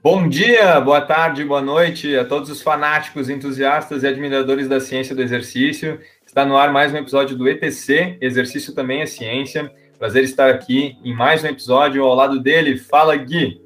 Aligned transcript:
Bom 0.00 0.26
dia, 0.26 0.80
boa 0.80 1.02
tarde, 1.02 1.44
boa 1.44 1.60
noite 1.60 2.16
a 2.16 2.24
todos 2.24 2.48
os 2.48 2.62
fanáticos, 2.62 3.28
entusiastas 3.28 4.02
e 4.02 4.06
admiradores 4.06 4.66
da 4.66 4.80
ciência 4.80 5.14
do 5.14 5.20
exercício. 5.20 6.00
Está 6.38 6.48
no 6.48 6.56
ar 6.56 6.72
mais 6.72 6.94
um 6.94 6.96
episódio 6.96 7.36
do 7.36 7.48
ETC, 7.48 8.16
Exercício 8.20 8.72
também 8.72 9.00
é 9.00 9.06
Ciência. 9.06 9.74
Prazer 9.98 10.22
estar 10.22 10.48
aqui 10.48 10.96
em 11.02 11.12
mais 11.12 11.42
um 11.42 11.48
episódio 11.48 12.04
ao 12.04 12.14
lado 12.14 12.38
dele. 12.38 12.78
Fala, 12.78 13.16
Gui! 13.16 13.60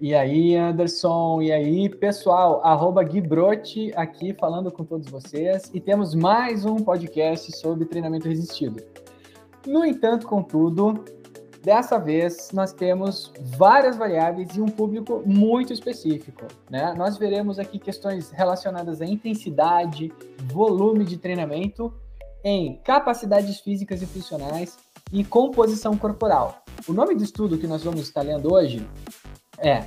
E 0.00 0.14
aí, 0.14 0.54
Anderson, 0.54 1.42
e 1.42 1.50
aí, 1.50 1.88
pessoal, 1.88 2.64
arroba 2.64 3.02
Gui 3.02 3.20
Brotti 3.20 3.90
aqui 3.96 4.32
falando 4.32 4.70
com 4.70 4.84
todos 4.84 5.10
vocês 5.10 5.72
e 5.74 5.80
temos 5.80 6.14
mais 6.14 6.64
um 6.64 6.76
podcast 6.76 7.50
sobre 7.56 7.84
treinamento 7.84 8.28
resistido. 8.28 8.80
No 9.66 9.84
entanto, 9.84 10.24
contudo, 10.24 11.04
Dessa 11.68 11.98
vez, 11.98 12.48
nós 12.50 12.72
temos 12.72 13.30
várias 13.58 13.94
variáveis 13.94 14.56
e 14.56 14.60
um 14.62 14.68
público 14.68 15.22
muito 15.26 15.70
específico. 15.70 16.46
Né? 16.70 16.94
Nós 16.96 17.18
veremos 17.18 17.58
aqui 17.58 17.78
questões 17.78 18.30
relacionadas 18.30 19.02
à 19.02 19.04
intensidade, 19.04 20.10
volume 20.44 21.04
de 21.04 21.18
treinamento, 21.18 21.92
em 22.42 22.80
capacidades 22.82 23.60
físicas 23.60 24.00
e 24.00 24.06
funcionais 24.06 24.78
e 25.12 25.22
composição 25.22 25.94
corporal. 25.94 26.64
O 26.88 26.94
nome 26.94 27.14
do 27.14 27.22
estudo 27.22 27.58
que 27.58 27.66
nós 27.66 27.84
vamos 27.84 28.00
estar 28.00 28.22
lendo 28.22 28.50
hoje 28.50 28.88
é 29.58 29.84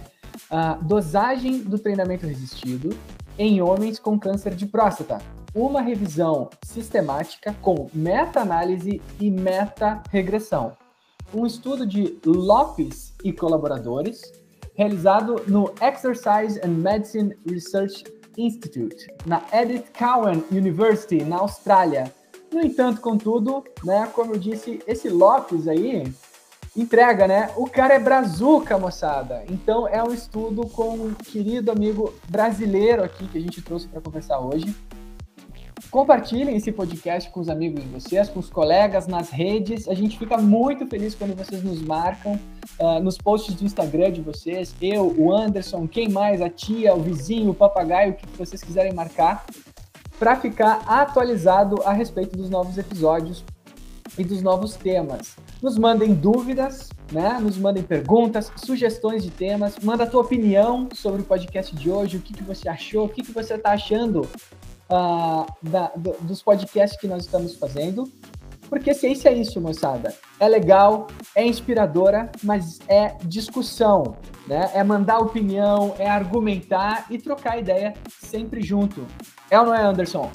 a 0.51 0.75
dosagem 0.75 1.63
do 1.63 1.79
treinamento 1.79 2.27
resistido 2.27 2.95
em 3.39 3.59
homens 3.59 3.97
com 3.97 4.19
câncer 4.19 4.53
de 4.53 4.67
próstata. 4.67 5.17
Uma 5.55 5.81
revisão 5.81 6.47
sistemática 6.63 7.55
com 7.59 7.89
meta-análise 7.91 9.01
e 9.19 9.31
meta-regressão 9.31 10.79
um 11.33 11.45
estudo 11.45 11.85
de 11.85 12.17
Lopes 12.25 13.13
e 13.23 13.31
colaboradores, 13.31 14.21
realizado 14.73 15.43
no 15.47 15.73
Exercise 15.81 16.59
and 16.63 16.69
Medicine 16.69 17.37
Research 17.47 18.03
Institute, 18.37 19.07
na 19.25 19.43
Edith 19.53 19.85
Cowan 19.97 20.41
University, 20.51 21.23
na 21.23 21.37
Austrália. 21.37 22.13
No 22.51 22.61
entanto, 22.61 23.01
contudo, 23.01 23.63
né, 23.83 24.09
como 24.13 24.33
eu 24.33 24.39
disse, 24.39 24.79
esse 24.87 25.09
Lopes 25.09 25.67
aí 25.67 26.03
entrega, 26.75 27.27
né? 27.27 27.49
O 27.57 27.69
cara 27.69 27.93
é 27.95 27.99
brazuca, 27.99 28.77
moçada. 28.77 29.43
Então 29.49 29.87
é 29.87 30.01
um 30.01 30.13
estudo 30.13 30.65
com 30.67 30.93
um 30.93 31.13
querido 31.13 31.71
amigo 31.71 32.13
brasileiro 32.29 33.03
aqui 33.03 33.27
que 33.27 33.37
a 33.37 33.41
gente 33.41 33.61
trouxe 33.61 33.87
para 33.87 34.01
conversar 34.01 34.39
hoje. 34.39 34.73
Compartilhem 35.91 36.55
esse 36.55 36.71
podcast 36.71 37.29
com 37.31 37.41
os 37.41 37.49
amigos 37.49 37.83
de 37.83 37.89
vocês, 37.89 38.29
com 38.29 38.39
os 38.39 38.49
colegas 38.49 39.07
nas 39.07 39.29
redes. 39.29 39.89
A 39.89 39.93
gente 39.93 40.17
fica 40.17 40.37
muito 40.37 40.87
feliz 40.87 41.13
quando 41.13 41.35
vocês 41.35 41.61
nos 41.61 41.81
marcam 41.81 42.39
uh, 42.79 43.01
nos 43.01 43.17
posts 43.17 43.53
do 43.55 43.65
Instagram 43.65 44.09
de 44.13 44.21
vocês. 44.21 44.73
Eu, 44.81 45.13
o 45.19 45.35
Anderson, 45.35 45.85
quem 45.89 46.07
mais? 46.07 46.41
A 46.41 46.49
tia, 46.49 46.95
o 46.95 47.01
vizinho, 47.01 47.51
o 47.51 47.53
papagaio, 47.53 48.13
o 48.13 48.15
que 48.15 48.25
vocês 48.37 48.63
quiserem 48.63 48.93
marcar, 48.93 49.45
para 50.17 50.37
ficar 50.37 50.81
atualizado 50.87 51.81
a 51.83 51.91
respeito 51.91 52.37
dos 52.37 52.49
novos 52.49 52.77
episódios 52.77 53.43
e 54.17 54.23
dos 54.23 54.41
novos 54.41 54.75
temas. 54.75 55.35
Nos 55.61 55.77
mandem 55.77 56.13
dúvidas, 56.13 56.89
né? 57.11 57.37
Nos 57.37 57.57
mandem 57.57 57.83
perguntas, 57.83 58.49
sugestões 58.55 59.23
de 59.23 59.29
temas, 59.29 59.77
manda 59.83 60.05
a 60.05 60.07
tua 60.07 60.21
opinião 60.21 60.87
sobre 60.93 61.21
o 61.21 61.25
podcast 61.25 61.75
de 61.75 61.91
hoje, 61.91 62.15
o 62.15 62.21
que, 62.21 62.31
que 62.31 62.43
você 62.43 62.69
achou, 62.69 63.07
o 63.07 63.09
que, 63.09 63.21
que 63.21 63.33
você 63.33 63.55
está 63.55 63.71
achando 63.71 64.25
uh, 64.91 65.45
da, 65.61 65.91
do, 65.95 66.15
dos 66.21 66.43
podcasts 66.43 66.99
que 66.99 67.07
nós 67.07 67.23
estamos 67.25 67.55
fazendo. 67.55 68.11
Porque 68.69 68.93
ciência 68.93 69.27
é 69.27 69.33
isso, 69.33 69.59
moçada. 69.59 70.15
É 70.39 70.47
legal, 70.47 71.07
é 71.35 71.45
inspiradora, 71.45 72.31
mas 72.41 72.79
é 72.87 73.17
discussão, 73.23 74.15
né? 74.47 74.71
É 74.73 74.81
mandar 74.81 75.19
opinião, 75.19 75.93
é 75.99 76.09
argumentar 76.09 77.05
e 77.09 77.17
trocar 77.17 77.59
ideia 77.59 77.93
sempre 78.07 78.61
junto. 78.61 79.05
É 79.49 79.59
ou 79.59 79.65
não 79.65 79.75
é, 79.75 79.81
Anderson? 79.81 80.31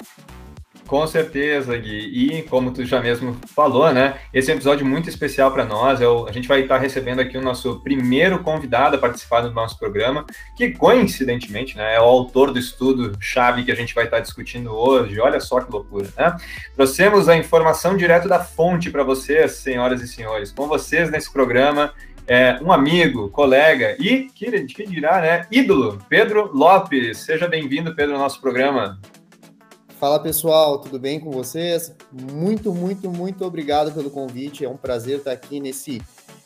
Com 0.87 1.05
certeza, 1.05 1.77
Gui. 1.77 2.37
E 2.39 2.43
como 2.43 2.71
tu 2.71 2.85
já 2.85 3.01
mesmo 3.01 3.37
falou, 3.53 3.93
né? 3.93 4.15
Esse 4.33 4.49
é 4.49 4.53
um 4.53 4.57
episódio 4.57 4.85
muito 4.85 5.09
especial 5.09 5.51
para 5.51 5.65
nós. 5.65 5.99
Eu, 5.99 6.25
a 6.27 6.31
gente 6.31 6.47
vai 6.47 6.61
estar 6.61 6.77
recebendo 6.77 7.19
aqui 7.19 7.37
o 7.37 7.41
nosso 7.41 7.81
primeiro 7.81 8.39
convidado 8.39 8.95
a 8.95 8.99
participar 8.99 9.41
do 9.41 9.51
nosso 9.51 9.77
programa, 9.77 10.25
que 10.55 10.71
coincidentemente 10.71 11.75
né, 11.75 11.95
é 11.95 11.99
o 11.99 12.05
autor 12.05 12.53
do 12.53 12.59
estudo 12.59 13.17
chave 13.19 13.65
que 13.65 13.71
a 13.71 13.75
gente 13.75 13.93
vai 13.93 14.05
estar 14.05 14.21
discutindo 14.21 14.73
hoje. 14.73 15.19
Olha 15.19 15.41
só 15.41 15.59
que 15.59 15.69
loucura, 15.69 16.07
né? 16.17 16.37
Trouxemos 16.73 17.27
a 17.27 17.35
informação 17.35 17.97
direto 17.97 18.29
da 18.29 18.39
fonte 18.39 18.89
para 18.89 19.03
vocês, 19.03 19.57
senhoras 19.57 20.01
e 20.01 20.07
senhores. 20.07 20.53
Com 20.53 20.67
vocês 20.67 21.11
nesse 21.11 21.31
programa, 21.31 21.93
é, 22.25 22.59
um 22.61 22.71
amigo, 22.71 23.29
colega 23.29 23.97
e, 23.99 24.29
que, 24.33 24.49
que 24.65 24.87
dirá, 24.87 25.19
né? 25.19 25.45
Ídolo, 25.51 25.99
Pedro 26.07 26.49
Lopes. 26.53 27.17
Seja 27.17 27.45
bem-vindo, 27.45 27.93
Pedro, 27.93 28.15
ao 28.15 28.21
nosso 28.21 28.39
programa. 28.39 28.97
Fala 29.99 30.19
pessoal, 30.19 30.77
tudo 30.77 30.99
bem 30.99 31.19
com 31.19 31.31
vocês? 31.31 31.91
Muito, 32.11 32.71
muito, 32.71 33.09
muito 33.09 33.43
obrigado 33.43 33.91
pelo 33.91 34.11
convite. 34.11 34.63
É 34.63 34.69
um 34.69 34.77
prazer 34.77 35.17
estar 35.17 35.31
aqui 35.31 35.59
nesse 35.59 35.99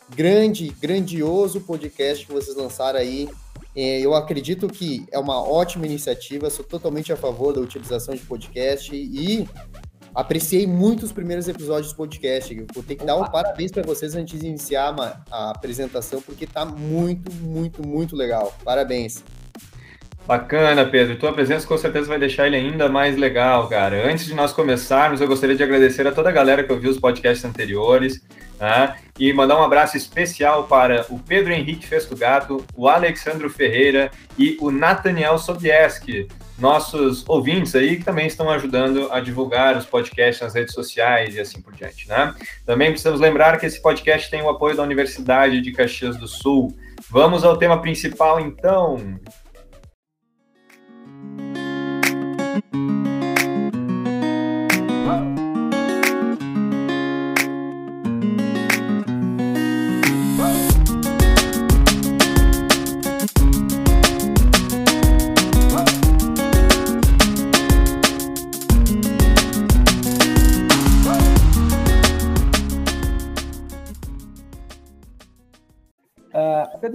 grande, 0.08 0.70
grandioso 0.80 1.60
podcast 1.60 2.24
que 2.24 2.32
vocês 2.32 2.56
lançaram 2.56 2.98
aí. 2.98 3.28
É, 3.76 4.00
eu 4.00 4.14
acredito 4.14 4.68
que 4.68 5.04
é 5.12 5.18
uma 5.18 5.42
ótima 5.46 5.84
iniciativa, 5.84 6.48
sou 6.48 6.64
totalmente 6.64 7.12
a 7.12 7.16
favor 7.16 7.52
da 7.52 7.60
utilização 7.60 8.14
de 8.14 8.22
podcast 8.22 8.96
e 8.96 9.46
apreciei 10.14 10.66
muito 10.66 11.04
os 11.04 11.12
primeiros 11.12 11.46
episódios 11.46 11.92
do 11.92 11.96
podcast. 11.96 12.54
Vou 12.72 12.82
ter 12.82 12.96
que 12.96 13.04
dar 13.04 13.16
um 13.16 13.24
parabéns 13.30 13.70
para 13.70 13.82
vocês 13.82 14.14
antes 14.14 14.40
de 14.40 14.46
iniciar 14.46 14.96
a 15.30 15.50
apresentação, 15.50 16.22
porque 16.22 16.44
está 16.44 16.64
muito, 16.64 17.30
muito, 17.34 17.86
muito 17.86 18.16
legal. 18.16 18.54
Parabéns. 18.64 19.22
Bacana, 20.26 20.84
Pedro. 20.84 21.16
Tua 21.16 21.32
presença 21.32 21.66
com 21.66 21.76
certeza 21.76 22.06
vai 22.06 22.18
deixar 22.18 22.46
ele 22.46 22.56
ainda 22.56 22.88
mais 22.88 23.16
legal, 23.16 23.68
cara. 23.68 24.08
Antes 24.08 24.24
de 24.24 24.34
nós 24.34 24.52
começarmos, 24.52 25.20
eu 25.20 25.26
gostaria 25.26 25.56
de 25.56 25.62
agradecer 25.62 26.06
a 26.06 26.12
toda 26.12 26.28
a 26.28 26.32
galera 26.32 26.62
que 26.62 26.72
ouviu 26.72 26.90
os 26.90 26.98
podcasts 26.98 27.44
anteriores 27.44 28.22
né? 28.60 28.94
e 29.18 29.32
mandar 29.32 29.58
um 29.58 29.64
abraço 29.64 29.96
especial 29.96 30.64
para 30.64 31.04
o 31.10 31.18
Pedro 31.18 31.52
Henrique 31.52 31.86
Festugato, 31.86 32.64
o 32.76 32.88
Alexandro 32.88 33.50
Ferreira 33.50 34.10
e 34.38 34.56
o 34.60 34.70
Nathaniel 34.70 35.36
Sobieski, 35.38 36.28
nossos 36.56 37.28
ouvintes 37.28 37.74
aí 37.74 37.96
que 37.96 38.04
também 38.04 38.28
estão 38.28 38.48
ajudando 38.48 39.10
a 39.10 39.18
divulgar 39.18 39.76
os 39.76 39.84
podcasts 39.84 40.40
nas 40.40 40.54
redes 40.54 40.72
sociais 40.72 41.34
e 41.34 41.40
assim 41.40 41.60
por 41.60 41.74
diante, 41.74 42.08
né? 42.08 42.32
Também 42.64 42.90
precisamos 42.90 43.20
lembrar 43.20 43.58
que 43.58 43.66
esse 43.66 43.82
podcast 43.82 44.30
tem 44.30 44.40
o 44.40 44.48
apoio 44.48 44.76
da 44.76 44.84
Universidade 44.84 45.60
de 45.60 45.72
Caxias 45.72 46.16
do 46.16 46.28
Sul. 46.28 46.72
Vamos 47.10 47.42
ao 47.42 47.56
tema 47.56 47.80
principal, 47.80 48.38
então. 48.38 49.18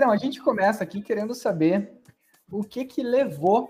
Pedrão, 0.07 0.11
a 0.11 0.17
gente 0.17 0.41
começa 0.41 0.83
aqui 0.83 1.01
querendo 1.01 1.35
saber 1.35 1.91
o 2.49 2.63
que 2.63 2.85
que 2.85 3.03
levou 3.03 3.69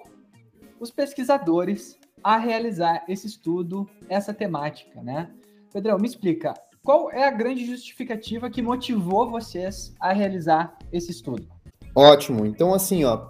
os 0.80 0.92
pesquisadores 0.92 1.98
a 2.24 2.38
realizar 2.38 3.04
esse 3.08 3.26
estudo, 3.26 3.90
essa 4.08 4.34
temática, 4.34 5.02
né? 5.02 5.32
Pedrão, 5.74 5.98
me 5.98 6.08
explica, 6.08 6.54
qual 6.84 7.12
é 7.12 7.28
a 7.28 7.32
grande 7.32 7.66
justificativa 7.66 8.52
que 8.52 8.62
motivou 8.62 9.30
vocês 9.30 9.96
a 10.00 10.14
realizar 10.14 10.78
esse 10.92 11.10
estudo? 11.10 11.48
Ótimo. 11.96 12.46
Então, 12.46 12.72
assim, 12.72 13.04
ó, 13.04 13.30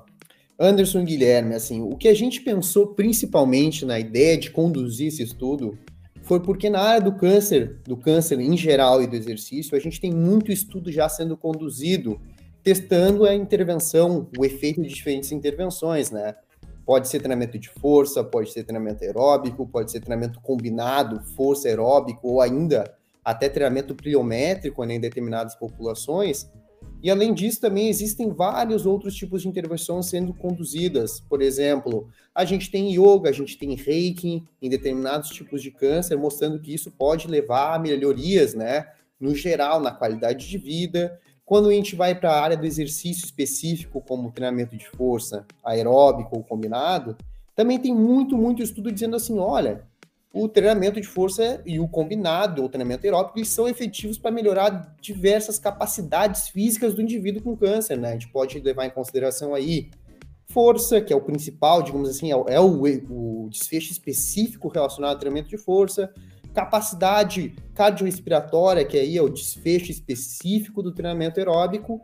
Anderson 0.60 1.06
Guilherme, 1.06 1.56
assim, 1.56 1.82
o 1.82 1.96
que 1.96 2.10
a 2.10 2.14
gente 2.14 2.42
pensou 2.42 2.88
principalmente 2.88 3.86
na 3.86 3.98
ideia 3.98 4.38
de 4.38 4.52
conduzir 4.52 5.08
esse 5.08 5.24
estudo 5.24 5.78
foi 6.24 6.42
porque 6.42 6.70
na 6.70 6.82
área 6.82 7.02
do 7.02 7.16
câncer, 7.16 7.80
do 7.86 7.96
câncer 7.96 8.38
em 8.42 8.58
geral 8.58 9.02
e 9.02 9.08
do 9.08 9.16
exercício, 9.16 9.78
a 9.78 9.80
gente 9.80 10.02
tem 10.02 10.12
muito 10.12 10.52
estudo 10.52 10.92
já 10.92 11.08
sendo 11.08 11.38
conduzido 11.38 12.20
testando 12.68 13.26
a 13.26 13.34
intervenção, 13.34 14.28
o 14.38 14.44
efeito 14.44 14.82
de 14.82 14.90
diferentes 14.90 15.32
intervenções, 15.32 16.12
né? 16.12 16.36
Pode 16.86 17.08
ser 17.08 17.20
treinamento 17.20 17.58
de 17.58 17.70
força, 17.70 18.22
pode 18.26 18.52
ser 18.52 18.66
treinamento 18.66 19.06
aeróbico, 19.06 19.66
pode 19.66 19.90
ser 19.90 20.02
treinamento 20.02 20.42
combinado, 20.42 21.24
força 21.38 21.70
aeróbico, 21.70 22.28
ou 22.28 22.42
ainda 22.42 22.94
até 23.24 23.48
treinamento 23.48 23.96
pliométrico 23.96 24.84
né, 24.84 24.96
em 24.96 25.00
determinadas 25.00 25.56
populações. 25.56 26.52
E 27.02 27.10
além 27.10 27.34
disso, 27.34 27.62
também 27.62 27.88
existem 27.88 28.34
vários 28.34 28.86
outros 28.86 29.16
tipos 29.16 29.44
de 29.44 29.48
intervenções 29.48 30.08
sendo 30.08 30.34
conduzidas. 30.34 31.22
Por 31.22 31.42
exemplo, 31.42 32.10
a 32.36 32.44
gente 32.44 32.70
tem 32.70 32.92
yoga, 32.92 33.30
a 33.30 33.34
gente 33.34 33.58
tem 33.58 33.76
reiki 33.76 34.44
em 34.62 34.70
determinados 34.70 35.30
tipos 35.30 35.62
de 35.62 35.72
câncer, 35.72 36.18
mostrando 36.18 36.60
que 36.60 36.74
isso 36.74 36.92
pode 36.92 37.30
levar 37.30 37.76
a 37.76 37.80
melhorias, 37.80 38.54
né? 38.54 38.90
No 39.18 39.34
geral, 39.34 39.80
na 39.80 39.92
qualidade 39.92 40.50
de 40.50 40.58
vida. 40.58 41.18
Quando 41.48 41.70
a 41.70 41.72
gente 41.72 41.96
vai 41.96 42.14
para 42.14 42.30
a 42.30 42.42
área 42.42 42.58
do 42.58 42.66
exercício 42.66 43.24
específico, 43.24 44.04
como 44.06 44.34
treinamento 44.34 44.76
de 44.76 44.86
força, 44.86 45.46
aeróbico 45.64 46.36
ou 46.36 46.44
combinado, 46.44 47.16
também 47.56 47.80
tem 47.80 47.96
muito, 47.96 48.38
muito 48.38 48.62
estudo 48.62 48.92
dizendo 48.92 49.16
assim: 49.16 49.40
olha, 49.40 49.82
o 50.34 50.50
treinamento 50.50 51.00
de 51.00 51.08
força 51.08 51.62
e 51.66 51.80
o 51.80 51.88
combinado, 51.88 52.66
o 52.66 52.68
treinamento 52.68 53.06
aeróbico, 53.08 53.40
eles 53.40 53.48
são 53.48 53.66
efetivos 53.66 54.18
para 54.18 54.30
melhorar 54.30 54.94
diversas 55.00 55.58
capacidades 55.58 56.50
físicas 56.50 56.94
do 56.94 57.02
indivíduo 57.02 57.42
com 57.42 57.56
câncer, 57.56 57.98
né? 57.98 58.10
A 58.10 58.12
gente 58.12 58.28
pode 58.28 58.60
levar 58.60 58.86
em 58.86 58.90
consideração 58.90 59.56
aí 59.56 59.90
força, 60.50 61.00
que 61.00 61.14
é 61.14 61.16
o 61.16 61.22
principal, 61.22 61.82
digamos 61.82 62.10
assim, 62.10 62.30
é 62.30 62.36
o, 62.36 62.46
é 62.50 62.60
o 62.60 63.48
desfecho 63.50 63.94
específico 63.94 64.68
relacionado 64.68 65.14
ao 65.14 65.20
treinamento 65.20 65.48
de 65.48 65.58
força, 65.58 66.14
capacidade 66.54 67.56
cardiorrespiratória, 67.74 68.86
que 68.86 68.98
aí 68.98 69.18
é 69.18 69.22
o 69.22 69.30
desfecho 69.30 69.92
específico 69.92 70.82
do 70.82 70.94
treinamento 70.94 71.40
aeróbico, 71.40 72.02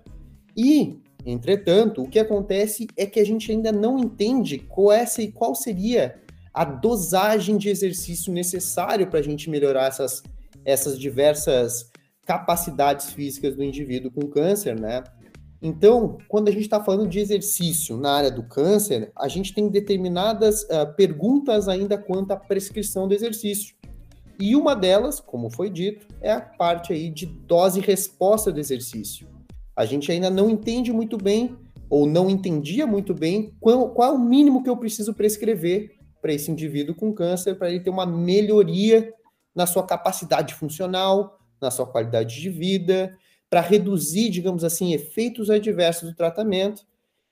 e, 0.56 1.02
entretanto, 1.26 2.04
o 2.04 2.10
que 2.10 2.20
acontece 2.20 2.88
é 2.96 3.06
que 3.06 3.20
a 3.20 3.26
gente 3.26 3.52
ainda 3.52 3.72
não 3.72 3.98
entende 3.98 4.60
qual, 4.60 4.92
é, 4.92 5.06
qual 5.34 5.56
seria 5.56 6.22
a 6.54 6.64
dosagem 6.64 7.58
de 7.58 7.70
exercício 7.70 8.32
necessário 8.32 9.08
para 9.08 9.20
a 9.20 9.24
gente 9.24 9.50
melhorar 9.50 9.88
essas, 9.88 10.22
essas 10.64 11.00
diversas 11.00 11.92
capacidades 12.26 13.12
físicas 13.12 13.56
do 13.56 13.64
indivíduo 13.64 14.12
com 14.12 14.28
câncer, 14.28 14.80
né? 14.80 15.04
Então, 15.62 16.18
quando 16.28 16.50
a 16.50 16.52
gente 16.52 16.64
está 16.64 16.84
falando 16.84 17.08
de 17.08 17.20
exercício 17.20 17.98
na 17.98 18.12
área 18.12 18.30
do 18.30 18.44
câncer, 18.44 19.12
a 19.18 19.30
gente 19.30 19.54
tem 19.54 19.70
determinadas 19.70 20.64
uh, 20.64 20.94
perguntas 20.96 21.70
ainda 21.70 21.98
quanto 21.98 22.32
à 22.32 22.36
prescrição 22.36 23.08
do 23.08 23.14
exercício. 23.14 23.74
E 24.40 24.56
uma 24.56 24.76
delas, 24.76 25.20
como 25.20 25.50
foi 25.50 25.70
dito, 25.70 26.08
é 26.22 26.32
a 26.32 26.42
parte 26.42 26.92
aí 26.92 27.10
de 27.10 27.26
dose-resposta 27.26 28.52
do 28.52 28.60
exercício. 28.60 29.28
A 29.76 29.86
gente 29.86 30.12
ainda 30.12 30.30
não 30.30 30.50
entende 30.50 30.92
muito 30.92 31.18
bem, 31.18 31.56
ou 31.90 32.06
não 32.06 32.30
entendia 32.30 32.88
muito 32.88 33.14
bem, 33.14 33.54
qual, 33.60 33.90
qual 33.90 34.12
é 34.12 34.16
o 34.16 34.20
mínimo 34.20 34.64
que 34.64 34.70
eu 34.70 34.78
preciso 34.78 35.14
prescrever 35.14 35.96
para 36.22 36.34
esse 36.34 36.50
indivíduo 36.50 36.96
com 36.96 37.14
câncer, 37.14 37.56
para 37.56 37.70
ele 37.70 37.82
ter 37.82 37.90
uma 37.90 38.06
melhoria 38.06 39.14
na 39.54 39.66
sua 39.66 39.86
capacidade 39.86 40.54
funcional, 40.56 41.40
na 41.62 41.70
sua 41.70 41.86
qualidade 41.86 42.40
de 42.40 42.50
vida, 42.50 43.18
para 43.50 43.62
reduzir, 43.62 44.30
digamos 44.30 44.64
assim, 44.64 44.94
efeitos 44.94 45.50
adversos 45.50 46.10
do 46.10 46.16
tratamento 46.16 46.84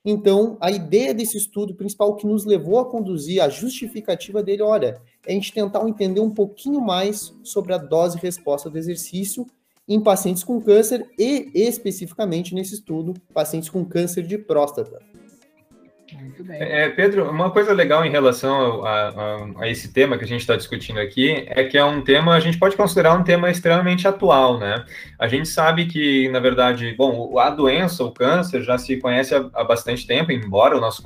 então, 0.04 0.56
a 0.60 0.70
ideia 0.70 1.14
desse 1.14 1.36
estudo 1.36 1.74
principal 1.74 2.16
que 2.16 2.26
nos 2.26 2.44
levou 2.44 2.80
a 2.80 2.90
conduzir 2.90 3.40
a 3.40 3.48
justificativa 3.48 4.42
dele, 4.42 4.62
olha, 4.62 5.00
é 5.24 5.30
a 5.30 5.34
gente 5.34 5.52
tentar 5.52 5.88
entender 5.88 6.20
um 6.20 6.30
pouquinho 6.30 6.80
mais 6.80 7.32
sobre 7.44 7.72
a 7.72 7.78
dose 7.78 8.18
resposta 8.18 8.68
do 8.68 8.76
exercício 8.76 9.46
em 9.88 10.00
pacientes 10.00 10.42
com 10.42 10.60
câncer 10.60 11.08
e, 11.16 11.50
especificamente 11.54 12.54
nesse 12.54 12.74
estudo, 12.74 13.14
pacientes 13.32 13.68
com 13.68 13.84
câncer 13.84 14.26
de 14.26 14.38
próstata. 14.38 15.11
Muito 16.20 16.44
bem. 16.44 16.60
É, 16.60 16.88
Pedro, 16.90 17.30
uma 17.30 17.50
coisa 17.50 17.72
legal 17.72 18.04
em 18.04 18.10
relação 18.10 18.84
a, 18.84 19.08
a, 19.08 19.48
a 19.60 19.68
esse 19.68 19.92
tema 19.92 20.18
que 20.18 20.24
a 20.24 20.26
gente 20.26 20.40
está 20.40 20.56
discutindo 20.56 20.98
aqui 20.98 21.44
é 21.48 21.64
que 21.64 21.78
é 21.78 21.84
um 21.84 22.02
tema, 22.02 22.34
a 22.34 22.40
gente 22.40 22.58
pode 22.58 22.76
considerar 22.76 23.14
um 23.14 23.22
tema 23.22 23.50
extremamente 23.50 24.06
atual, 24.06 24.58
né? 24.58 24.84
A 25.18 25.28
gente 25.28 25.48
sabe 25.48 25.86
que, 25.86 26.28
na 26.28 26.40
verdade, 26.40 26.94
bom, 26.96 27.38
a 27.38 27.50
doença, 27.50 28.04
o 28.04 28.12
câncer, 28.12 28.62
já 28.62 28.78
se 28.78 28.96
conhece 28.96 29.34
há, 29.34 29.48
há 29.54 29.64
bastante 29.64 30.06
tempo, 30.06 30.32
embora 30.32 30.76
o 30.76 30.80
nosso 30.80 31.02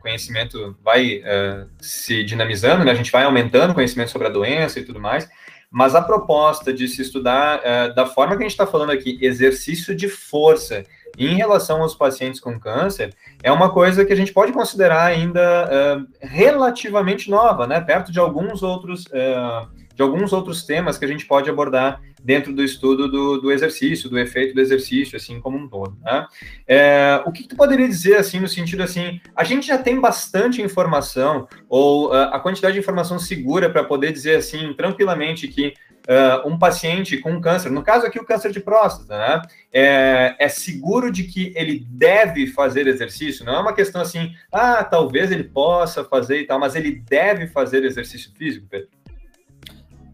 conhecimento 0.00 0.76
vai 0.84 1.18
uh, 1.18 1.68
se 1.80 2.22
dinamizando, 2.24 2.84
né? 2.84 2.92
A 2.92 2.96
gente 2.96 3.12
vai 3.12 3.24
aumentando 3.24 3.70
o 3.70 3.74
conhecimento 3.74 4.10
sobre 4.10 4.28
a 4.28 4.30
doença 4.30 4.78
e 4.78 4.84
tudo 4.84 5.00
mais, 5.00 5.28
mas 5.70 5.94
a 5.94 6.02
proposta 6.02 6.72
de 6.72 6.88
se 6.88 7.02
estudar 7.02 7.60
uh, 7.60 7.94
da 7.94 8.06
forma 8.06 8.36
que 8.36 8.42
a 8.42 8.46
gente 8.46 8.52
está 8.52 8.66
falando 8.66 8.90
aqui, 8.90 9.18
exercício 9.20 9.94
de 9.94 10.08
força, 10.08 10.84
em 11.26 11.34
relação 11.34 11.82
aos 11.82 11.94
pacientes 11.94 12.40
com 12.40 12.58
câncer, 12.60 13.14
é 13.42 13.50
uma 13.50 13.70
coisa 13.70 14.04
que 14.04 14.12
a 14.12 14.16
gente 14.16 14.32
pode 14.32 14.52
considerar 14.52 15.06
ainda 15.06 15.40
uh, 15.66 16.06
relativamente 16.20 17.30
nova, 17.30 17.66
né? 17.66 17.80
Perto 17.80 18.12
de 18.12 18.18
alguns 18.18 18.62
outros 18.62 19.06
uh, 19.06 19.68
de 19.98 20.02
alguns 20.02 20.32
outros 20.32 20.62
temas 20.62 20.96
que 20.96 21.04
a 21.04 21.08
gente 21.08 21.26
pode 21.26 21.50
abordar 21.50 22.00
dentro 22.22 22.52
do 22.52 22.62
estudo 22.62 23.08
do, 23.08 23.40
do 23.40 23.50
exercício, 23.50 24.08
do 24.08 24.16
efeito 24.16 24.54
do 24.54 24.60
exercício, 24.60 25.16
assim 25.16 25.40
como 25.40 25.58
um 25.58 25.68
todo. 25.68 25.96
Né? 26.00 26.26
É, 26.68 27.22
o 27.26 27.32
que, 27.32 27.42
que, 27.42 27.48
tu 27.48 27.56
poderia 27.56 27.88
dizer, 27.88 28.16
assim, 28.16 28.38
no 28.38 28.46
sentido 28.46 28.84
assim, 28.84 29.20
a 29.34 29.42
gente 29.42 29.66
já 29.66 29.76
tem 29.76 30.00
bastante 30.00 30.62
informação, 30.62 31.48
ou 31.68 32.10
uh, 32.10 32.30
a 32.30 32.38
quantidade 32.38 32.74
de 32.74 32.78
informação 32.78 33.18
segura 33.18 33.68
para 33.68 33.82
poder 33.82 34.12
dizer, 34.12 34.36
assim, 34.36 34.72
tranquilamente 34.74 35.48
que 35.48 35.74
uh, 36.08 36.48
um 36.48 36.58
paciente 36.58 37.18
com 37.18 37.40
câncer, 37.40 37.70
no 37.70 37.82
caso 37.82 38.06
aqui 38.06 38.18
o 38.18 38.24
câncer 38.24 38.50
de 38.50 38.60
próstata, 38.60 39.16
né, 39.16 39.42
é, 39.72 40.34
é, 40.38 40.48
seguro 40.48 41.12
de 41.12 41.24
que 41.24 41.52
ele 41.54 41.86
deve 41.90 42.46
fazer 42.46 42.86
exercício? 42.86 43.44
Não 43.44 43.54
é 43.54 43.60
uma 43.60 43.74
questão 43.74 44.00
assim, 44.00 44.32
ah, 44.50 44.82
talvez 44.82 45.30
ele 45.30 45.44
possa 45.44 46.02
fazer 46.02 46.40
e 46.40 46.46
tal, 46.46 46.58
mas 46.58 46.74
ele 46.74 46.92
deve 46.92 47.46
fazer 47.48 47.84
exercício 47.84 48.32
físico, 48.34 48.66
Pedro? 48.68 48.88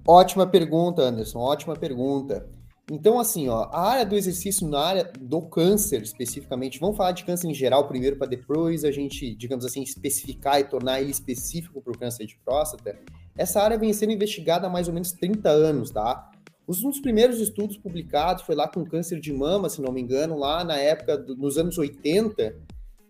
Ótima 0.07 0.47
pergunta, 0.47 1.03
Anderson, 1.03 1.39
ótima 1.39 1.75
pergunta. 1.75 2.47
Então, 2.91 3.19
assim, 3.19 3.49
ó, 3.49 3.63
a 3.73 3.93
área 3.93 4.05
do 4.05 4.15
exercício 4.15 4.69
na 4.69 4.79
área 4.79 5.11
do 5.19 5.41
câncer, 5.41 6.03
especificamente, 6.03 6.79
vamos 6.79 6.99
falar 6.99 7.13
de 7.13 7.25
câncer 7.25 7.49
em 7.49 7.55
geral 7.55 7.89
primeiro, 7.89 8.17
para 8.17 8.27
depois 8.27 8.85
a 8.85 8.91
gente, 8.91 9.35
digamos 9.35 9.65
assim, 9.65 9.83
especificar 9.83 10.61
e 10.61 10.65
tornar 10.65 11.01
ele 11.01 11.11
específico 11.11 11.81
para 11.81 11.93
o 11.93 11.99
câncer 11.99 12.27
de 12.27 12.37
próstata. 12.45 12.99
Essa 13.37 13.61
área 13.61 13.79
vem 13.79 13.93
sendo 13.93 14.13
investigada 14.13 14.67
há 14.67 14.71
mais 14.71 14.89
ou 14.89 14.95
menos 14.95 15.13
30 15.13 15.49
anos, 15.49 15.91
tá? 15.91 16.31
Um 16.67 16.91
dos 16.91 17.01
primeiros 17.01 17.41
estudos 17.41 17.77
publicados 17.77 18.45
foi 18.45 18.55
lá 18.55 18.67
com 18.67 18.85
câncer 18.85 19.21
de 19.21 19.33
mama, 19.33 19.69
se 19.69 19.83
não 19.83 19.93
me 19.93 20.01
engano, 20.01 20.39
lá 20.39 20.65
na 20.65 20.77
época, 20.77 21.19
do, 21.19 21.37
nos 21.37 21.59
anos 21.59 21.77
80, 21.77 22.57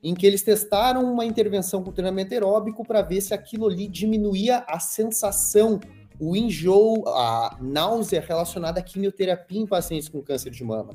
em 0.02 0.14
que 0.14 0.26
eles 0.26 0.42
testaram 0.42 1.04
uma 1.10 1.24
intervenção 1.24 1.82
com 1.82 1.92
treinamento 1.92 2.34
aeróbico 2.34 2.84
para 2.84 3.00
ver 3.00 3.20
se 3.20 3.32
aquilo 3.32 3.68
ali 3.68 3.86
diminuía 3.86 4.64
a 4.66 4.80
sensação, 4.80 5.78
o 6.18 6.34
enjoo, 6.34 7.08
a 7.08 7.56
náusea 7.60 8.20
relacionada 8.20 8.80
à 8.80 8.82
quimioterapia 8.82 9.60
em 9.60 9.66
pacientes 9.66 10.08
com 10.08 10.20
câncer 10.20 10.50
de 10.50 10.64
mama. 10.64 10.90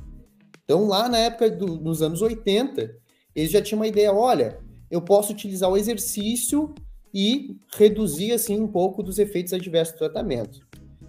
Então, 0.64 0.86
lá 0.86 1.08
na 1.08 1.18
época 1.18 1.50
do, 1.50 1.78
dos 1.78 2.02
anos 2.02 2.20
80, 2.20 2.94
eles 3.34 3.50
já 3.50 3.62
tinham 3.62 3.80
uma 3.80 3.88
ideia: 3.88 4.12
olha, 4.12 4.60
eu 4.90 5.00
posso 5.00 5.32
utilizar 5.32 5.70
o 5.70 5.76
exercício 5.76 6.74
e 7.12 7.56
reduzir 7.74 8.32
assim 8.32 8.60
um 8.60 8.68
pouco 8.68 9.02
dos 9.02 9.18
efeitos 9.18 9.52
adversos 9.52 9.94
do 9.94 9.98
tratamento. 9.98 10.60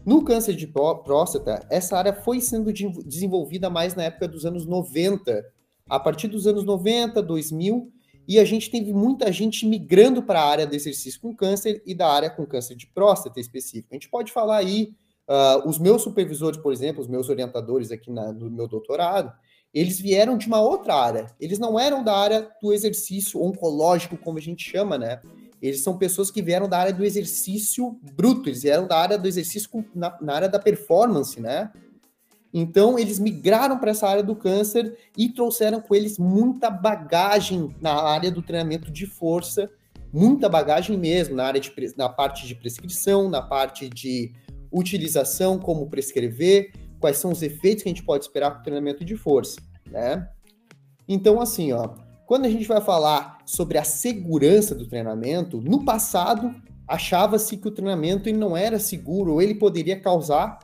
No 0.05 0.23
câncer 0.23 0.55
de 0.55 0.65
próstata, 0.65 1.65
essa 1.69 1.97
área 1.97 2.13
foi 2.13 2.41
sendo 2.41 2.73
desenvolvida 2.73 3.69
mais 3.69 3.93
na 3.93 4.03
época 4.03 4.27
dos 4.27 4.45
anos 4.45 4.65
90, 4.65 5.45
a 5.87 5.99
partir 5.99 6.27
dos 6.27 6.47
anos 6.47 6.63
90, 6.63 7.21
2000, 7.21 7.91
e 8.27 8.39
a 8.39 8.45
gente 8.45 8.71
teve 8.71 8.93
muita 8.93 9.31
gente 9.31 9.65
migrando 9.65 10.23
para 10.23 10.41
a 10.41 10.49
área 10.49 10.65
do 10.65 10.75
exercício 10.75 11.19
com 11.21 11.35
câncer 11.35 11.83
e 11.85 11.93
da 11.93 12.07
área 12.07 12.29
com 12.29 12.45
câncer 12.45 12.75
de 12.75 12.87
próstata 12.87 13.39
específico. 13.39 13.89
A 13.91 13.95
gente 13.95 14.09
pode 14.09 14.31
falar 14.31 14.57
aí, 14.57 14.93
uh, 15.27 15.67
os 15.67 15.77
meus 15.77 16.01
supervisores, 16.01 16.59
por 16.59 16.73
exemplo, 16.73 17.01
os 17.01 17.07
meus 17.07 17.29
orientadores 17.29 17.91
aqui 17.91 18.09
na, 18.09 18.31
no 18.31 18.49
meu 18.49 18.67
doutorado, 18.67 19.31
eles 19.73 19.99
vieram 19.99 20.37
de 20.37 20.47
uma 20.47 20.61
outra 20.61 20.95
área. 20.95 21.27
Eles 21.39 21.59
não 21.59 21.79
eram 21.79 22.03
da 22.03 22.15
área 22.15 22.49
do 22.61 22.73
exercício 22.73 23.41
oncológico, 23.41 24.17
como 24.17 24.37
a 24.37 24.41
gente 24.41 24.69
chama, 24.69 24.97
né? 24.97 25.21
Eles 25.61 25.83
são 25.83 25.97
pessoas 25.97 26.31
que 26.31 26.41
vieram 26.41 26.67
da 26.67 26.79
área 26.79 26.93
do 26.93 27.05
exercício 27.05 27.99
bruto, 28.15 28.49
eles 28.49 28.63
vieram 28.63 28.87
da 28.87 28.97
área 28.97 29.17
do 29.17 29.27
exercício 29.27 29.69
na, 29.93 30.17
na 30.19 30.33
área 30.33 30.49
da 30.49 30.57
performance, 30.57 31.39
né? 31.39 31.71
Então, 32.53 32.99
eles 32.99 33.19
migraram 33.19 33.77
para 33.77 33.91
essa 33.91 34.07
área 34.07 34.23
do 34.23 34.35
câncer 34.35 34.97
e 35.17 35.29
trouxeram 35.29 35.79
com 35.79 35.95
eles 35.95 36.17
muita 36.17 36.69
bagagem 36.69 37.73
na 37.79 37.93
área 37.93 38.29
do 38.29 38.41
treinamento 38.41 38.91
de 38.91 39.05
força, 39.05 39.69
muita 40.11 40.49
bagagem 40.49 40.97
mesmo, 40.97 41.35
na 41.35 41.45
área 41.45 41.61
de, 41.61 41.71
na 41.95 42.09
parte 42.09 42.45
de 42.45 42.55
prescrição, 42.55 43.29
na 43.29 43.41
parte 43.41 43.87
de 43.87 44.33
utilização, 44.71 45.57
como 45.57 45.89
prescrever, 45.89 46.73
quais 46.99 47.17
são 47.17 47.31
os 47.31 47.41
efeitos 47.41 47.83
que 47.83 47.89
a 47.89 47.91
gente 47.91 48.03
pode 48.03 48.25
esperar 48.25 48.51
com 48.51 48.59
o 48.59 48.63
treinamento 48.63 49.05
de 49.05 49.15
força, 49.15 49.61
né? 49.89 50.27
Então, 51.07 51.41
assim, 51.41 51.71
ó, 51.71 51.89
quando 52.31 52.45
a 52.45 52.49
gente 52.49 52.65
vai 52.65 52.79
falar 52.79 53.39
sobre 53.45 53.77
a 53.77 53.83
segurança 53.83 54.73
do 54.73 54.87
treinamento, 54.87 55.59
no 55.59 55.83
passado 55.83 56.55
achava-se 56.87 57.57
que 57.57 57.67
o 57.67 57.71
treinamento 57.71 58.31
não 58.31 58.55
era 58.55 58.79
seguro, 58.79 59.33
ou 59.33 59.41
ele 59.41 59.53
poderia 59.53 59.99
causar 59.99 60.59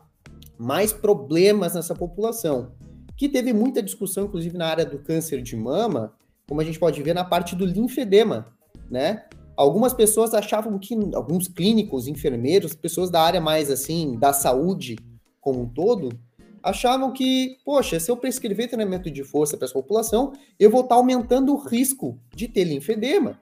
mais 0.58 0.94
problemas 0.94 1.76
nessa 1.76 1.94
população. 1.94 2.72
Que 3.18 3.28
teve 3.28 3.52
muita 3.52 3.84
discussão, 3.84 4.28
inclusive 4.28 4.58
na 4.58 4.66
área 4.66 4.86
do 4.86 5.00
câncer 5.00 5.42
de 5.42 5.58
mama, 5.58 6.14
como 6.48 6.62
a 6.62 6.64
gente 6.64 6.80
pode 6.80 7.04
ver 7.04 7.14
na 7.14 7.26
parte 7.26 7.54
do 7.54 7.66
linfedema, 7.66 8.46
né? 8.90 9.26
algumas 9.58 9.94
pessoas 9.94 10.34
achavam 10.34 10.80
que, 10.80 10.98
alguns 11.14 11.50
clínicos, 11.50 12.08
enfermeiros, 12.08 12.76
pessoas 12.76 13.10
da 13.10 13.20
área 13.20 13.42
mais 13.42 13.70
assim, 13.70 14.18
da 14.18 14.32
saúde 14.32 14.96
como 15.42 15.64
um 15.64 15.68
todo, 15.68 16.18
achavam 16.64 17.12
que, 17.12 17.58
poxa, 17.64 18.00
se 18.00 18.10
eu 18.10 18.18
prescrever 18.18 18.68
treinamento 18.68 19.10
de 19.10 19.24
força 19.24 19.58
para 19.58 19.66
essa 19.66 19.74
população, 19.74 20.34
eu 20.60 20.70
vou 20.70 20.82
estar 20.82 20.96
tá 20.96 21.00
aumentando 21.00 21.54
o 21.54 21.58
risco 21.58 22.20
de 22.36 22.48
ter 22.48 22.64
linfedema, 22.64 23.40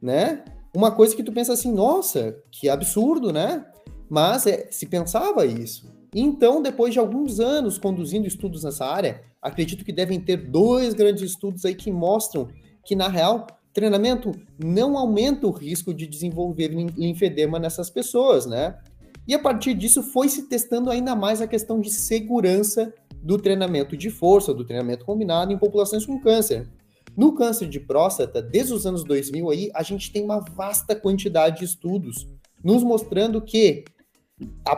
né? 0.00 0.44
Uma 0.74 0.90
coisa 0.90 1.14
que 1.14 1.22
tu 1.22 1.32
pensa 1.32 1.52
assim, 1.52 1.72
nossa, 1.72 2.36
que 2.50 2.68
absurdo, 2.68 3.32
né? 3.32 3.64
Mas 4.08 4.46
é, 4.46 4.68
se 4.70 4.86
pensava 4.86 5.46
isso. 5.46 5.92
Então, 6.14 6.62
depois 6.62 6.92
de 6.92 6.98
alguns 6.98 7.40
anos 7.40 7.78
conduzindo 7.78 8.26
estudos 8.26 8.64
nessa 8.64 8.86
área, 8.86 9.22
acredito 9.42 9.84
que 9.84 9.92
devem 9.92 10.20
ter 10.20 10.36
dois 10.36 10.94
grandes 10.94 11.22
estudos 11.22 11.64
aí 11.64 11.74
que 11.74 11.90
mostram 11.90 12.48
que, 12.84 12.94
na 12.94 13.08
real, 13.08 13.46
treinamento 13.72 14.30
não 14.56 14.96
aumenta 14.96 15.46
o 15.46 15.50
risco 15.50 15.92
de 15.92 16.06
desenvolver 16.06 16.68
linfedema 16.68 17.58
nessas 17.58 17.90
pessoas, 17.90 18.46
né? 18.46 18.78
E 19.26 19.34
a 19.34 19.38
partir 19.38 19.74
disso 19.74 20.02
foi 20.02 20.28
se 20.28 20.48
testando 20.48 20.90
ainda 20.90 21.16
mais 21.16 21.40
a 21.40 21.46
questão 21.46 21.80
de 21.80 21.90
segurança 21.90 22.92
do 23.22 23.38
treinamento 23.38 23.96
de 23.96 24.10
força, 24.10 24.52
do 24.52 24.64
treinamento 24.64 25.04
combinado 25.04 25.52
em 25.52 25.58
populações 25.58 26.04
com 26.04 26.20
câncer. 26.20 26.68
No 27.16 27.32
câncer 27.32 27.68
de 27.68 27.80
próstata, 27.80 28.42
desde 28.42 28.74
os 28.74 28.86
anos 28.86 29.04
2000 29.04 29.50
aí, 29.50 29.70
a 29.74 29.82
gente 29.82 30.12
tem 30.12 30.22
uma 30.22 30.40
vasta 30.40 30.94
quantidade 30.94 31.60
de 31.60 31.64
estudos 31.64 32.28
nos 32.62 32.82
mostrando 32.82 33.40
que 33.40 33.84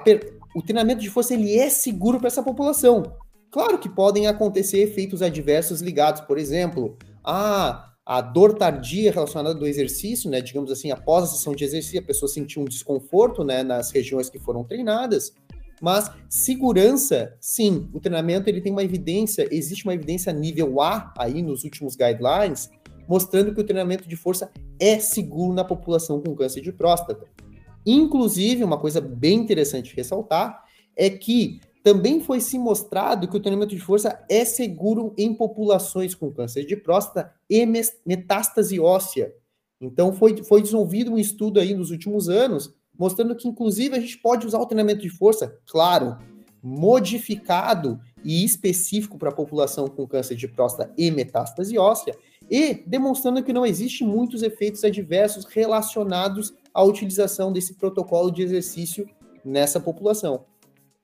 per... 0.05 0.39
o 0.55 0.63
treinamento 0.63 1.01
de 1.01 1.11
força 1.11 1.35
ele 1.35 1.57
é 1.57 1.69
seguro 1.71 2.19
para 2.19 2.29
essa 2.29 2.43
população. 2.43 3.03
Claro 3.51 3.79
que 3.79 3.89
podem 3.89 4.27
acontecer 4.27 4.79
efeitos 4.81 5.23
adversos 5.23 5.81
ligados, 5.81 6.21
por 6.21 6.37
exemplo, 6.37 6.97
a 7.25 7.86
a 8.07 8.21
dor 8.21 8.55
tardia 8.55 9.11
relacionada 9.11 9.53
do 9.53 9.67
exercício, 9.67 10.31
né, 10.31 10.41
digamos 10.41 10.71
assim, 10.71 10.93
após 10.93 11.25
a 11.25 11.27
sessão 11.27 11.57
de 11.57 11.65
exercício, 11.65 11.99
a 11.99 12.03
pessoa 12.03 12.29
sentiu 12.29 12.63
um 12.63 12.65
desconforto, 12.65 13.43
né, 13.43 13.65
nas 13.65 13.91
regiões 13.91 14.31
que 14.31 14.39
foram 14.39 14.63
treinadas, 14.63 15.35
mas 15.83 16.09
segurança, 16.29 17.37
sim, 17.41 17.91
o 17.93 17.99
treinamento 17.99 18.49
ele 18.49 18.61
tem 18.61 18.71
uma 18.71 18.85
evidência, 18.85 19.49
existe 19.51 19.85
uma 19.85 19.95
evidência 19.95 20.33
nível 20.33 20.81
A 20.81 21.13
aí 21.19 21.43
nos 21.43 21.65
últimos 21.65 21.97
guidelines, 21.97 22.71
mostrando 23.09 23.53
que 23.53 23.61
o 23.61 23.65
treinamento 23.65 24.09
de 24.09 24.17
força 24.17 24.53
é 24.79 25.01
seguro 25.01 25.53
na 25.53 25.65
população 25.65 26.23
com 26.23 26.35
câncer 26.35 26.61
de 26.61 26.73
próstata. 26.73 27.27
Inclusive, 27.85 28.63
uma 28.63 28.79
coisa 28.79 29.01
bem 29.01 29.39
interessante 29.39 29.95
ressaltar 29.95 30.65
é 30.97 31.11
que 31.11 31.61
também 31.87 32.21
foi 32.21 32.41
se 32.41 32.59
mostrado 32.59 33.29
que 33.29 33.37
o 33.37 33.41
treinamento 33.41 33.73
de 33.73 33.81
força 33.81 34.21
é 34.29 34.45
seguro 34.45 35.15
em 35.17 35.33
populações 35.33 36.17
com 36.17 36.33
câncer 36.33 36.67
de 36.67 36.75
próstata 36.75 37.33
e 37.49 37.65
metástase 38.05 38.81
óssea. 38.81 39.33
Então, 39.81 40.13
foi, 40.13 40.43
foi 40.43 40.61
desenvolvido 40.61 41.13
um 41.13 41.19
estudo 41.19 41.61
aí 41.61 41.75
nos 41.75 41.93
últimos 41.93 42.29
anos, 42.29 42.75
mostrando 42.99 43.37
que, 43.37 43.47
inclusive, 43.47 43.95
a 43.95 44.01
gente 44.01 44.19
pode 44.19 44.45
usar 44.45 44.59
o 44.59 44.67
treinamento 44.67 45.01
de 45.01 45.09
força, 45.09 45.61
claro, 45.65 46.19
modificado 46.61 48.01
e 48.25 48.45
específico 48.45 49.17
para 49.17 49.29
a 49.29 49.35
população 49.35 49.87
com 49.87 50.09
câncer 50.09 50.35
de 50.35 50.49
próstata 50.49 50.93
e 50.99 51.09
metástase 51.13 51.79
óssea, 51.79 52.19
e 52.51 52.83
demonstrando 52.85 53.45
que 53.45 53.53
não 53.53 53.65
existe 53.65 54.03
muitos 54.03 54.43
efeitos 54.43 54.83
adversos 54.83 55.45
relacionados 55.45 56.53
à 56.75 56.83
utilização 56.83 57.53
desse 57.53 57.75
protocolo 57.75 58.33
de 58.33 58.43
exercício 58.43 59.09
nessa 59.45 59.79
população. 59.79 60.45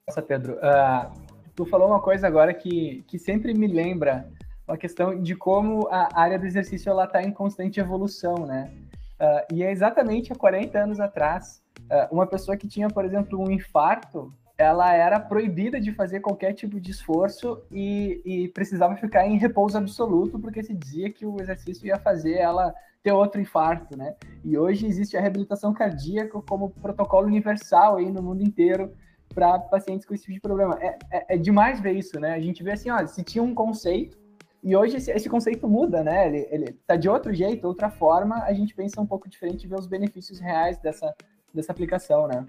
Nossa, 0.08 0.20
Pedro, 0.20 0.54
uh, 0.54 1.12
tu 1.54 1.64
falou 1.64 1.88
uma 1.88 2.00
coisa 2.00 2.26
agora 2.26 2.52
que, 2.52 3.04
que 3.06 3.18
sempre 3.18 3.54
me 3.54 3.68
lembra 3.68 4.28
uma 4.66 4.76
questão 4.76 5.20
de 5.20 5.36
como 5.36 5.88
a 5.90 6.08
área 6.20 6.38
do 6.38 6.46
exercício 6.46 6.90
ela 6.90 7.04
está 7.04 7.22
em 7.22 7.30
constante 7.30 7.78
evolução, 7.78 8.46
né? 8.46 8.72
Uh, 9.20 9.54
e 9.54 9.62
é 9.62 9.70
exatamente 9.70 10.32
há 10.32 10.34
40 10.34 10.76
anos 10.76 10.98
atrás, 10.98 11.62
uh, 11.82 12.12
uma 12.12 12.26
pessoa 12.26 12.56
que 12.56 12.66
tinha, 12.66 12.88
por 12.88 13.04
exemplo, 13.04 13.40
um 13.40 13.50
infarto, 13.50 14.34
ela 14.58 14.92
era 14.92 15.20
proibida 15.20 15.80
de 15.80 15.92
fazer 15.92 16.18
qualquer 16.18 16.52
tipo 16.52 16.80
de 16.80 16.90
esforço 16.90 17.62
e, 17.70 18.20
e 18.24 18.48
precisava 18.48 18.96
ficar 18.96 19.26
em 19.26 19.38
repouso 19.38 19.78
absoluto, 19.78 20.38
porque 20.38 20.64
se 20.64 20.74
dizia 20.74 21.12
que 21.12 21.24
o 21.24 21.40
exercício 21.40 21.86
ia 21.86 21.98
fazer 21.98 22.34
ela 22.34 22.74
ter 23.04 23.12
outro 23.12 23.40
infarto, 23.40 23.96
né? 23.96 24.16
E 24.44 24.58
hoje 24.58 24.86
existe 24.86 25.16
a 25.16 25.20
reabilitação 25.20 25.72
cardíaca 25.72 26.40
como 26.42 26.70
protocolo 26.70 27.28
universal 27.28 27.96
aí 27.96 28.10
no 28.10 28.22
mundo 28.22 28.42
inteiro 28.42 28.92
para 29.32 29.58
pacientes 29.58 30.06
com 30.06 30.14
esse 30.14 30.24
tipo 30.24 30.34
de 30.34 30.40
problema. 30.40 30.78
É, 30.80 30.98
é, 31.10 31.34
é, 31.34 31.38
demais 31.38 31.80
ver 31.80 31.92
isso, 31.92 32.18
né? 32.20 32.34
A 32.34 32.40
gente 32.40 32.62
vê 32.62 32.72
assim, 32.72 32.90
ó, 32.90 33.06
se 33.06 33.22
tinha 33.22 33.42
um 33.42 33.54
conceito, 33.54 34.18
e 34.62 34.76
hoje 34.76 34.96
esse, 34.96 35.10
esse, 35.10 35.28
conceito 35.28 35.68
muda, 35.68 36.04
né? 36.04 36.28
Ele, 36.28 36.48
ele 36.50 36.72
tá 36.86 36.96
de 36.96 37.08
outro 37.08 37.32
jeito, 37.34 37.66
outra 37.66 37.90
forma, 37.90 38.42
a 38.44 38.52
gente 38.52 38.74
pensa 38.74 39.00
um 39.00 39.06
pouco 39.06 39.28
diferente 39.28 39.64
e 39.64 39.66
vê 39.66 39.74
os 39.74 39.86
benefícios 39.86 40.38
reais 40.38 40.78
dessa, 40.78 41.14
dessa 41.52 41.72
aplicação, 41.72 42.28
né? 42.28 42.46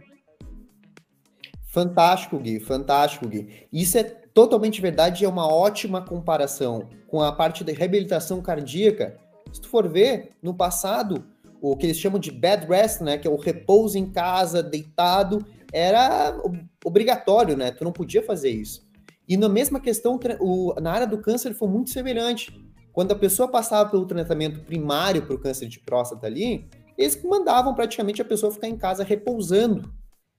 Fantástico, 1.74 2.38
Gui, 2.38 2.60
fantástico, 2.60 3.28
Gui. 3.28 3.68
Isso 3.74 3.98
é 3.98 4.04
totalmente 4.04 4.80
verdade 4.80 5.24
e 5.24 5.26
é 5.26 5.30
uma 5.30 5.52
ótima 5.52 6.02
comparação 6.02 6.88
com 7.08 7.22
a 7.22 7.32
parte 7.32 7.64
da 7.64 7.74
reabilitação 7.74 8.42
cardíaca. 8.42 9.18
Se 9.52 9.60
tu 9.60 9.68
for 9.68 9.88
ver, 9.88 10.34
no 10.42 10.54
passado, 10.54 11.26
o 11.60 11.76
que 11.76 11.86
eles 11.86 11.98
chamam 11.98 12.20
de 12.20 12.32
bed 12.32 12.68
rest, 12.68 13.02
né, 13.02 13.18
que 13.18 13.28
é 13.28 13.32
o 13.32 13.38
repouso 13.38 13.98
em 13.98 14.06
casa, 14.06 14.62
deitado, 14.62 15.46
era 15.74 16.38
obrigatório, 16.86 17.58
né? 17.58 17.72
Tu 17.72 17.84
não 17.84 17.92
podia 17.92 18.24
fazer 18.24 18.52
isso. 18.52 18.88
E 19.28 19.36
na 19.36 19.50
mesma 19.50 19.80
questão, 19.80 20.20
o, 20.40 20.74
na 20.80 20.92
área 20.92 21.08
do 21.08 21.18
câncer 21.18 21.54
foi 21.54 21.68
muito 21.68 21.90
semelhante. 21.90 22.54
Quando 22.92 23.12
a 23.12 23.16
pessoa 23.16 23.48
passava 23.48 23.90
pelo 23.90 24.06
tratamento 24.06 24.64
primário 24.64 25.26
para 25.26 25.36
o 25.36 25.40
câncer 25.40 25.68
de 25.68 25.80
próstata 25.80 26.28
ali, 26.28 26.70
eles 26.98 27.22
mandavam 27.24 27.74
praticamente 27.74 28.22
a 28.22 28.26
pessoa 28.26 28.52
ficar 28.52 28.68
em 28.68 28.78
casa 28.78 29.04
repousando. 29.04 29.92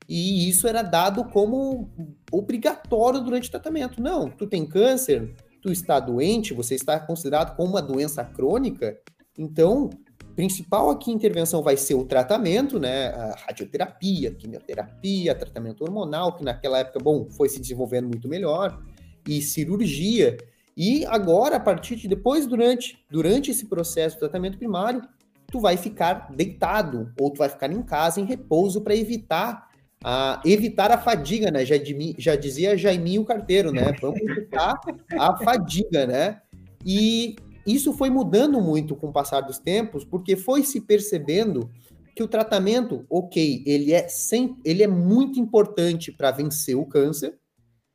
E 0.09 0.49
isso 0.49 0.69
era 0.69 0.83
dado 0.83 1.25
como 1.25 1.91
obrigatório 2.31 3.21
durante 3.21 3.49
o 3.49 3.51
tratamento. 3.51 4.01
Não, 4.01 4.31
tu 4.31 4.47
tem 4.47 4.67
câncer, 4.67 5.35
tu 5.63 5.73
está 5.73 5.99
doente, 5.99 6.55
você 6.55 6.75
está 6.75 7.01
considerado 7.01 7.57
como 7.57 7.71
uma 7.71 7.83
doença 7.83 8.23
crônica, 8.23 8.99
então 9.37 9.91
principal 10.35 10.91
aqui 10.91 11.11
intervenção 11.11 11.63
vai 11.63 11.77
ser 11.77 11.95
o 11.95 12.05
tratamento, 12.05 12.79
né? 12.79 13.09
A 13.09 13.37
radioterapia, 13.47 14.33
quimioterapia, 14.33 15.35
tratamento 15.35 15.83
hormonal, 15.83 16.37
que 16.37 16.45
naquela 16.45 16.79
época, 16.79 16.99
bom, 17.03 17.29
foi 17.31 17.49
se 17.49 17.61
desenvolvendo 17.61 18.09
muito 18.09 18.29
melhor, 18.29 18.81
e 19.29 19.41
cirurgia. 19.41 20.37
E 20.77 21.07
agora, 21.07 21.57
a 21.57 21.61
partir 21.61 21.97
de 21.97 22.09
depois, 22.09 22.47
durante, 22.47 22.99
durante 23.11 23.51
esse 23.51 23.67
processo 23.67 24.17
de 24.17 24.21
tratamento 24.21 24.59
primário, 24.59 25.03
tu 25.51 25.61
vai 25.61 25.77
ficar 25.77 26.33
deitado, 26.35 27.13
ou 27.19 27.31
tu 27.31 27.39
vai 27.39 27.49
ficar 27.49 27.71
em 27.71 27.83
casa 27.83 28.21
em 28.21 28.25
repouso 28.25 28.81
para 28.81 28.95
evitar 28.95 29.69
a, 30.03 30.43
evitar 30.45 30.91
a 30.91 30.99
fadiga, 30.99 31.51
né? 31.51 31.65
Já, 31.65 31.77
já 32.19 32.37
dizia 32.37 32.77
Jaiminho 32.77 33.25
Carteiro, 33.25 33.73
né? 33.73 33.95
Vamos 34.01 34.21
evitar 34.21 34.79
a 35.19 35.37
fadiga, 35.39 36.07
né? 36.07 36.41
E 36.85 37.37
isso 37.67 37.93
foi 37.93 38.11
mudando 38.11 38.61
muito 38.61 38.95
com 38.95 39.09
o 39.09 39.13
passar 39.13 39.41
dos 39.41 39.59
tempos, 39.59 40.05
porque 40.05 40.37
foi 40.37 40.63
se 40.63 40.81
percebendo 40.81 41.71
que 42.15 42.23
o 42.23 42.29
tratamento, 42.29 43.05
ok, 43.11 43.63
ele 43.67 43.93
é, 43.93 44.07
sem, 44.09 44.57
ele 44.65 44.83
é 44.83 44.87
muito 44.87 45.41
importante 45.41 46.13
para 46.13 46.31
vencer 46.31 46.77
o 46.77 46.87
câncer, 46.87 47.39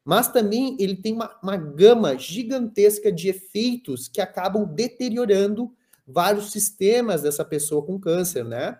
mas 0.03 0.27
também 0.27 0.75
ele 0.79 0.95
tem 0.95 1.13
uma, 1.13 1.37
uma 1.41 1.55
gama 1.55 2.17
gigantesca 2.17 3.11
de 3.11 3.29
efeitos 3.29 4.07
que 4.07 4.19
acabam 4.19 4.65
deteriorando 4.65 5.71
vários 6.05 6.51
sistemas 6.51 7.21
dessa 7.21 7.45
pessoa 7.45 7.85
com 7.85 7.99
câncer, 7.99 8.43
né? 8.43 8.77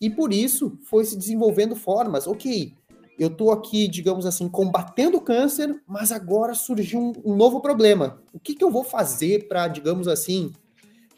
E 0.00 0.08
por 0.08 0.32
isso 0.32 0.78
foi 0.84 1.04
se 1.04 1.16
desenvolvendo 1.16 1.76
formas, 1.76 2.26
ok, 2.26 2.74
eu 3.20 3.28
estou 3.28 3.52
aqui, 3.52 3.86
digamos 3.86 4.24
assim, 4.24 4.48
combatendo 4.48 5.18
o 5.18 5.20
câncer, 5.20 5.78
mas 5.86 6.10
agora 6.10 6.54
surgiu 6.54 7.12
um, 7.22 7.36
novo 7.36 7.60
problema. 7.60 8.18
O 8.32 8.40
que, 8.40 8.54
que 8.54 8.64
eu 8.64 8.70
vou 8.70 8.82
fazer 8.82 9.46
para, 9.46 9.68
digamos 9.68 10.08
assim, 10.08 10.54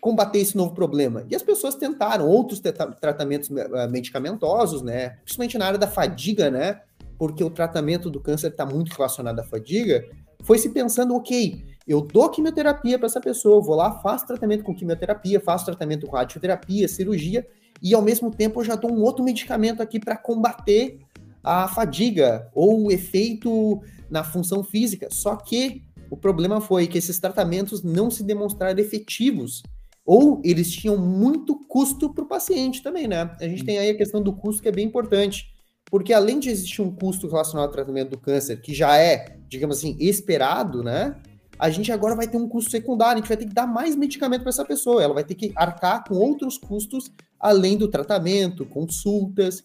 combater 0.00 0.40
esse 0.40 0.56
novo 0.56 0.74
problema? 0.74 1.24
E 1.30 1.36
as 1.36 1.44
pessoas 1.44 1.76
tentaram 1.76 2.26
outros 2.26 2.60
tratamentos 3.00 3.48
eh, 3.52 3.86
medicamentosos, 3.86 4.82
né? 4.82 5.10
Principalmente 5.22 5.56
na 5.56 5.66
área 5.66 5.78
da 5.78 5.86
fadiga, 5.86 6.50
né? 6.50 6.80
Porque 7.16 7.44
o 7.44 7.50
tratamento 7.50 8.10
do 8.10 8.18
câncer 8.20 8.48
está 8.48 8.66
muito 8.66 8.90
relacionado 8.90 9.38
à 9.38 9.44
fadiga. 9.44 10.04
Foi 10.42 10.58
se 10.58 10.70
pensando, 10.70 11.14
ok, 11.14 11.64
eu 11.86 12.00
dou 12.00 12.28
quimioterapia 12.30 12.98
para 12.98 13.06
essa 13.06 13.20
pessoa, 13.20 13.62
vou 13.62 13.76
lá, 13.76 14.00
faço 14.00 14.26
tratamento 14.26 14.64
com 14.64 14.74
quimioterapia, 14.74 15.38
faço 15.38 15.66
tratamento 15.66 16.08
com 16.08 16.16
radioterapia, 16.16 16.88
cirurgia, 16.88 17.46
e 17.80 17.94
ao 17.94 18.02
mesmo 18.02 18.28
tempo 18.28 18.58
eu 18.58 18.64
já 18.64 18.74
dou 18.74 18.92
um 18.92 19.02
outro 19.02 19.24
medicamento 19.24 19.80
aqui 19.80 20.00
para 20.00 20.16
combater 20.16 20.98
a 21.42 21.68
fadiga 21.68 22.48
ou 22.54 22.84
o 22.84 22.92
efeito 22.92 23.80
na 24.10 24.22
função 24.22 24.62
física. 24.62 25.08
Só 25.10 25.36
que 25.36 25.82
o 26.10 26.16
problema 26.16 26.60
foi 26.60 26.86
que 26.86 26.98
esses 26.98 27.18
tratamentos 27.18 27.82
não 27.82 28.10
se 28.10 28.22
demonstraram 28.22 28.78
efetivos 28.78 29.62
ou 30.04 30.40
eles 30.44 30.70
tinham 30.70 30.96
muito 30.98 31.58
custo 31.66 32.12
para 32.12 32.24
o 32.24 32.28
paciente 32.28 32.82
também, 32.82 33.06
né? 33.06 33.34
A 33.40 33.44
gente 33.46 33.64
tem 33.64 33.78
aí 33.78 33.90
a 33.90 33.96
questão 33.96 34.20
do 34.20 34.32
custo 34.32 34.60
que 34.60 34.68
é 34.68 34.72
bem 34.72 34.86
importante, 34.86 35.46
porque 35.86 36.12
além 36.12 36.40
de 36.40 36.50
existir 36.50 36.82
um 36.82 36.94
custo 36.94 37.28
relacionado 37.28 37.66
ao 37.66 37.72
tratamento 37.72 38.10
do 38.10 38.18
câncer, 38.18 38.60
que 38.60 38.74
já 38.74 38.96
é, 38.96 39.38
digamos 39.48 39.78
assim, 39.78 39.96
esperado, 40.00 40.82
né? 40.82 41.16
a 41.62 41.70
gente 41.70 41.92
agora 41.92 42.16
vai 42.16 42.26
ter 42.26 42.36
um 42.36 42.48
custo 42.48 42.72
secundário, 42.72 43.14
a 43.14 43.16
gente 43.18 43.28
vai 43.28 43.36
ter 43.36 43.46
que 43.46 43.54
dar 43.54 43.68
mais 43.68 43.94
medicamento 43.94 44.40
para 44.40 44.50
essa 44.50 44.64
pessoa, 44.64 45.00
ela 45.00 45.14
vai 45.14 45.22
ter 45.22 45.36
que 45.36 45.52
arcar 45.54 46.02
com 46.02 46.16
outros 46.16 46.58
custos 46.58 47.12
além 47.38 47.78
do 47.78 47.86
tratamento, 47.86 48.66
consultas. 48.66 49.62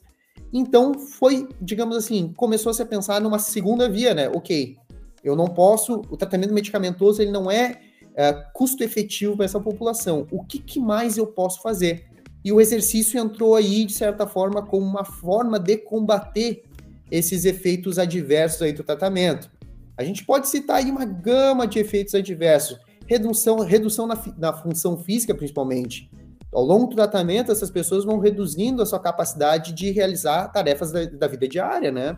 Então 0.51 0.93
foi, 0.93 1.47
digamos 1.61 1.97
assim, 1.97 2.33
começou 2.35 2.69
a 2.69 2.73
se 2.73 2.83
pensar 2.85 3.19
numa 3.21 3.39
segunda 3.39 3.89
via, 3.89 4.13
né? 4.13 4.29
Ok, 4.29 4.77
eu 5.23 5.35
não 5.35 5.47
posso, 5.47 6.01
o 6.09 6.17
tratamento 6.17 6.53
medicamentoso 6.53 7.21
ele 7.21 7.31
não 7.31 7.51
é, 7.51 7.81
é 8.15 8.33
custo 8.53 8.83
efetivo 8.83 9.35
para 9.35 9.45
essa 9.45 9.59
população. 9.59 10.27
O 10.31 10.43
que, 10.43 10.59
que 10.59 10.79
mais 10.79 11.17
eu 11.17 11.27
posso 11.27 11.61
fazer? 11.61 12.07
E 12.43 12.51
o 12.51 12.61
exercício 12.61 13.19
entrou 13.19 13.55
aí, 13.55 13.83
de 13.85 13.93
certa 13.93 14.25
forma, 14.25 14.65
como 14.65 14.85
uma 14.85 15.03
forma 15.03 15.59
de 15.59 15.77
combater 15.77 16.63
esses 17.11 17.45
efeitos 17.45 17.99
adversos 17.99 18.61
aí 18.61 18.71
do 18.71 18.83
tratamento. 18.83 19.49
A 19.97 20.03
gente 20.03 20.23
pode 20.23 20.47
citar 20.47 20.77
aí 20.77 20.89
uma 20.89 21.05
gama 21.05 21.67
de 21.67 21.79
efeitos 21.79 22.13
adversos. 22.13 22.79
Redução, 23.05 23.59
redução 23.59 24.05
na, 24.05 24.21
na 24.37 24.53
função 24.53 24.97
física, 24.97 25.33
principalmente. 25.33 26.09
Ao 26.53 26.63
longo 26.63 26.87
do 26.87 26.95
tratamento, 26.95 27.51
essas 27.51 27.69
pessoas 27.69 28.05
vão 28.05 28.19
reduzindo 28.19 28.81
a 28.81 28.85
sua 28.85 28.99
capacidade 28.99 29.73
de 29.73 29.91
realizar 29.91 30.47
tarefas 30.47 30.91
da, 30.91 31.05
da 31.05 31.27
vida 31.27 31.47
diária, 31.47 31.91
né? 31.91 32.17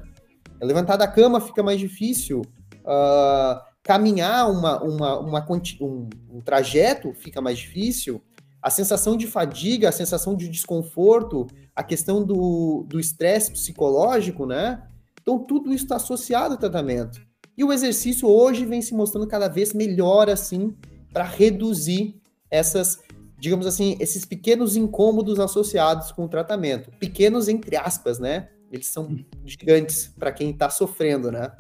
Levantar 0.62 0.98
da 0.98 1.08
cama 1.08 1.42
fica 1.42 1.64
mais 1.64 1.80
difícil. 1.80 2.42
Uh, 2.82 3.60
caminhar 3.84 4.50
uma, 4.52 4.84
uma, 4.84 5.20
uma 5.20 5.48
um, 5.82 6.10
um, 6.32 6.42
trajeto 6.42 7.14
fica 7.14 7.42
mais 7.42 7.58
difícil. 7.58 8.22
A 8.62 8.70
sensação 8.70 9.16
de 9.16 9.26
fadiga, 9.26 9.90
a 9.90 9.92
sensação 9.92 10.36
de 10.36 10.50
desconforto, 10.50 11.48
a 11.76 11.82
questão 11.82 12.24
do 12.24 13.00
estresse 13.00 13.52
psicológico, 13.52 14.46
né? 14.46 14.84
Então, 15.22 15.40
tudo 15.40 15.74
isso 15.74 15.86
está 15.86 15.96
associado 15.96 16.54
ao 16.54 16.60
tratamento. 16.60 17.22
E 17.58 17.64
o 17.64 17.74
exercício 17.74 18.28
hoje 18.28 18.66
vem 18.66 18.82
se 18.82 18.94
mostrando 18.94 19.28
cada 19.28 19.48
vez 19.48 19.74
melhor, 19.74 20.30
assim, 20.30 20.76
para 21.12 21.24
reduzir 21.24 22.20
essas, 22.50 23.00
digamos 23.40 23.66
assim, 23.66 23.96
esses 24.00 24.26
pequenos 24.26 24.76
incômodos 24.76 25.40
associados 25.40 26.12
com 26.12 26.26
o 26.26 26.30
tratamento. 26.30 26.92
Pequenos, 27.00 27.48
entre 27.48 27.76
aspas, 27.76 28.20
né? 28.20 28.50
Eles 28.72 28.88
são 28.88 29.18
gigantes 29.46 30.14
para 30.20 30.32
quem 30.32 30.52
está 30.52 30.70
sofrendo, 30.70 31.32
né? 31.32 31.52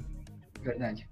Verdade. 0.62 1.09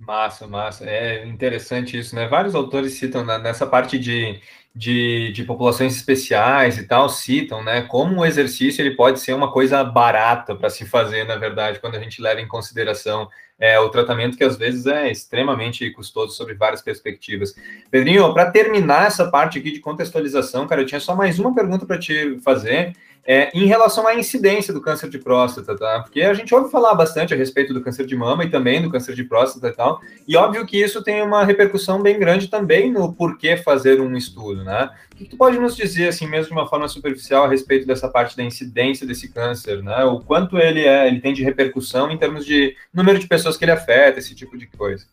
Massa, 0.00 0.46
massa. 0.46 0.84
É 0.88 1.26
interessante 1.26 1.98
isso, 1.98 2.14
né? 2.16 2.26
Vários 2.26 2.54
autores 2.54 2.94
citam 2.94 3.24
nessa 3.24 3.66
parte 3.66 3.98
de 3.98 4.40
de, 4.74 5.32
de 5.32 5.44
populações 5.44 5.96
especiais 5.96 6.78
e 6.78 6.86
tal 6.86 7.08
citam, 7.08 7.62
né, 7.62 7.82
como 7.82 8.20
o 8.20 8.26
exercício 8.26 8.80
ele 8.82 8.94
pode 8.94 9.18
ser 9.18 9.32
uma 9.32 9.50
coisa 9.50 9.82
barata 9.82 10.54
para 10.54 10.70
se 10.70 10.86
fazer, 10.86 11.24
na 11.24 11.36
verdade, 11.36 11.80
quando 11.80 11.96
a 11.96 12.00
gente 12.00 12.22
leva 12.22 12.40
em 12.40 12.46
consideração 12.46 13.28
é, 13.58 13.78
o 13.78 13.90
tratamento 13.90 14.38
que 14.38 14.44
às 14.44 14.56
vezes 14.56 14.86
é 14.86 15.10
extremamente 15.10 15.90
custoso 15.90 16.34
sobre 16.34 16.54
várias 16.54 16.80
perspectivas. 16.80 17.54
Pedrinho, 17.90 18.32
para 18.32 18.50
terminar 18.50 19.06
essa 19.06 19.30
parte 19.30 19.58
aqui 19.58 19.72
de 19.72 19.80
contextualização, 19.80 20.66
cara, 20.66 20.80
eu 20.80 20.86
tinha 20.86 21.00
só 21.00 21.14
mais 21.14 21.38
uma 21.38 21.54
pergunta 21.54 21.84
para 21.84 21.98
te 21.98 22.38
fazer, 22.40 22.94
é, 23.26 23.50
em 23.56 23.66
relação 23.66 24.06
à 24.06 24.14
incidência 24.14 24.72
do 24.72 24.80
câncer 24.80 25.08
de 25.08 25.18
próstata, 25.18 25.76
tá? 25.76 26.00
Porque 26.00 26.22
a 26.22 26.34
gente 26.34 26.54
ouve 26.54 26.70
falar 26.70 26.94
bastante 26.94 27.34
a 27.34 27.36
respeito 27.36 27.74
do 27.74 27.82
câncer 27.82 28.06
de 28.06 28.16
mama 28.16 28.44
e 28.44 28.50
também 28.50 28.80
do 28.80 28.90
câncer 28.90 29.14
de 29.14 29.24
próstata 29.24 29.68
e 29.68 29.72
tal, 29.72 30.00
e 30.26 30.36
óbvio 30.36 30.66
que 30.66 30.80
isso 30.80 31.02
tem 31.02 31.22
uma 31.22 31.44
repercussão 31.44 32.02
bem 32.02 32.18
grande 32.18 32.48
também 32.48 32.90
no 32.90 33.12
porquê 33.12 33.56
fazer 33.56 34.00
um 34.00 34.16
estudo, 34.16 34.64
né? 34.64 34.90
O 35.12 35.16
que 35.16 35.24
tu 35.26 35.36
pode 35.36 35.58
nos 35.58 35.76
dizer, 35.76 36.08
assim, 36.08 36.26
mesmo 36.26 36.48
de 36.48 36.52
uma 36.52 36.68
forma 36.68 36.88
superficial, 36.88 37.44
a 37.44 37.48
respeito 37.48 37.86
dessa 37.86 38.08
parte 38.08 38.36
da 38.36 38.42
incidência 38.42 39.06
desse 39.06 39.28
câncer, 39.28 39.82
né? 39.82 40.02
O 40.04 40.20
quanto 40.20 40.58
ele 40.58 40.80
é, 40.80 41.06
ele 41.06 41.20
tem 41.20 41.34
de 41.34 41.44
repercussão 41.44 42.10
em 42.10 42.18
termos 42.18 42.44
de 42.44 42.74
número 42.92 43.18
de 43.18 43.26
pessoas 43.26 43.56
que 43.56 43.64
ele 43.64 43.72
afeta, 43.72 44.18
esse 44.18 44.34
tipo 44.34 44.56
de 44.56 44.66
coisa? 44.66 45.04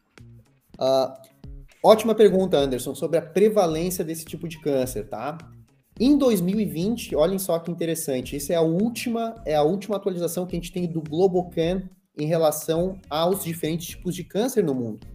Uh, 0.80 1.12
ótima 1.84 2.16
pergunta, 2.16 2.58
Anderson, 2.58 2.96
sobre 2.96 3.18
a 3.18 3.22
prevalência 3.22 4.04
desse 4.04 4.24
tipo 4.24 4.48
de 4.48 4.60
câncer, 4.60 5.08
tá? 5.08 5.38
Em 6.00 6.16
2020, 6.16 7.16
olhem 7.16 7.40
só 7.40 7.58
que 7.58 7.72
interessante, 7.72 8.36
isso 8.36 8.52
é 8.52 8.56
a 8.56 8.62
última, 8.62 9.42
é 9.46 9.56
a 9.56 9.64
última 9.64 9.96
atualização 9.96 10.46
que 10.46 10.56
a 10.56 10.60
gente 10.60 10.72
tem 10.72 10.86
do 10.86 11.02
Globocan 11.02 11.90
em 12.16 12.28
relação 12.28 13.00
aos 13.10 13.44
diferentes 13.44 13.88
tipos 13.88 14.14
de 14.14 14.24
câncer 14.24 14.64
no 14.64 14.76
mundo. 14.76 15.08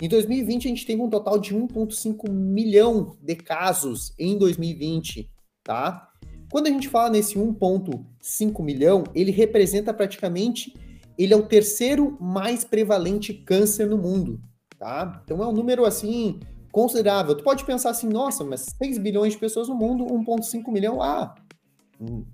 Em 0.00 0.08
2020, 0.08 0.66
a 0.66 0.68
gente 0.68 0.86
teve 0.86 1.02
um 1.02 1.10
total 1.10 1.40
de 1.40 1.52
1,5 1.52 2.30
milhão 2.30 3.16
de 3.20 3.34
casos 3.34 4.14
em 4.16 4.38
2020, 4.38 5.28
tá? 5.64 6.08
Quando 6.52 6.68
a 6.68 6.70
gente 6.70 6.88
fala 6.88 7.10
nesse 7.10 7.36
1,5 7.36 8.62
milhão, 8.62 9.02
ele 9.16 9.32
representa 9.32 9.92
praticamente, 9.92 10.72
ele 11.18 11.34
é 11.34 11.36
o 11.36 11.46
terceiro 11.46 12.16
mais 12.20 12.62
prevalente 12.62 13.34
câncer 13.34 13.88
no 13.88 13.98
mundo, 13.98 14.40
tá? 14.78 15.20
Então 15.24 15.42
é 15.42 15.48
um 15.48 15.52
número 15.52 15.84
assim 15.84 16.38
considerável. 16.70 17.34
Tu 17.34 17.42
pode 17.42 17.64
pensar 17.64 17.90
assim, 17.90 18.08
nossa, 18.08 18.44
mas 18.44 18.66
6 18.80 18.98
bilhões 18.98 19.32
de 19.32 19.38
pessoas 19.38 19.68
no 19.68 19.74
mundo, 19.74 20.04
1,5 20.04 20.70
milhão, 20.70 21.02
ah, 21.02 21.34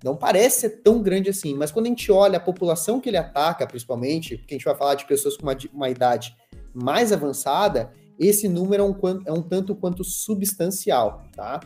não 0.02 0.16
parece 0.16 0.60
ser 0.60 0.70
tão 0.82 1.02
grande 1.02 1.30
assim. 1.30 1.54
Mas 1.54 1.70
quando 1.70 1.86
a 1.86 1.88
gente 1.88 2.10
olha 2.12 2.36
a 2.36 2.40
população 2.40 3.00
que 3.00 3.08
ele 3.08 3.16
ataca, 3.16 3.66
principalmente, 3.66 4.36
porque 4.36 4.54
a 4.54 4.58
gente 4.58 4.64
vai 4.64 4.74
falar 4.74 4.94
de 4.94 5.06
pessoas 5.06 5.36
com 5.36 5.44
uma, 5.44 5.56
uma 5.72 5.88
idade 5.88 6.36
mais 6.74 7.12
avançada, 7.12 7.92
esse 8.18 8.48
número 8.48 8.82
é 8.82 8.86
um, 8.86 9.22
é 9.26 9.32
um 9.32 9.42
tanto 9.42 9.74
quanto 9.74 10.04
substancial, 10.04 11.24
tá? 11.34 11.60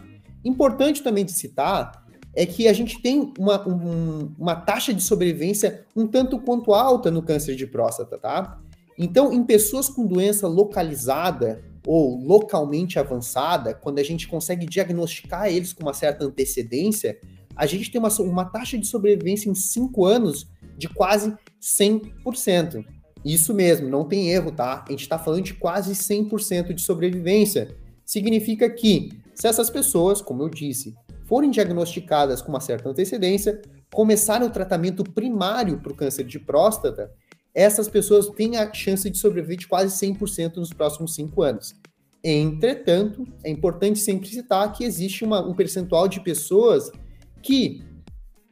Importante 0.45 1.03
também 1.03 1.25
de 1.25 1.33
citar 1.33 2.07
é 2.35 2.47
que 2.47 2.69
a 2.69 2.73
gente 2.73 3.03
tem 3.03 3.33
uma, 3.39 3.67
um, 3.67 4.33
uma 4.39 4.55
taxa 4.55 4.95
de 4.95 5.03
sobrevivência 5.03 5.85
um 5.97 6.07
tanto 6.07 6.39
quanto 6.39 6.73
alta 6.73 7.11
no 7.11 7.23
câncer 7.23 7.57
de 7.57 7.67
próstata, 7.67 8.17
tá? 8.17 8.61
Então, 8.97 9.33
em 9.33 9.43
pessoas 9.43 9.89
com 9.89 10.07
doença 10.07 10.47
localizada, 10.47 11.65
ou 11.87 12.19
localmente 12.19 12.99
avançada, 12.99 13.75
quando 13.75 13.99
a 13.99 14.03
gente 14.03 14.29
consegue 14.29 14.67
diagnosticar 14.67 15.49
eles 15.49 15.73
com 15.73 15.83
uma 15.83 15.95
certa 15.95 16.25
antecedência, 16.25 17.19
a 17.57 17.67
gente 17.67 17.91
tem 17.91 18.01
uma, 18.01 18.11
uma 18.21 18.45
taxa 18.45 18.79
de 18.79 18.87
sobrevivência 18.87 19.51
em 19.51 19.55
5 19.55 20.05
anos 20.05 20.49
de 20.77 20.89
quase 20.89 21.35
100%. 21.61 22.85
Isso 23.25 23.53
mesmo, 23.53 23.89
não 23.89 24.05
tem 24.05 24.31
erro, 24.31 24.53
tá? 24.53 24.85
A 24.87 24.91
gente 24.91 25.03
está 25.03 25.19
falando 25.19 25.43
de 25.43 25.55
quase 25.55 25.93
100% 25.93 26.73
de 26.73 26.83
sobrevivência. 26.83 27.77
Significa 28.05 28.71
que, 28.71 29.11
se 29.35 29.49
essas 29.49 29.69
pessoas, 29.69 30.23
como 30.23 30.43
eu 30.43 30.49
disse, 30.49 30.95
forem 31.25 31.51
diagnosticadas 31.51 32.41
com 32.41 32.51
uma 32.51 32.61
certa 32.61 32.89
antecedência, 32.89 33.61
começarem 33.93 34.47
o 34.47 34.51
tratamento 34.51 35.03
primário 35.03 35.79
para 35.81 35.93
o 35.93 35.97
câncer 35.97 36.25
de 36.25 36.39
próstata, 36.39 37.11
essas 37.59 37.89
pessoas 37.89 38.29
têm 38.29 38.57
a 38.57 38.73
chance 38.73 39.11
de 39.11 39.19
sobreviver 39.19 39.57
de 39.57 39.67
quase 39.67 39.93
100% 40.07 40.59
nos 40.59 40.73
próximos 40.73 41.17
cinco 41.17 41.43
anos. 41.43 41.75
Entretanto, 42.23 43.27
é 43.43 43.51
importante 43.51 43.99
sempre 43.99 44.29
citar 44.29 44.73
que 44.73 44.85
existe 44.85 45.25
uma, 45.25 45.45
um 45.45 45.55
percentual 45.55 46.07
de 46.07 46.21
pessoas 46.21 46.89
que 47.43 47.83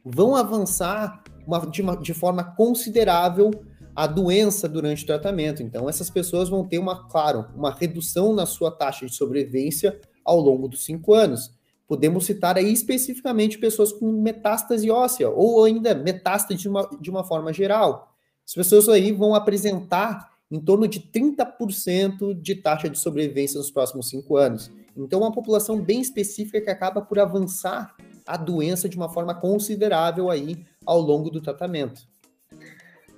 vão 0.03 0.35
avançar 0.35 1.23
uma, 1.45 1.65
de, 1.65 1.81
uma, 1.81 1.95
de 1.95 2.13
forma 2.13 2.43
considerável 2.43 3.51
a 3.95 4.05
doença 4.05 4.67
durante 4.67 5.05
o 5.05 5.07
tratamento. 5.07 5.63
Então, 5.63 5.87
essas 5.87 6.09
pessoas 6.09 6.49
vão 6.49 6.67
ter 6.67 6.77
uma, 6.77 7.07
claro, 7.07 7.45
uma 7.55 7.71
redução 7.71 8.33
na 8.33 8.45
sua 8.45 8.71
taxa 8.71 9.05
de 9.05 9.15
sobrevivência 9.15 9.99
ao 10.25 10.37
longo 10.37 10.67
dos 10.67 10.83
cinco 10.83 11.13
anos. 11.13 11.55
Podemos 11.87 12.25
citar 12.25 12.57
aí 12.57 12.73
especificamente 12.73 13.57
pessoas 13.57 13.93
com 13.93 14.11
metástase 14.11 14.91
óssea, 14.91 15.29
ou 15.29 15.63
ainda 15.63 15.95
metástase 15.95 16.59
de 16.59 16.67
uma, 16.67 16.89
de 16.99 17.09
uma 17.09 17.23
forma 17.23 17.53
geral. 17.53 18.16
As 18.47 18.53
pessoas 18.53 18.87
aí 18.87 19.11
vão 19.11 19.35
apresentar 19.35 20.31
em 20.49 20.57
torno 20.61 20.87
de 20.87 21.01
30% 21.01 22.33
de 22.39 22.55
taxa 22.55 22.89
de 22.89 22.97
sobrevivência 22.97 23.57
nos 23.57 23.69
próximos 23.69 24.07
cinco 24.07 24.37
anos. 24.37 24.71
Então, 24.95 25.19
é 25.19 25.23
uma 25.23 25.33
população 25.33 25.81
bem 25.81 25.99
específica 25.99 26.61
que 26.61 26.69
acaba 26.69 27.01
por 27.01 27.19
avançar 27.19 27.93
a 28.25 28.37
doença 28.37 28.87
de 28.87 28.95
uma 28.95 29.09
forma 29.09 29.35
considerável 29.35 30.31
aí 30.31 30.65
ao 30.85 31.01
longo 31.01 31.29
do 31.29 31.41
tratamento. 31.41 32.07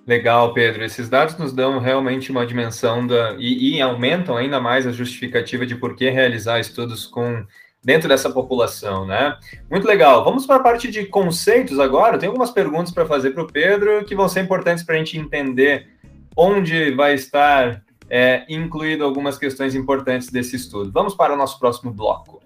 Legal, 0.07 0.51
Pedro. 0.51 0.83
Esses 0.83 1.07
dados 1.07 1.37
nos 1.37 1.53
dão 1.53 1.77
realmente 1.77 2.31
uma 2.31 2.45
dimensão 2.45 3.05
da 3.05 3.35
e, 3.37 3.75
e 3.75 3.81
aumentam 3.81 4.35
ainda 4.35 4.59
mais 4.59 4.87
a 4.87 4.91
justificativa 4.91 5.67
de 5.67 5.75
por 5.75 5.95
que 5.95 6.09
realizar 6.09 6.59
estudos 6.59 7.05
com 7.05 7.45
dentro 7.83 8.09
dessa 8.09 8.29
população, 8.29 9.05
né? 9.05 9.37
Muito 9.69 9.87
legal. 9.87 10.23
Vamos 10.23 10.45
para 10.45 10.57
a 10.57 10.63
parte 10.63 10.89
de 10.89 11.05
conceitos 11.05 11.79
agora. 11.79 12.17
Tem 12.17 12.27
algumas 12.27 12.51
perguntas 12.51 12.91
para 12.91 13.05
fazer 13.05 13.31
para 13.31 13.43
o 13.43 13.47
Pedro 13.51 14.03
que 14.05 14.15
vão 14.15 14.27
ser 14.27 14.41
importantes 14.41 14.83
para 14.83 14.95
a 14.95 14.97
gente 14.97 15.17
entender 15.17 15.87
onde 16.35 16.91
vai 16.91 17.13
estar 17.13 17.83
é, 18.09 18.45
incluído 18.49 19.03
algumas 19.03 19.37
questões 19.37 19.75
importantes 19.75 20.29
desse 20.29 20.55
estudo. 20.55 20.91
Vamos 20.91 21.13
para 21.13 21.33
o 21.33 21.37
nosso 21.37 21.59
próximo 21.59 21.91
bloco. 21.91 22.38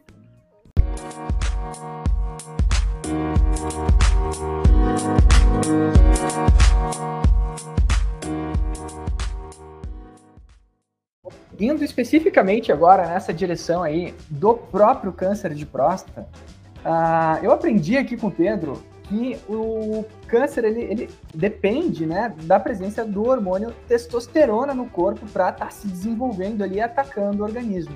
Indo 11.60 11.84
especificamente 11.84 12.72
agora 12.72 13.06
nessa 13.08 13.34
direção 13.34 13.84
aí 13.84 14.13
do 14.30 14.54
próprio 14.56 15.12
câncer 15.12 15.54
de 15.54 15.66
próstata, 15.66 16.28
uh, 16.86 17.44
eu 17.44 17.52
aprendi 17.52 17.98
aqui 17.98 18.18
com 18.18 18.28
o 18.28 18.32
Pedro 18.32 18.82
que 19.04 19.38
o 19.50 20.06
câncer 20.28 20.63
ele, 20.63 20.82
ele 20.82 21.10
depende 21.34 22.06
né, 22.06 22.34
da 22.44 22.60
presença 22.60 23.04
do 23.06 23.28
hormônio 23.28 23.74
testosterona 23.88 24.74
no 24.74 24.88
corpo 24.88 25.26
para 25.28 25.50
estar 25.50 25.66
tá 25.66 25.72
se 25.72 25.88
desenvolvendo 25.88 26.63
ali, 26.63 26.82
atacando 26.82 27.44
o 27.44 27.46
organismo. 27.46 27.96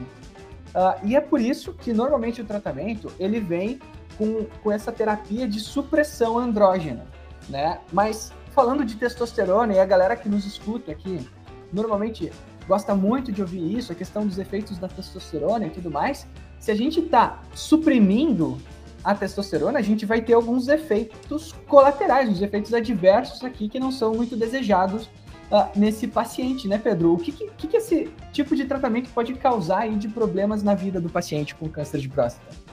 Uh, 0.76 1.06
e 1.06 1.16
é 1.16 1.22
por 1.22 1.40
isso 1.40 1.74
que 1.74 1.94
normalmente 1.94 2.42
o 2.42 2.46
tratamento 2.46 3.12
ele 3.20 3.40
vem 3.40 3.80
com, 4.18 4.46
com 4.62 4.72
essa 4.72 4.92
terapia 4.92 5.48
de 5.48 5.60
supressão 5.60 6.38
andrógena, 6.38 7.06
né? 7.50 7.80
Mas 7.92 8.34
falando 8.52 8.84
de 8.84 8.96
testosterona 8.96 9.74
e 9.74 9.80
a 9.80 9.86
galera 9.86 10.16
que 10.16 10.28
nos 10.28 10.46
escuta 10.46 10.92
aqui, 10.92 11.26
normalmente 11.72 12.32
gosta 12.68 12.94
muito 12.94 13.32
de 13.32 13.42
ouvir 13.42 13.78
isso, 13.78 13.92
a 13.92 13.96
questão 13.96 14.26
dos 14.26 14.38
efeitos 14.38 14.78
da 14.78 14.88
testosterona 14.88 15.66
e 15.66 15.70
tudo 15.70 15.90
mais. 15.90 16.28
Se 16.60 16.72
a 16.72 16.76
gente 16.76 17.00
está 17.00 17.42
suprimindo 17.54 18.58
a 19.04 19.16
testosterona, 19.16 19.80
a 19.80 19.82
gente 19.82 20.06
vai 20.06 20.22
ter 20.22 20.34
alguns 20.34 20.68
efeitos 20.68 21.54
colaterais, 21.68 22.30
uns 22.30 22.42
efeitos 22.42 22.74
adversos 22.74 23.44
aqui 23.44 23.70
que 23.70 23.80
não 23.80 23.92
são 23.92 24.14
muito 24.14 24.36
desejados 24.36 25.06
uh, 25.52 25.70
nesse 25.76 26.08
paciente, 26.08 26.68
né, 26.68 26.78
Pedro? 26.78 27.14
O 27.14 27.18
que, 27.18 27.32
que, 27.32 27.68
que 27.68 27.78
esse 27.78 28.10
tipo 28.34 28.56
de 28.56 28.66
tratamento 28.66 29.10
pode 29.12 29.34
causar 29.36 29.80
aí 29.80 29.96
de 29.96 30.10
problemas 30.10 30.62
na 30.64 30.76
vida 30.76 31.00
do 31.00 31.10
paciente 31.10 31.56
com 31.56 31.70
câncer 31.70 32.00
de 32.00 32.10
próstata? 32.10 32.67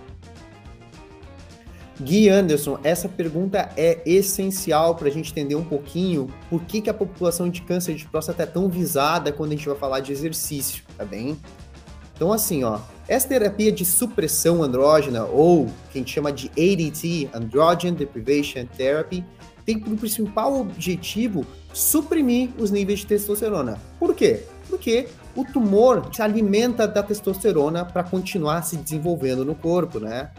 Gui 2.01 2.29
Anderson, 2.29 2.79
essa 2.83 3.09
pergunta 3.09 3.71
é 3.77 4.01
essencial 4.05 4.97
para 4.97 5.07
a 5.07 5.11
gente 5.11 5.31
entender 5.31 5.55
um 5.55 5.65
pouquinho 5.65 6.29
por 6.51 6.63
que, 6.65 6.81
que 6.81 6.91
a 6.91 6.95
população 6.95 7.49
de 7.49 7.63
câncer 7.63 7.95
de 7.95 8.05
próstata 8.05 8.43
é 8.43 8.47
tão 8.47 8.69
visada 8.69 9.31
quando 9.31 9.53
a 9.53 9.55
gente 9.55 9.69
vai 9.69 9.77
falar 9.77 10.01
de 10.01 10.11
exercício, 10.11 10.83
tá 10.97 11.05
bem? 11.05 11.39
Então, 12.17 12.33
assim, 12.33 12.65
ó, 12.65 12.81
essa 13.07 13.29
terapia 13.29 13.71
de 13.71 13.85
supressão 13.85 14.63
andrógena, 14.63 15.25
ou 15.25 15.67
que 15.91 15.99
a 15.99 16.01
gente 16.01 16.13
chama 16.13 16.33
de 16.33 16.49
ADT, 16.49 17.31
Androgen 17.33 17.95
Deprivation 17.95 18.67
Therapy, 18.77 19.25
tem 19.65 19.79
como 19.79 19.97
principal 19.97 20.61
objetivo 20.61 21.47
suprimir 21.73 22.51
os 22.59 22.71
níveis 22.71 23.01
de 23.01 23.07
testosterona. 23.07 23.79
Por 23.99 24.15
quê? 24.15 24.45
Porque 24.69 25.09
o 25.35 25.45
tumor 25.45 26.09
se 26.13 26.23
alimenta 26.23 26.87
da 26.87 27.03
testosterona 27.03 27.85
para 27.85 28.05
continuar 28.05 28.63
se 28.63 28.77
desenvolvendo 28.77 29.45
no 29.45 29.55
corpo, 29.55 29.99
né? 29.99 30.31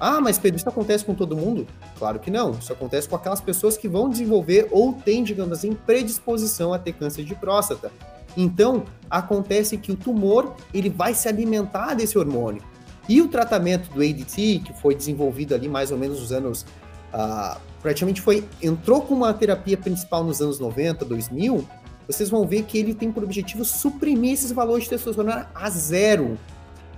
Ah, 0.00 0.18
mas 0.18 0.38
Pedro, 0.38 0.56
isso 0.58 0.68
acontece 0.68 1.04
com 1.04 1.14
todo 1.14 1.36
mundo? 1.36 1.66
Claro 1.98 2.18
que 2.18 2.30
não. 2.30 2.52
Isso 2.52 2.72
acontece 2.72 3.06
com 3.06 3.16
aquelas 3.16 3.40
pessoas 3.40 3.76
que 3.76 3.86
vão 3.86 4.08
desenvolver 4.08 4.66
ou 4.70 4.94
têm, 4.94 5.22
digamos 5.22 5.58
assim, 5.58 5.74
predisposição 5.74 6.72
a 6.72 6.78
ter 6.78 6.94
câncer 6.94 7.22
de 7.22 7.34
próstata. 7.34 7.92
Então, 8.34 8.84
acontece 9.10 9.76
que 9.76 9.92
o 9.92 9.96
tumor 9.96 10.54
ele 10.72 10.88
vai 10.88 11.12
se 11.12 11.28
alimentar 11.28 11.94
desse 11.94 12.16
hormônio. 12.16 12.62
E 13.08 13.20
o 13.20 13.28
tratamento 13.28 13.90
do 13.90 14.00
ADT, 14.02 14.62
que 14.64 14.72
foi 14.80 14.94
desenvolvido 14.94 15.54
ali 15.54 15.68
mais 15.68 15.90
ou 15.90 15.98
menos 15.98 16.20
nos 16.20 16.32
anos. 16.32 16.62
Uh, 17.12 17.58
praticamente 17.82 18.20
foi. 18.20 18.46
entrou 18.62 19.02
com 19.02 19.14
uma 19.14 19.34
terapia 19.34 19.76
principal 19.76 20.24
nos 20.24 20.40
anos 20.40 20.58
90, 20.58 21.04
2000. 21.04 21.66
Vocês 22.06 22.30
vão 22.30 22.46
ver 22.46 22.62
que 22.62 22.78
ele 22.78 22.94
tem 22.94 23.12
por 23.12 23.22
objetivo 23.22 23.64
suprimir 23.64 24.32
esses 24.32 24.52
valores 24.52 24.84
de 24.84 24.90
testosterona 24.90 25.50
a 25.54 25.68
zero. 25.68 26.38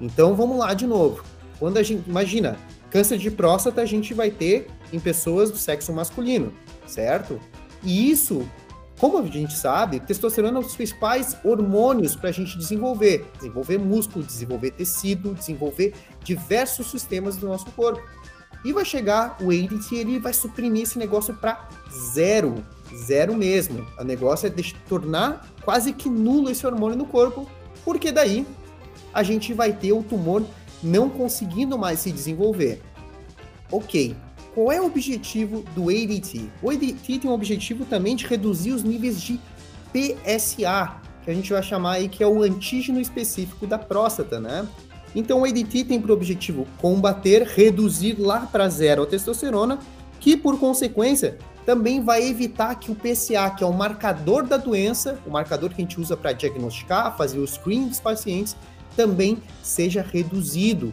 Então, 0.00 0.34
vamos 0.34 0.58
lá 0.58 0.72
de 0.74 0.86
novo. 0.86 1.24
Quando 1.58 1.78
a 1.78 1.82
gente. 1.82 2.08
Imagina, 2.08 2.58
Câncer 2.92 3.16
de 3.16 3.30
próstata 3.30 3.80
a 3.80 3.86
gente 3.86 4.12
vai 4.12 4.30
ter 4.30 4.68
em 4.92 5.00
pessoas 5.00 5.50
do 5.50 5.56
sexo 5.56 5.94
masculino, 5.94 6.52
certo? 6.86 7.40
E 7.82 8.10
isso, 8.10 8.46
como 9.00 9.16
a 9.16 9.26
gente 9.26 9.54
sabe, 9.54 9.98
testosterona 9.98 10.58
é 10.58 10.60
um 10.60 10.62
dos 10.62 10.76
principais 10.76 11.34
hormônios 11.42 12.14
para 12.14 12.28
a 12.28 12.32
gente 12.32 12.58
desenvolver. 12.58 13.24
Desenvolver 13.38 13.78
músculo, 13.78 14.22
desenvolver 14.22 14.72
tecido, 14.72 15.32
desenvolver 15.32 15.94
diversos 16.22 16.90
sistemas 16.90 17.36
do 17.36 17.48
nosso 17.48 17.64
corpo. 17.70 18.02
E 18.62 18.74
vai 18.74 18.84
chegar 18.84 19.38
o 19.40 19.50
ADT, 19.50 19.94
ele 19.94 20.18
vai 20.18 20.34
suprimir 20.34 20.82
esse 20.82 20.98
negócio 20.98 21.32
para 21.32 21.66
zero. 22.12 22.62
Zero 22.94 23.34
mesmo. 23.34 23.86
O 23.98 24.04
negócio 24.04 24.46
é 24.46 24.52
tornar 24.86 25.48
quase 25.64 25.94
que 25.94 26.10
nulo 26.10 26.50
esse 26.50 26.66
hormônio 26.66 26.98
no 26.98 27.06
corpo, 27.06 27.48
porque 27.86 28.12
daí 28.12 28.46
a 29.14 29.22
gente 29.22 29.54
vai 29.54 29.72
ter 29.72 29.92
o 29.92 30.02
tumor 30.02 30.44
não 30.82 31.08
conseguindo 31.08 31.78
mais 31.78 32.00
se 32.00 32.10
desenvolver. 32.10 32.82
Ok, 33.70 34.16
qual 34.54 34.70
é 34.70 34.80
o 34.80 34.86
objetivo 34.86 35.64
do 35.74 35.88
ADT? 35.88 36.50
O 36.62 36.70
ADT 36.70 37.20
tem 37.20 37.30
um 37.30 37.34
objetivo 37.34 37.84
também 37.84 38.14
de 38.14 38.26
reduzir 38.26 38.72
os 38.72 38.82
níveis 38.82 39.20
de 39.20 39.40
PSA, 39.92 41.00
que 41.24 41.30
a 41.30 41.34
gente 41.34 41.52
vai 41.52 41.62
chamar 41.62 41.92
aí 41.92 42.08
que 42.08 42.22
é 42.22 42.26
o 42.26 42.42
antígeno 42.42 43.00
específico 43.00 43.66
da 43.66 43.78
próstata, 43.78 44.40
né? 44.40 44.66
Então 45.14 45.40
o 45.40 45.44
ADT 45.44 45.84
tem 45.84 46.00
por 46.00 46.10
objetivo 46.10 46.66
combater, 46.78 47.42
reduzir 47.42 48.18
lá 48.18 48.40
para 48.40 48.68
zero 48.68 49.02
a 49.02 49.06
testosterona, 49.06 49.78
que 50.18 50.36
por 50.36 50.58
consequência 50.58 51.38
também 51.64 52.02
vai 52.02 52.26
evitar 52.28 52.74
que 52.74 52.90
o 52.90 52.94
PSA, 52.94 53.50
que 53.50 53.62
é 53.62 53.66
o 53.66 53.72
marcador 53.72 54.44
da 54.44 54.56
doença, 54.56 55.18
o 55.26 55.30
marcador 55.30 55.70
que 55.70 55.76
a 55.80 55.84
gente 55.84 56.00
usa 56.00 56.16
para 56.16 56.32
diagnosticar, 56.32 57.16
fazer 57.16 57.38
o 57.38 57.46
screening 57.46 57.88
dos 57.88 58.00
pacientes, 58.00 58.56
também 58.96 59.38
seja 59.62 60.02
reduzido. 60.02 60.92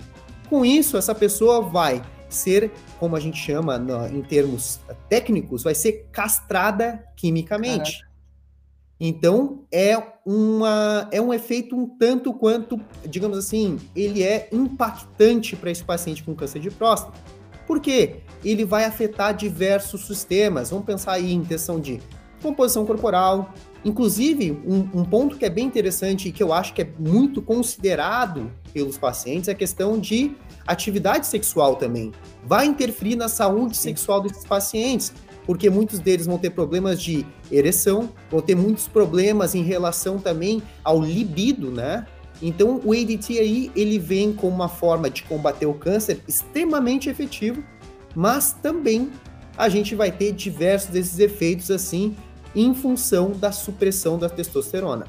Com 0.50 0.66
isso, 0.66 0.98
essa 0.98 1.14
pessoa 1.14 1.62
vai 1.62 2.02
ser, 2.28 2.72
como 3.00 3.16
a 3.16 3.20
gente 3.20 3.38
chama 3.38 3.78
no, 3.78 4.08
em 4.08 4.22
termos 4.22 4.80
técnicos, 5.08 5.64
vai 5.64 5.76
ser 5.76 6.08
castrada 6.12 7.04
quimicamente. 7.16 7.94
Caraca. 7.94 8.10
Então, 9.02 9.64
é, 9.72 9.96
uma, 10.26 11.08
é 11.12 11.22
um 11.22 11.34
efeito 11.34 11.76
um 11.76 11.88
tanto 11.88 12.34
quanto, 12.34 12.80
digamos 13.08 13.38
assim, 13.38 13.80
ele 13.96 14.24
é 14.24 14.50
impactante 14.52 15.56
para 15.56 15.72
esse 15.72 15.84
paciente 15.84 16.22
com 16.22 16.36
câncer 16.36 16.60
de 16.60 16.70
próstata. 16.70 17.18
Por 17.66 17.80
quê? 17.80 18.18
Ele 18.44 18.66
vai 18.66 18.84
afetar 18.84 19.34
diversos 19.34 20.06
sistemas. 20.06 20.72
Vamos 20.72 20.86
pensar 20.86 21.14
aí 21.14 21.32
em 21.32 21.46
questão 21.46 21.80
de 21.80 22.02
composição 22.42 22.86
corporal, 22.86 23.54
Inclusive, 23.84 24.52
um, 24.66 25.00
um, 25.00 25.06
ponto 25.06 25.38
que 25.38 25.46
é 25.46 25.50
bem 25.50 25.66
interessante 25.66 26.28
e 26.28 26.32
que 26.32 26.44
eu 26.44 26.52
acho 26.52 26.74
que 26.74 26.82
é 26.82 26.90
muito 27.00 27.42
considerado 27.42 28.52
pelos 28.74 28.98
pacientes 28.98 29.48
é 29.48 29.54
a 29.54 29.56
questão 29.56 29.98
de 29.98 30.36
atividade 30.68 31.26
sexual 31.26 31.76
também. 31.78 32.12
Vai 32.46 32.66
interferir 32.66 33.16
na 33.16 33.30
saúde 33.30 33.78
sexual 33.78 34.22
desses 34.22 34.46
pacientes, 34.46 35.14
porque 35.46 35.70
muitos 35.70 36.00
deles 36.00 36.26
vão 36.26 36.38
ter 36.38 36.50
problemas 36.50 37.02
de 37.02 37.26
ereção, 37.50 38.10
vão 38.30 38.42
ter 38.42 38.54
muitos 38.54 38.88
problemas 38.88 39.56
em 39.56 39.64
relação 39.64 40.20
também 40.20 40.62
ao 40.84 41.02
libido, 41.02 41.72
né? 41.72 42.06
Então, 42.42 42.80
o 42.86 42.94
ADT 42.94 43.40
aí, 43.40 43.72
ele 43.76 43.98
vem 43.98 44.32
como 44.34 44.56
uma 44.56 44.70
forma 44.70 45.10
de 45.10 45.24
combater 45.24 45.66
o 45.66 45.74
câncer 45.74 46.22
extremamente 46.28 47.10
efetivo, 47.10 47.64
mas 48.16 48.54
também 48.54 49.10
a 49.58 49.68
gente 49.68 49.94
vai 49.94 50.12
ter 50.12 50.32
diversos 50.32 50.90
desses 50.90 51.20
efeitos 51.20 51.70
assim 51.70 52.16
em 52.56 52.74
função 52.74 53.32
da 53.32 53.52
supressão 53.52 54.18
da 54.18 54.30
testosterona. 54.30 55.06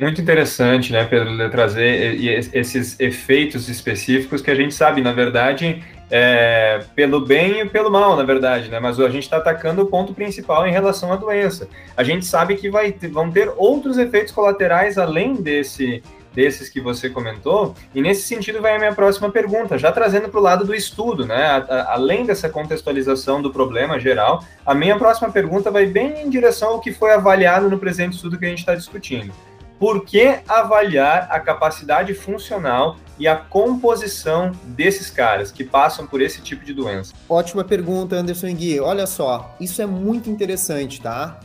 Muito 0.00 0.20
interessante, 0.20 0.92
né, 0.92 1.04
Pedro, 1.04 1.50
trazer 1.50 2.18
esses 2.54 2.98
efeitos 2.98 3.68
específicos 3.68 4.40
que 4.40 4.50
a 4.50 4.54
gente 4.54 4.72
sabe, 4.72 5.02
na 5.02 5.12
verdade, 5.12 5.84
é, 6.10 6.80
pelo 6.94 7.20
bem 7.20 7.60
e 7.60 7.68
pelo 7.68 7.90
mal, 7.90 8.16
na 8.16 8.22
verdade, 8.22 8.70
né? 8.70 8.80
Mas 8.80 8.98
a 8.98 9.08
gente 9.10 9.24
está 9.24 9.36
atacando 9.36 9.82
o 9.82 9.86
ponto 9.86 10.14
principal 10.14 10.66
em 10.66 10.72
relação 10.72 11.12
à 11.12 11.16
doença. 11.16 11.68
A 11.96 12.02
gente 12.02 12.24
sabe 12.24 12.56
que 12.56 12.70
vai 12.70 12.92
vão 13.10 13.30
ter 13.30 13.52
outros 13.56 13.98
efeitos 13.98 14.32
colaterais 14.32 14.96
além 14.96 15.34
desse 15.34 16.02
desses 16.34 16.68
que 16.68 16.80
você 16.80 17.08
comentou, 17.08 17.74
e 17.94 18.02
nesse 18.02 18.22
sentido 18.22 18.60
vai 18.60 18.76
a 18.76 18.78
minha 18.78 18.94
próxima 18.94 19.30
pergunta, 19.30 19.78
já 19.78 19.92
trazendo 19.92 20.28
para 20.28 20.40
o 20.40 20.42
lado 20.42 20.64
do 20.64 20.74
estudo, 20.74 21.24
né? 21.24 21.44
A, 21.46 21.56
a, 21.56 21.92
além 21.94 22.26
dessa 22.26 22.48
contextualização 22.48 23.40
do 23.40 23.52
problema 23.52 23.98
geral, 23.98 24.44
a 24.66 24.74
minha 24.74 24.98
próxima 24.98 25.30
pergunta 25.30 25.70
vai 25.70 25.86
bem 25.86 26.22
em 26.22 26.30
direção 26.30 26.70
ao 26.70 26.80
que 26.80 26.92
foi 26.92 27.12
avaliado 27.12 27.70
no 27.70 27.78
presente 27.78 28.14
estudo 28.16 28.38
que 28.38 28.44
a 28.44 28.48
gente 28.48 28.58
está 28.58 28.74
discutindo. 28.74 29.32
Por 29.78 30.04
que 30.04 30.38
avaliar 30.48 31.28
a 31.30 31.40
capacidade 31.40 32.14
funcional 32.14 32.96
e 33.18 33.26
a 33.26 33.36
composição 33.36 34.52
desses 34.64 35.10
caras 35.10 35.50
que 35.50 35.64
passam 35.64 36.06
por 36.06 36.22
esse 36.22 36.40
tipo 36.40 36.64
de 36.64 36.72
doença? 36.72 37.12
Ótima 37.28 37.64
pergunta, 37.64 38.16
Anderson 38.16 38.52
Gui. 38.54 38.80
Olha 38.80 39.06
só, 39.06 39.54
isso 39.60 39.82
é 39.82 39.86
muito 39.86 40.30
interessante, 40.30 41.00
tá? 41.00 41.38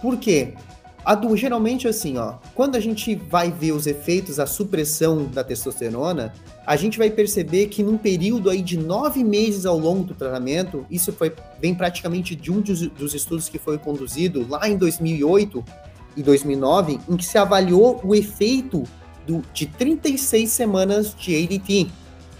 Por 0.00 0.16
quê? 0.16 0.54
A 1.04 1.14
do, 1.14 1.36
geralmente 1.36 1.86
assim, 1.86 2.16
ó, 2.16 2.36
quando 2.54 2.76
a 2.76 2.80
gente 2.80 3.14
vai 3.14 3.50
ver 3.50 3.72
os 3.72 3.86
efeitos, 3.86 4.40
a 4.40 4.46
supressão 4.46 5.26
da 5.26 5.44
testosterona, 5.44 6.32
a 6.66 6.76
gente 6.76 6.96
vai 6.96 7.10
perceber 7.10 7.66
que 7.66 7.82
num 7.82 7.98
período 7.98 8.48
aí 8.48 8.62
de 8.62 8.78
nove 8.78 9.22
meses 9.22 9.66
ao 9.66 9.78
longo 9.78 10.02
do 10.04 10.14
tratamento, 10.14 10.86
isso 10.90 11.12
foi 11.12 11.30
vem 11.60 11.74
praticamente 11.74 12.34
de 12.34 12.50
um 12.50 12.62
dos, 12.62 12.80
dos 12.88 13.14
estudos 13.14 13.50
que 13.50 13.58
foi 13.58 13.76
conduzido 13.76 14.46
lá 14.48 14.66
em 14.66 14.78
2008 14.78 15.62
e 16.16 16.22
2009, 16.22 16.98
em 17.06 17.16
que 17.16 17.24
se 17.24 17.36
avaliou 17.36 18.00
o 18.02 18.14
efeito 18.14 18.84
do, 19.26 19.42
de 19.52 19.66
36 19.66 20.50
semanas 20.50 21.14
de 21.14 21.36
ADT. 21.36 21.90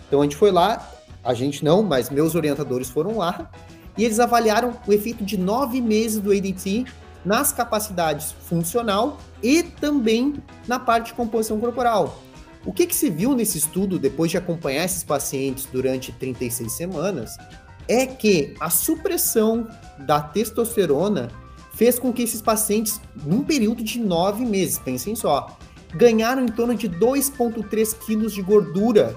Então 0.08 0.20
a 0.20 0.24
gente 0.24 0.36
foi 0.36 0.50
lá, 0.50 0.90
a 1.22 1.34
gente 1.34 1.62
não, 1.62 1.82
mas 1.82 2.08
meus 2.08 2.34
orientadores 2.34 2.88
foram 2.88 3.18
lá, 3.18 3.50
e 3.96 4.04
eles 4.04 4.18
avaliaram 4.18 4.72
o 4.86 4.92
efeito 4.92 5.22
de 5.22 5.36
nove 5.36 5.82
meses 5.82 6.18
do 6.18 6.32
ADT 6.32 6.86
nas 7.24 7.52
capacidades 7.52 8.32
funcional 8.32 9.18
e 9.42 9.62
também 9.62 10.34
na 10.66 10.78
parte 10.78 11.06
de 11.06 11.14
composição 11.14 11.58
corporal. 11.58 12.20
O 12.64 12.72
que, 12.72 12.86
que 12.86 12.94
se 12.94 13.10
viu 13.10 13.34
nesse 13.34 13.58
estudo, 13.58 13.98
depois 13.98 14.30
de 14.30 14.38
acompanhar 14.38 14.84
esses 14.84 15.04
pacientes 15.04 15.66
durante 15.70 16.12
36 16.12 16.72
semanas, 16.72 17.36
é 17.86 18.06
que 18.06 18.54
a 18.58 18.70
supressão 18.70 19.68
da 19.98 20.20
testosterona 20.20 21.30
fez 21.74 21.98
com 21.98 22.12
que 22.12 22.22
esses 22.22 22.40
pacientes, 22.40 23.00
num 23.26 23.42
período 23.42 23.82
de 23.82 23.98
nove 23.98 24.46
meses, 24.46 24.78
pensem 24.78 25.14
só, 25.14 25.58
ganharam 25.94 26.44
em 26.44 26.48
torno 26.48 26.74
de 26.74 26.88
2,3 26.88 27.98
quilos 27.98 28.32
de 28.32 28.40
gordura, 28.40 29.14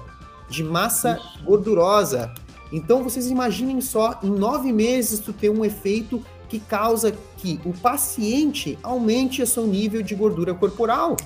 de 0.50 0.62
massa 0.62 1.18
gordurosa. 1.44 2.32
Então 2.70 3.02
vocês 3.02 3.30
imaginem 3.30 3.80
só, 3.80 4.18
em 4.22 4.30
nove 4.30 4.72
meses 4.72 5.20
tu 5.20 5.32
ter 5.32 5.48
um 5.48 5.64
efeito 5.64 6.22
que 6.48 6.58
causa 6.58 7.12
que 7.36 7.60
o 7.64 7.72
paciente 7.72 8.78
aumente 8.82 9.42
o 9.42 9.46
seu 9.46 9.66
nível 9.66 10.02
de 10.02 10.14
gordura 10.14 10.54
corporal. 10.54 11.16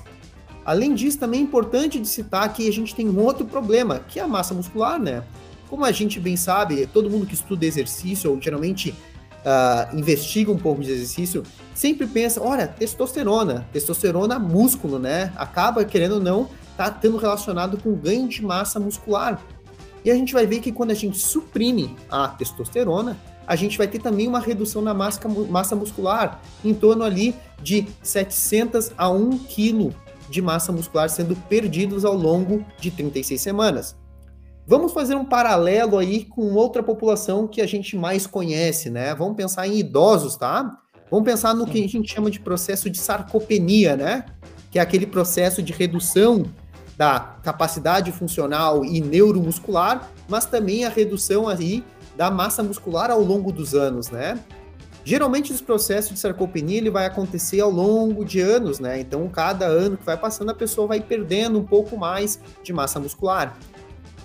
Além 0.64 0.94
disso, 0.94 1.18
também 1.18 1.40
é 1.40 1.42
importante 1.42 1.98
de 1.98 2.06
citar 2.06 2.52
que 2.52 2.68
a 2.68 2.72
gente 2.72 2.94
tem 2.94 3.08
um 3.08 3.18
outro 3.20 3.44
problema, 3.44 3.98
que 4.00 4.20
é 4.20 4.22
a 4.22 4.28
massa 4.28 4.54
muscular, 4.54 4.98
né? 4.98 5.22
Como 5.68 5.84
a 5.84 5.92
gente 5.92 6.20
bem 6.20 6.36
sabe, 6.36 6.86
todo 6.86 7.10
mundo 7.10 7.26
que 7.26 7.34
estuda 7.34 7.64
exercício, 7.64 8.30
ou 8.30 8.40
geralmente 8.40 8.90
uh, 8.90 9.96
investiga 9.96 10.52
um 10.52 10.58
pouco 10.58 10.82
de 10.82 10.90
exercício, 10.90 11.42
sempre 11.74 12.06
pensa, 12.06 12.40
olha, 12.40 12.68
testosterona, 12.68 13.66
testosterona 13.72 14.38
músculo, 14.38 14.98
né? 14.98 15.32
Acaba, 15.36 15.84
querendo 15.84 16.16
ou 16.16 16.20
não, 16.20 16.48
tá 16.76 16.90
tendo 16.90 17.16
relacionado 17.16 17.78
com 17.78 17.94
ganho 17.94 18.28
de 18.28 18.44
massa 18.44 18.78
muscular. 18.78 19.42
E 20.04 20.10
a 20.10 20.14
gente 20.14 20.32
vai 20.32 20.46
ver 20.46 20.60
que 20.60 20.72
quando 20.72 20.90
a 20.90 20.94
gente 20.94 21.18
suprime 21.18 21.96
a 22.10 22.28
testosterona, 22.28 23.16
a 23.46 23.56
gente 23.56 23.76
vai 23.78 23.86
ter 23.86 24.00
também 24.00 24.28
uma 24.28 24.40
redução 24.40 24.82
na 24.82 24.94
massa, 24.94 25.20
massa 25.48 25.76
muscular, 25.76 26.40
em 26.64 26.72
torno 26.74 27.04
ali 27.04 27.34
de 27.62 27.86
700 28.02 28.92
a 28.96 29.08
1 29.10 29.38
quilo 29.38 29.94
de 30.28 30.40
massa 30.40 30.72
muscular 30.72 31.08
sendo 31.10 31.36
perdidos 31.36 32.04
ao 32.04 32.14
longo 32.14 32.64
de 32.78 32.90
36 32.90 33.40
semanas. 33.40 33.96
Vamos 34.66 34.92
fazer 34.92 35.16
um 35.16 35.24
paralelo 35.24 35.98
aí 35.98 36.24
com 36.24 36.54
outra 36.54 36.82
população 36.82 37.48
que 37.48 37.60
a 37.60 37.66
gente 37.66 37.96
mais 37.96 38.26
conhece, 38.26 38.90
né? 38.90 39.14
Vamos 39.14 39.36
pensar 39.36 39.66
em 39.66 39.78
idosos, 39.78 40.36
tá? 40.36 40.78
Vamos 41.10 41.26
pensar 41.26 41.52
no 41.52 41.66
que 41.66 41.84
a 41.84 41.88
gente 41.88 42.12
chama 42.12 42.30
de 42.30 42.40
processo 42.40 42.88
de 42.88 42.98
sarcopenia, 42.98 43.96
né? 43.96 44.24
Que 44.70 44.78
é 44.78 44.82
aquele 44.82 45.06
processo 45.06 45.62
de 45.62 45.72
redução 45.72 46.44
da 46.96 47.18
capacidade 47.42 48.12
funcional 48.12 48.84
e 48.84 49.00
neuromuscular, 49.00 50.10
mas 50.28 50.44
também 50.44 50.84
a 50.84 50.88
redução 50.88 51.48
aí 51.48 51.84
da 52.16 52.30
massa 52.30 52.62
muscular 52.62 53.10
ao 53.10 53.20
longo 53.20 53.52
dos 53.52 53.74
anos, 53.74 54.10
né? 54.10 54.38
Geralmente 55.04 55.52
esse 55.52 55.62
processo 55.62 56.14
de 56.14 56.20
sarcopenia 56.20 56.78
ele 56.78 56.90
vai 56.90 57.06
acontecer 57.06 57.60
ao 57.60 57.70
longo 57.70 58.24
de 58.24 58.40
anos, 58.40 58.78
né? 58.78 59.00
Então, 59.00 59.28
cada 59.28 59.66
ano 59.66 59.96
que 59.96 60.04
vai 60.04 60.16
passando, 60.16 60.50
a 60.50 60.54
pessoa 60.54 60.86
vai 60.86 61.00
perdendo 61.00 61.58
um 61.58 61.64
pouco 61.64 61.96
mais 61.96 62.38
de 62.62 62.72
massa 62.72 63.00
muscular. 63.00 63.58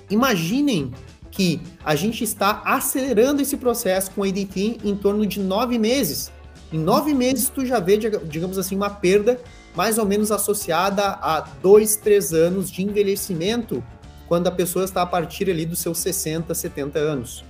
Imaginem 0.10 0.94
que 1.32 1.60
a 1.84 1.96
gente 1.96 2.24
está 2.24 2.62
acelerando 2.64 3.42
esse 3.42 3.58
processo 3.58 4.12
com 4.12 4.24
ADT 4.24 4.80
em 4.84 4.96
torno 4.96 5.26
de 5.26 5.40
nove 5.40 5.80
meses. 5.80 6.32
Em 6.72 6.78
nove 6.78 7.14
meses, 7.14 7.50
tu 7.50 7.66
já 7.66 7.80
vê, 7.80 7.98
digamos 7.98 8.58
assim, 8.58 8.76
uma 8.76 8.90
perda 8.90 9.40
mais 9.76 9.98
ou 9.98 10.06
menos 10.06 10.32
associada 10.32 11.04
a 11.04 11.42
dois, 11.62 11.96
três 11.96 12.34
anos 12.34 12.70
de 12.70 12.84
envelhecimento, 12.84 13.84
quando 14.28 14.48
a 14.48 14.52
pessoa 14.52 14.84
está 14.84 15.04
a 15.04 15.06
partir 15.06 15.50
ali 15.50 15.66
dos 15.66 15.80
seus 15.80 16.00
60, 16.00 16.54
70 16.54 17.00
anos, 17.00 17.44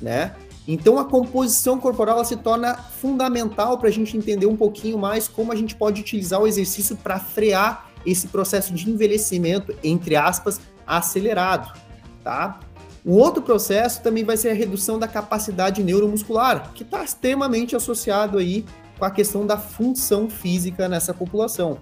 né? 0.00 0.34
Então 0.66 0.98
a 0.98 1.04
composição 1.04 1.78
corporal 1.80 2.24
se 2.24 2.36
torna 2.36 2.74
fundamental 2.74 3.78
para 3.78 3.88
a 3.88 3.92
gente 3.92 4.16
entender 4.16 4.46
um 4.46 4.56
pouquinho 4.56 4.98
mais 4.98 5.26
como 5.26 5.52
a 5.52 5.56
gente 5.56 5.74
pode 5.74 6.00
utilizar 6.00 6.40
o 6.40 6.46
exercício 6.46 6.96
para 6.96 7.18
frear 7.18 7.90
esse 8.06 8.28
processo 8.28 8.72
de 8.72 8.88
envelhecimento, 8.90 9.74
entre 9.82 10.16
aspas, 10.16 10.60
acelerado, 10.86 11.76
tá? 12.22 12.60
O 13.04 13.14
outro 13.16 13.42
processo 13.42 14.02
também 14.02 14.24
vai 14.24 14.36
ser 14.36 14.50
a 14.50 14.54
redução 14.54 14.98
da 14.98 15.08
capacidade 15.08 15.82
neuromuscular, 15.82 16.70
que 16.74 16.82
está 16.82 17.02
extremamente 17.02 17.74
associado 17.74 18.38
aí 18.38 18.64
com 18.98 19.04
a 19.04 19.10
questão 19.10 19.46
da 19.46 19.56
função 19.56 20.28
física 20.28 20.88
nessa 20.88 21.14
população. 21.14 21.78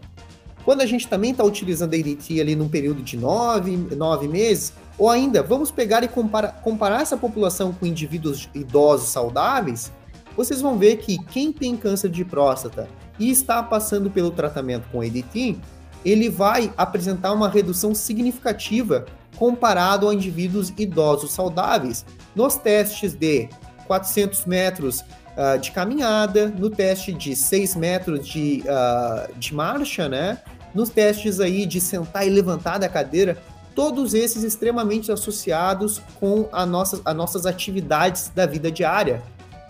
Quando 0.64 0.80
a 0.82 0.86
gente 0.86 1.08
também 1.08 1.32
está 1.32 1.42
utilizando 1.42 1.94
a 1.94 1.96
ADT 1.96 2.40
ali 2.40 2.54
num 2.54 2.68
período 2.68 3.02
de 3.02 3.16
nove, 3.16 3.76
nove 3.96 4.28
meses, 4.28 4.72
ou 4.98 5.08
ainda, 5.08 5.42
vamos 5.42 5.70
pegar 5.70 6.02
e 6.02 6.08
compara, 6.08 6.48
comparar 6.48 7.00
essa 7.00 7.16
população 7.16 7.72
com 7.72 7.86
indivíduos 7.86 8.48
idosos 8.52 9.08
saudáveis, 9.10 9.92
vocês 10.36 10.60
vão 10.60 10.76
ver 10.76 10.96
que 10.96 11.18
quem 11.26 11.52
tem 11.52 11.76
câncer 11.76 12.10
de 12.10 12.24
próstata 12.24 12.88
e 13.18 13.30
está 13.30 13.62
passando 13.62 14.10
pelo 14.10 14.30
tratamento 14.30 14.88
com 14.90 15.00
ADT, 15.00 15.56
ele 16.04 16.28
vai 16.28 16.72
apresentar 16.76 17.32
uma 17.32 17.48
redução 17.48 17.94
significativa 17.94 19.06
comparado 19.36 20.08
a 20.08 20.14
indivíduos 20.14 20.72
idosos 20.76 21.32
saudáveis 21.32 22.04
nos 22.34 22.56
testes 22.56 23.14
de 23.14 23.48
400 23.86 24.44
metros 24.46 25.00
uh, 25.00 25.58
de 25.60 25.70
caminhada, 25.70 26.48
no 26.48 26.70
teste 26.70 27.12
de 27.12 27.34
6 27.34 27.76
metros 27.76 28.26
de, 28.26 28.62
uh, 28.64 29.32
de 29.38 29.54
marcha, 29.54 30.08
né? 30.08 30.38
Nos 30.74 30.90
testes 30.90 31.40
aí 31.40 31.66
de 31.66 31.80
sentar 31.80 32.26
e 32.26 32.30
levantar 32.30 32.78
da 32.78 32.88
cadeira, 32.88 33.38
todos 33.78 34.12
esses 34.12 34.42
extremamente 34.42 35.12
associados 35.12 36.02
com 36.18 36.48
a 36.50 36.66
nossa, 36.66 37.00
as 37.04 37.14
nossas 37.14 37.46
atividades 37.46 38.28
da 38.34 38.44
vida 38.44 38.72
diária. 38.72 39.22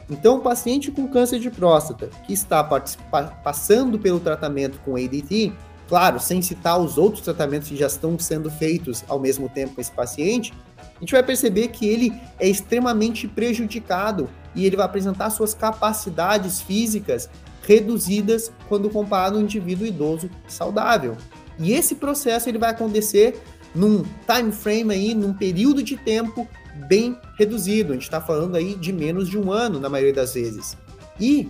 Então, 0.08 0.38
o 0.38 0.40
paciente 0.40 0.90
com 0.90 1.06
câncer 1.06 1.38
de 1.38 1.50
próstata 1.50 2.08
que 2.26 2.32
está 2.32 2.64
passando 2.64 3.98
pelo 3.98 4.18
tratamento 4.18 4.80
com 4.82 4.96
ADT, 4.96 5.52
claro, 5.86 6.18
sem 6.18 6.40
citar 6.40 6.80
os 6.80 6.96
outros 6.96 7.22
tratamentos 7.22 7.68
que 7.68 7.76
já 7.76 7.86
estão 7.86 8.18
sendo 8.18 8.50
feitos 8.50 9.04
ao 9.08 9.20
mesmo 9.20 9.46
tempo 9.46 9.74
com 9.74 9.80
esse 9.82 9.92
paciente, 9.92 10.54
a 10.78 11.00
gente 11.00 11.12
vai 11.12 11.22
perceber 11.22 11.68
que 11.68 11.86
ele 11.86 12.18
é 12.40 12.48
extremamente 12.48 13.28
prejudicado 13.28 14.26
e 14.54 14.64
ele 14.64 14.74
vai 14.76 14.86
apresentar 14.86 15.28
suas 15.28 15.52
capacidades 15.52 16.62
físicas 16.62 17.28
reduzidas 17.60 18.50
quando 18.70 18.88
comparado 18.88 19.36
a 19.36 19.40
um 19.40 19.42
indivíduo 19.42 19.86
idoso 19.86 20.30
saudável. 20.48 21.14
E 21.58 21.72
esse 21.72 21.96
processo 21.96 22.48
ele 22.48 22.56
vai 22.56 22.70
acontecer 22.70 23.42
num 23.74 24.02
time 24.26 24.52
frame 24.52 24.94
aí, 24.94 25.14
num 25.14 25.32
período 25.32 25.82
de 25.82 25.96
tempo 25.96 26.48
bem 26.88 27.16
reduzido. 27.36 27.92
A 27.92 27.94
gente 27.94 28.02
está 28.02 28.20
falando 28.20 28.56
aí 28.56 28.74
de 28.74 28.92
menos 28.92 29.28
de 29.28 29.38
um 29.38 29.52
ano 29.52 29.80
na 29.80 29.88
maioria 29.88 30.14
das 30.14 30.34
vezes. 30.34 30.76
E 31.20 31.48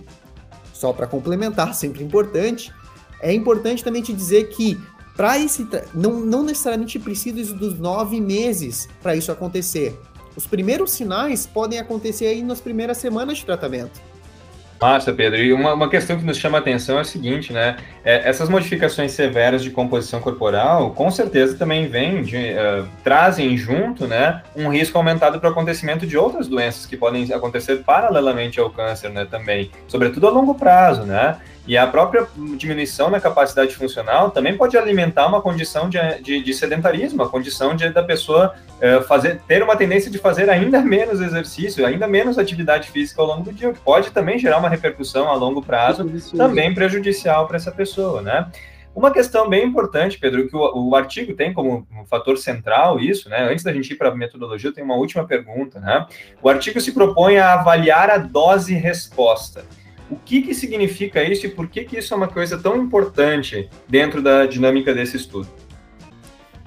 só 0.73 0.93
para 0.93 1.07
complementar, 1.07 1.73
sempre 1.75 2.03
importante, 2.03 2.73
é 3.21 3.33
importante 3.33 3.83
também 3.83 4.01
te 4.01 4.13
dizer 4.13 4.49
que 4.49 4.79
para 5.15 5.37
esse 5.37 5.67
não, 5.93 6.21
não 6.21 6.43
necessariamente 6.43 6.97
precisa 6.97 7.53
dos 7.53 7.77
nove 7.77 8.21
meses 8.21 8.87
para 9.01 9.15
isso 9.15 9.31
acontecer. 9.31 9.99
Os 10.35 10.47
primeiros 10.47 10.91
sinais 10.91 11.45
podem 11.45 11.79
acontecer 11.79 12.27
aí 12.27 12.41
nas 12.41 12.61
primeiras 12.61 12.97
semanas 12.97 13.39
de 13.39 13.45
tratamento. 13.45 13.99
Massa, 14.81 15.11
Pedro. 15.11 15.37
E 15.37 15.51
uma, 15.51 15.73
uma 15.73 15.89
questão 15.89 16.17
que 16.17 16.23
nos 16.23 16.37
chama 16.37 16.57
a 16.57 16.61
atenção 16.61 16.97
é 16.97 17.01
a 17.01 17.03
seguinte, 17.03 17.51
né? 17.51 17.75
É, 18.03 18.29
essas 18.29 18.47
modificações 18.47 19.11
severas 19.11 19.61
de 19.61 19.71
composição 19.71 20.21
corporal, 20.21 20.91
com 20.91 21.11
certeza 21.11 21.57
também 21.57 21.87
vêm, 21.87 22.21
uh, 22.21 22.87
trazem 23.03 23.57
junto, 23.57 24.07
né, 24.07 24.41
um 24.55 24.69
risco 24.69 24.97
aumentado 24.97 25.39
para 25.39 25.49
o 25.49 25.51
acontecimento 25.51 26.07
de 26.07 26.17
outras 26.17 26.47
doenças 26.47 26.85
que 26.85 26.95
podem 26.95 27.31
acontecer 27.33 27.77
paralelamente 27.83 28.59
ao 28.59 28.69
câncer, 28.69 29.09
né, 29.09 29.25
também, 29.29 29.69
sobretudo 29.87 30.27
a 30.27 30.29
longo 30.29 30.55
prazo, 30.55 31.03
né? 31.03 31.37
E 31.69 31.77
a 31.77 31.85
própria 31.85 32.27
diminuição 32.57 33.11
na 33.11 33.19
capacidade 33.19 33.75
funcional 33.75 34.31
também 34.31 34.57
pode 34.57 34.75
alimentar 34.75 35.27
uma 35.27 35.39
condição 35.39 35.87
de, 35.87 35.99
de, 36.19 36.41
de 36.41 36.51
sedentarismo, 36.51 37.21
a 37.21 37.29
condição 37.29 37.75
de, 37.75 37.87
da 37.91 38.01
pessoa 38.01 38.55
uh, 38.81 39.03
fazer, 39.03 39.39
ter 39.47 39.61
uma 39.61 39.75
tendência 39.75 40.09
de 40.09 40.17
fazer 40.17 40.49
ainda 40.49 40.81
menos 40.81 41.21
exercício, 41.21 41.85
ainda 41.85 42.07
menos 42.07 42.39
atividade 42.39 42.89
física 42.89 43.21
ao 43.21 43.27
longo 43.27 43.43
do 43.43 43.53
dia, 43.53 43.69
o 43.69 43.73
que 43.73 43.79
pode 43.81 44.09
também 44.09 44.39
gerar 44.39 44.57
uma 44.57 44.67
repercussão 44.67 45.29
a 45.29 45.35
longo 45.35 45.61
prazo 45.61 46.09
também 46.35 46.73
prejudicial 46.73 47.45
para 47.45 47.57
essa 47.57 47.71
pessoa, 47.71 48.23
né? 48.23 48.47
Uma 48.95 49.11
questão 49.11 49.47
bem 49.47 49.63
importante, 49.63 50.17
Pedro, 50.17 50.47
que 50.47 50.55
o, 50.55 50.89
o 50.89 50.95
artigo 50.95 51.35
tem 51.35 51.53
como 51.53 51.87
um 51.95 52.03
fator 52.07 52.35
central 52.39 52.99
isso, 52.99 53.29
né? 53.29 53.47
Antes 53.47 53.63
da 53.63 53.71
gente 53.71 53.93
ir 53.93 53.95
para 53.95 54.09
a 54.09 54.15
metodologia, 54.15 54.73
tem 54.73 54.83
uma 54.83 54.95
última 54.95 55.23
pergunta, 55.23 55.79
né? 55.79 56.07
O 56.41 56.49
artigo 56.49 56.81
se 56.81 56.91
propõe 56.93 57.37
a 57.37 57.53
avaliar 57.53 58.09
a 58.09 58.17
dose-resposta. 58.17 59.63
O 60.09 60.15
que, 60.15 60.41
que 60.41 60.55
significa 60.55 61.23
isso 61.23 61.45
e 61.45 61.49
por 61.49 61.67
que, 61.67 61.83
que 61.83 61.97
isso 61.97 62.13
é 62.13 62.17
uma 62.17 62.27
coisa 62.27 62.57
tão 62.57 62.75
importante 62.77 63.69
dentro 63.87 64.21
da 64.21 64.45
dinâmica 64.45 64.93
desse 64.93 65.17
estudo? 65.17 65.47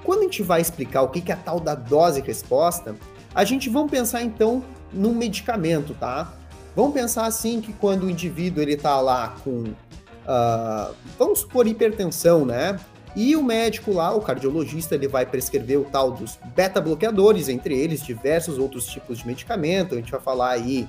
Quando 0.04 0.20
a 0.20 0.22
gente 0.22 0.42
vai 0.42 0.60
explicar 0.60 1.02
o 1.02 1.08
que, 1.08 1.20
que 1.20 1.32
é 1.32 1.34
a 1.34 1.38
tal 1.38 1.58
da 1.58 1.74
dose-resposta, 1.74 2.94
a 3.34 3.44
gente 3.44 3.68
vamos 3.68 3.90
pensar 3.90 4.22
então 4.22 4.62
num 4.92 5.14
medicamento, 5.14 5.94
tá? 5.94 6.32
Vamos 6.76 6.92
pensar 6.92 7.26
assim 7.26 7.60
que 7.60 7.72
quando 7.72 8.04
o 8.04 8.10
indivíduo 8.10 8.62
ele 8.62 8.76
tá 8.76 9.00
lá 9.00 9.34
com, 9.42 9.64
uh, 9.64 10.94
vamos 11.18 11.40
supor, 11.40 11.66
hipertensão, 11.66 12.44
né? 12.44 12.78
E 13.14 13.36
o 13.36 13.42
médico 13.42 13.92
lá, 13.92 14.14
o 14.14 14.20
cardiologista, 14.20 14.94
ele 14.94 15.06
vai 15.06 15.26
prescrever 15.26 15.78
o 15.78 15.84
tal 15.84 16.10
dos 16.10 16.38
beta-bloqueadores, 16.56 17.48
entre 17.48 17.78
eles 17.78 18.02
diversos 18.02 18.58
outros 18.58 18.86
tipos 18.86 19.18
de 19.18 19.26
medicamento. 19.26 19.94
A 19.94 19.98
gente 19.98 20.10
vai 20.10 20.20
falar 20.20 20.50
aí 20.50 20.88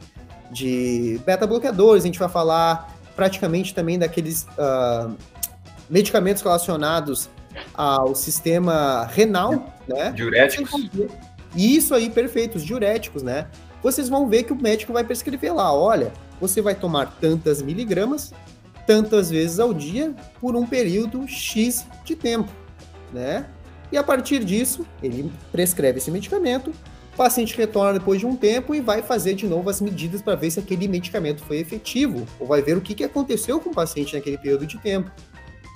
de 0.51 1.19
beta-bloqueadores, 1.25 2.03
a 2.03 2.08
gente 2.08 2.19
vai 2.19 2.29
falar 2.29 2.93
praticamente 3.15 3.73
também 3.73 3.97
daqueles 3.97 4.47
uh, 4.58 5.15
medicamentos 5.89 6.41
relacionados 6.41 7.29
ao 7.73 8.15
sistema 8.15 9.06
renal, 9.06 9.73
né? 9.88 10.12
Diuréticos. 10.12 10.89
Isso 11.56 11.93
aí, 11.93 12.10
perfeito, 12.10 12.56
os 12.56 12.63
diuréticos, 12.63 13.21
né? 13.21 13.47
vocês 13.84 14.08
vão 14.08 14.27
ver 14.27 14.43
que 14.43 14.53
o 14.53 14.56
médico 14.56 14.93
vai 14.93 15.03
prescrever 15.03 15.53
lá, 15.53 15.75
olha, 15.75 16.13
você 16.39 16.62
vai 16.62 16.73
tomar 16.73 17.17
tantas 17.19 17.62
miligramas, 17.62 18.34
tantas 18.88 19.29
vezes 19.29 19.60
ao 19.60 19.73
dia, 19.73 20.15
por 20.39 20.56
um 20.56 20.65
período 20.65 21.27
X 21.27 21.86
de 22.06 22.15
tempo, 22.15 22.49
né? 23.12 23.45
E 23.91 23.97
a 23.97 24.03
partir 24.03 24.43
disso, 24.43 24.88
ele 25.03 25.32
prescreve 25.51 25.99
esse 25.99 26.10
medicamento, 26.10 26.73
o 27.13 27.15
paciente 27.15 27.56
retorna 27.56 27.99
depois 27.99 28.19
de 28.19 28.26
um 28.26 28.36
tempo 28.36 28.73
e 28.73 28.82
vai 28.82 29.04
fazer 29.04 29.36
de 29.36 29.47
novo 29.47 29.69
as 29.69 29.80
medidas 29.80 30.21
para 30.21 30.36
ver 30.36 30.49
se 30.49 30.60
aquele 30.60 30.88
medicamento 30.88 31.43
foi 31.43 31.58
efetivo, 31.58 32.26
ou 32.39 32.47
vai 32.47 32.62
ver 32.62 32.76
o 32.76 32.82
que, 32.82 32.95
que 32.95 33.04
aconteceu 33.04 33.60
com 33.60 33.69
o 33.69 33.73
paciente 33.73 34.15
naquele 34.15 34.38
período 34.38 34.65
de 34.65 34.80
tempo. 34.80 35.12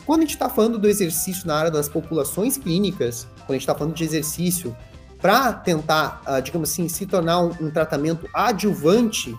Quando 0.04 0.22
a 0.22 0.24
gente 0.24 0.34
está 0.34 0.50
falando 0.50 0.80
do 0.80 0.88
exercício 0.88 1.46
na 1.46 1.56
área 1.56 1.72
das 1.72 1.88
populações 1.88 2.58
clínicas, 2.58 3.28
quando 3.46 3.52
a 3.52 3.54
gente 3.54 3.62
está 3.62 3.76
falando 3.76 3.94
de 3.94 4.04
exercício 4.04 4.76
para 5.22 5.54
tentar, 5.54 6.22
uh, 6.28 6.42
digamos 6.42 6.72
assim, 6.72 6.88
se 6.88 7.06
tornar 7.06 7.42
um, 7.42 7.52
um 7.62 7.70
tratamento 7.70 8.28
adjuvante 8.34 9.36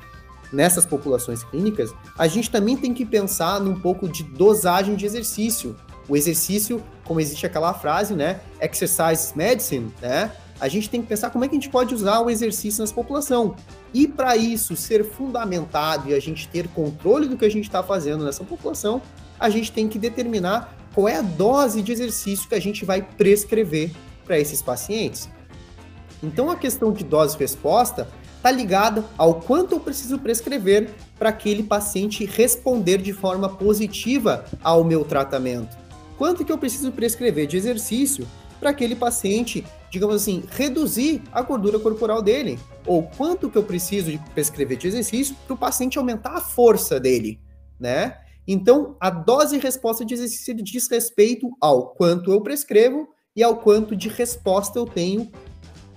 nessas 0.53 0.87
populações 0.87 1.43
clínicas, 1.43 1.93
a 2.17 2.29
gente 2.29 2.51
também 2.51 2.77
tem 2.77 2.95
que 2.95 3.05
pensar 3.05 3.61
num 3.61 3.79
pouco 3.79 4.09
de 4.09 4.23
dosagem 4.23 4.95
de 4.95 5.05
exercício. 5.05 5.75
O 6.09 6.17
exercício, 6.17 6.83
como 7.05 7.21
existe 7.21 7.45
aquela 7.45 7.75
frase, 7.75 8.15
né? 8.15 8.41
Exercise 8.61 9.37
medicine, 9.37 9.93
né? 10.01 10.31
A 10.61 10.66
gente 10.68 10.90
tem 10.90 11.01
que 11.01 11.09
pensar 11.09 11.31
como 11.31 11.44
é 11.44 11.49
que 11.49 11.55
a 11.55 11.59
gente 11.59 11.71
pode 11.71 11.94
usar 11.94 12.21
o 12.21 12.29
exercício 12.29 12.81
nessa 12.83 12.94
população. 12.94 13.55
E 13.94 14.09
para 14.09 14.37
isso 14.37 14.75
ser 14.75 15.05
fundamentado 15.05 16.11
e 16.11 16.14
a 16.14 16.21
gente 16.21 16.49
ter 16.49 16.68
controle 16.68 17.29
do 17.29 17.37
que 17.37 17.44
a 17.44 17.51
gente 17.51 17.64
está 17.64 17.83
fazendo 17.83 18.25
nessa 18.25 18.42
população, 18.42 19.01
a 19.38 19.49
gente 19.49 19.71
tem 19.71 19.88
que 19.88 19.99
determinar 19.99 20.77
qual 20.94 21.09
é 21.09 21.16
a 21.16 21.23
dose 21.23 21.81
de 21.81 21.92
exercício 21.92 22.49
que 22.49 22.55
a 22.55 22.61
gente 22.61 22.85
vai 22.85 23.03
prescrever 23.03 23.92
para 24.25 24.38
esses 24.38 24.61
pacientes. 24.61 25.29
Então 26.23 26.51
a 26.51 26.57
questão 26.57 26.92
de 26.92 27.05
dose-resposta 27.05 28.09
está 28.37 28.51
ligada 28.51 29.05
ao 29.16 29.35
quanto 29.35 29.77
eu 29.77 29.81
preciso 29.81 30.18
prescrever 30.18 30.90
para 31.18 31.29
aquele 31.29 31.62
paciente 31.62 32.25
responder 32.25 32.99
de 32.99 33.12
forma 33.12 33.49
positiva 33.49 34.44
ao 34.62 34.83
meu 34.83 35.05
tratamento. 35.05 35.77
Quanto 36.16 36.44
que 36.44 36.51
eu 36.51 36.59
preciso 36.59 36.90
prescrever 36.90 37.47
de 37.47 37.57
exercício 37.57 38.27
para 38.59 38.71
aquele 38.71 38.97
paciente, 38.97 39.64
digamos 39.90 40.16
assim, 40.16 40.42
reduzir 40.51 41.23
a 41.33 41.42
gordura 41.42 41.79
corporal 41.79 42.23
dele? 42.23 42.59
Ou 42.87 43.03
quanto 43.03 43.51
que 43.51 43.57
eu 43.57 43.62
preciso 43.62 44.11
de 44.11 44.18
prescrever 44.35 44.77
de 44.77 44.88
exercício 44.88 45.37
para 45.47 45.55
o 45.55 45.59
paciente 45.59 45.99
aumentar 45.99 46.37
a 46.37 46.40
força 46.40 46.99
dele, 46.99 47.40
né? 47.79 48.18
Então, 48.47 48.97
a 48.99 49.11
dose 49.11 49.57
e 49.57 49.61
resposta 49.61 50.05
de 50.05 50.14
exercício 50.14 50.55
diz 50.55 50.88
respeito 50.90 51.51
ao 51.61 51.88
quanto 51.90 52.33
eu 52.33 52.40
prescrevo 52.40 53.09
e 53.37 53.42
ao 53.42 53.59
quanto 53.59 53.94
de 53.94 54.09
resposta 54.09 54.79
eu 54.79 54.87
tenho 54.87 55.31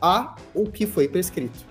a 0.02 0.36
o 0.54 0.69
que 0.69 0.86
foi 0.86 1.08
prescrito. 1.08 1.71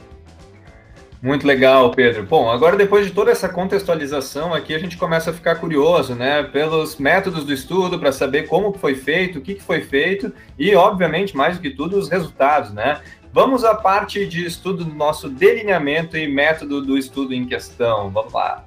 Muito 1.22 1.46
legal, 1.46 1.90
Pedro. 1.90 2.24
Bom, 2.24 2.50
agora 2.50 2.78
depois 2.78 3.04
de 3.04 3.12
toda 3.12 3.30
essa 3.30 3.46
contextualização 3.46 4.54
aqui, 4.54 4.74
a 4.74 4.78
gente 4.78 4.96
começa 4.96 5.30
a 5.30 5.34
ficar 5.34 5.56
curioso, 5.56 6.14
né, 6.14 6.42
pelos 6.42 6.96
métodos 6.96 7.44
do 7.44 7.52
estudo 7.52 7.98
para 7.98 8.10
saber 8.10 8.46
como 8.46 8.72
foi 8.72 8.94
feito, 8.94 9.38
o 9.38 9.42
que 9.42 9.60
foi 9.60 9.82
feito 9.82 10.32
e, 10.58 10.74
obviamente, 10.74 11.36
mais 11.36 11.56
do 11.56 11.62
que 11.62 11.70
tudo, 11.70 11.98
os 11.98 12.08
resultados, 12.08 12.72
né? 12.72 13.02
Vamos 13.32 13.64
à 13.64 13.74
parte 13.74 14.26
de 14.26 14.46
estudo 14.46 14.82
do 14.82 14.94
nosso 14.94 15.28
delineamento 15.28 16.16
e 16.16 16.26
método 16.26 16.80
do 16.80 16.96
estudo 16.96 17.34
em 17.34 17.46
questão. 17.46 18.10
Vamos 18.10 18.32
lá. 18.32 18.64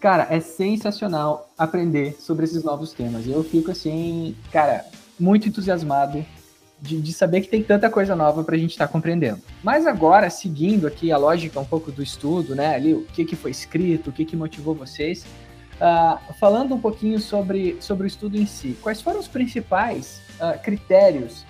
Cara, 0.00 0.26
é 0.30 0.40
sensacional 0.40 1.50
aprender 1.58 2.16
sobre 2.18 2.46
esses 2.46 2.64
novos 2.64 2.92
temas. 2.92 3.26
Eu 3.26 3.44
fico 3.44 3.70
assim, 3.70 4.34
cara, 4.50 4.86
muito 5.18 5.46
entusiasmado 5.46 6.24
de, 6.80 6.98
de 6.98 7.12
saber 7.12 7.42
que 7.42 7.48
tem 7.48 7.62
tanta 7.62 7.90
coisa 7.90 8.16
nova 8.16 8.42
para 8.42 8.56
a 8.56 8.58
gente 8.58 8.70
estar 8.70 8.86
tá 8.86 8.92
compreendendo. 8.92 9.42
Mas 9.62 9.86
agora, 9.86 10.30
seguindo 10.30 10.86
aqui 10.86 11.12
a 11.12 11.18
lógica 11.18 11.60
um 11.60 11.66
pouco 11.66 11.92
do 11.92 12.02
estudo, 12.02 12.54
né? 12.54 12.74
Ali, 12.74 12.94
o 12.94 13.02
que, 13.02 13.26
que 13.26 13.36
foi 13.36 13.50
escrito, 13.50 14.08
o 14.08 14.12
que, 14.12 14.24
que 14.24 14.34
motivou 14.34 14.74
vocês. 14.74 15.26
Uh, 15.76 16.34
falando 16.34 16.74
um 16.74 16.80
pouquinho 16.80 17.18
sobre, 17.20 17.76
sobre 17.80 18.04
o 18.04 18.08
estudo 18.08 18.38
em 18.38 18.46
si, 18.46 18.78
quais 18.80 19.02
foram 19.02 19.20
os 19.20 19.28
principais 19.28 20.22
uh, 20.36 20.58
critérios 20.62 21.44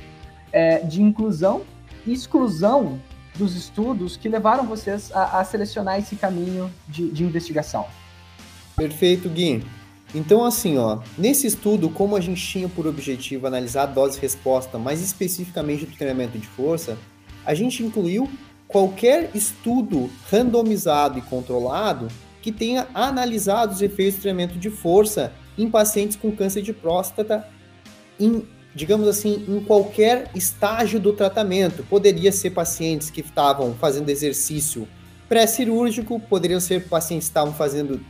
uh, 0.49 0.87
de 0.89 1.01
inclusão 1.01 1.63
e 2.05 2.13
exclusão 2.13 3.01
dos 3.37 3.55
estudos 3.55 4.17
que 4.17 4.29
levaram 4.29 4.67
vocês 4.67 5.13
a, 5.13 5.39
a 5.39 5.45
selecionar 5.45 6.01
esse 6.01 6.17
caminho 6.17 6.69
de, 6.89 7.11
de 7.11 7.23
investigação? 7.23 7.87
Perfeito, 8.81 9.29
Gui. 9.29 9.63
Então, 10.15 10.43
assim, 10.43 10.79
ó, 10.79 11.01
nesse 11.19 11.47
estudo, 11.47 11.91
como 11.91 12.17
a 12.17 12.21
gente 12.21 12.41
tinha 12.45 12.67
por 12.67 12.87
objetivo 12.87 13.47
analisar 13.47 13.83
a 13.83 13.87
dose-resposta 13.87 14.79
mais 14.79 15.03
especificamente 15.03 15.85
do 15.85 15.95
treinamento 15.95 16.39
de 16.39 16.47
força, 16.47 16.97
a 17.45 17.53
gente 17.53 17.83
incluiu 17.83 18.27
qualquer 18.67 19.31
estudo 19.35 20.09
randomizado 20.31 21.19
e 21.19 21.23
controlado 21.23 22.09
que 22.41 22.51
tenha 22.51 22.89
analisado 22.95 23.75
os 23.75 23.83
efeitos 23.83 24.17
do 24.17 24.23
treinamento 24.23 24.59
de 24.59 24.71
força 24.71 25.31
em 25.59 25.71
pacientes 25.71 26.17
com 26.17 26.33
câncer 26.33 26.63
de 26.63 26.73
próstata, 26.73 27.47
em, 28.19 28.43
digamos 28.75 29.07
assim, 29.07 29.45
em 29.47 29.61
qualquer 29.63 30.31
estágio 30.35 30.99
do 30.99 31.13
tratamento. 31.13 31.85
Poderia 31.85 32.33
ser 32.33 32.51
pacientes 32.51 33.11
que 33.11 33.21
estavam 33.21 33.75
fazendo 33.75 34.09
exercício 34.09 34.89
pré-cirúrgico, 35.31 36.19
poderiam 36.19 36.59
ser 36.59 36.89
pacientes 36.89 37.29
que 37.29 37.31
estavam 37.31 37.55
fazendo 37.55 37.93
uh, 37.93 38.01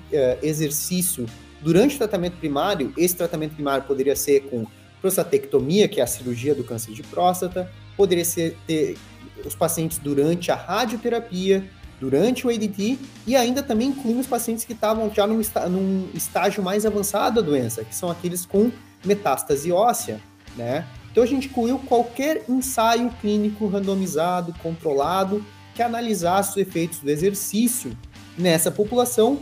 exercício 0.42 1.26
durante 1.60 1.94
o 1.94 1.98
tratamento 1.98 2.38
primário. 2.38 2.94
Esse 2.96 3.14
tratamento 3.14 3.54
primário 3.54 3.84
poderia 3.84 4.16
ser 4.16 4.40
com 4.44 4.64
prostatectomia, 5.02 5.86
que 5.86 6.00
é 6.00 6.02
a 6.02 6.06
cirurgia 6.06 6.54
do 6.54 6.64
câncer 6.64 6.94
de 6.94 7.02
próstata, 7.02 7.70
poderia 7.94 8.24
ser 8.24 8.56
ter 8.66 8.96
os 9.44 9.54
pacientes 9.54 9.98
durante 9.98 10.50
a 10.50 10.54
radioterapia, 10.54 11.62
durante 12.00 12.46
o 12.46 12.50
ADT, 12.50 12.98
e 13.26 13.36
ainda 13.36 13.62
também 13.62 13.88
incluímos 13.88 14.26
pacientes 14.26 14.64
que 14.64 14.72
estavam 14.72 15.12
já 15.12 15.26
num, 15.26 15.42
num 15.68 16.08
estágio 16.14 16.62
mais 16.62 16.86
avançado 16.86 17.42
da 17.42 17.46
doença, 17.46 17.84
que 17.84 17.94
são 17.94 18.10
aqueles 18.10 18.46
com 18.46 18.72
metástase 19.04 19.70
óssea, 19.70 20.18
né? 20.56 20.86
Então 21.12 21.22
a 21.22 21.26
gente 21.26 21.48
incluiu 21.48 21.78
qualquer 21.80 22.44
ensaio 22.48 23.10
clínico 23.20 23.66
randomizado, 23.66 24.54
controlado, 24.62 25.44
que 25.80 25.84
analisasse 25.84 26.50
os 26.50 26.56
efeitos 26.58 26.98
do 26.98 27.08
exercício 27.08 27.96
nessa 28.36 28.70
população, 28.70 29.38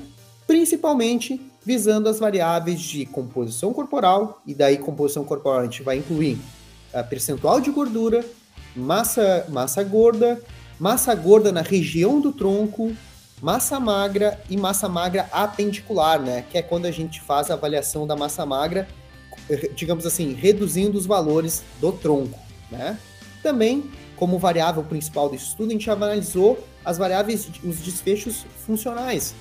principalmente 0.47 1.41
visando 1.67 2.09
as 2.09 2.21
variáveis 2.21 2.81
de 2.81 3.05
composição 3.07 3.73
corporal, 3.73 4.41
e 4.47 4.55
daí 4.55 4.79
composição 4.79 5.25
corporal 5.25 5.59
a 5.59 5.65
gente 5.65 5.83
vai 5.83 5.97
incluir 5.97 6.39
a 6.95 7.03
percentual 7.03 7.61
de 7.61 7.73
gordura, 7.73 8.25
massa, 8.77 9.47
massa 9.49 9.83
gorda, 9.83 10.41
massa 10.79 11.13
gorda 11.13 11.51
na 11.51 11.61
região 11.61 12.21
do 12.21 12.33
tronco, 12.33 12.93
massa 13.43 13.81
magra 13.81 14.41
e 14.49 14.57
massa 14.57 14.89
magra 14.89 15.29
apendicular, 15.33 16.21
né? 16.21 16.45
Que 16.49 16.59
é 16.59 16.63
quando 16.63 16.87
a 16.87 16.93
gente 16.93 17.21
faz 17.21 17.51
a 17.51 17.55
avaliação 17.55 18.07
da 18.07 18.15
massa 18.15 18.47
magra, 18.47 18.87
digamos 19.75 20.07
assim, 20.07 20.35
reduzindo 20.35 20.97
os 20.97 21.05
valores 21.05 21.65
do 21.81 21.91
tronco, 21.91 22.39
né? 22.71 22.97
Também 23.43 23.91
como 24.19 24.39
variável 24.39 24.83
principal 24.83 25.29
desse 25.29 25.47
estudo, 25.47 25.71
a 25.71 25.73
gente 25.73 25.91
analisou 25.91 26.59
as 26.85 26.99
variáveis, 26.99 27.49
os 27.63 27.79
desfechos 27.79 28.45
funcionais. 28.67 29.35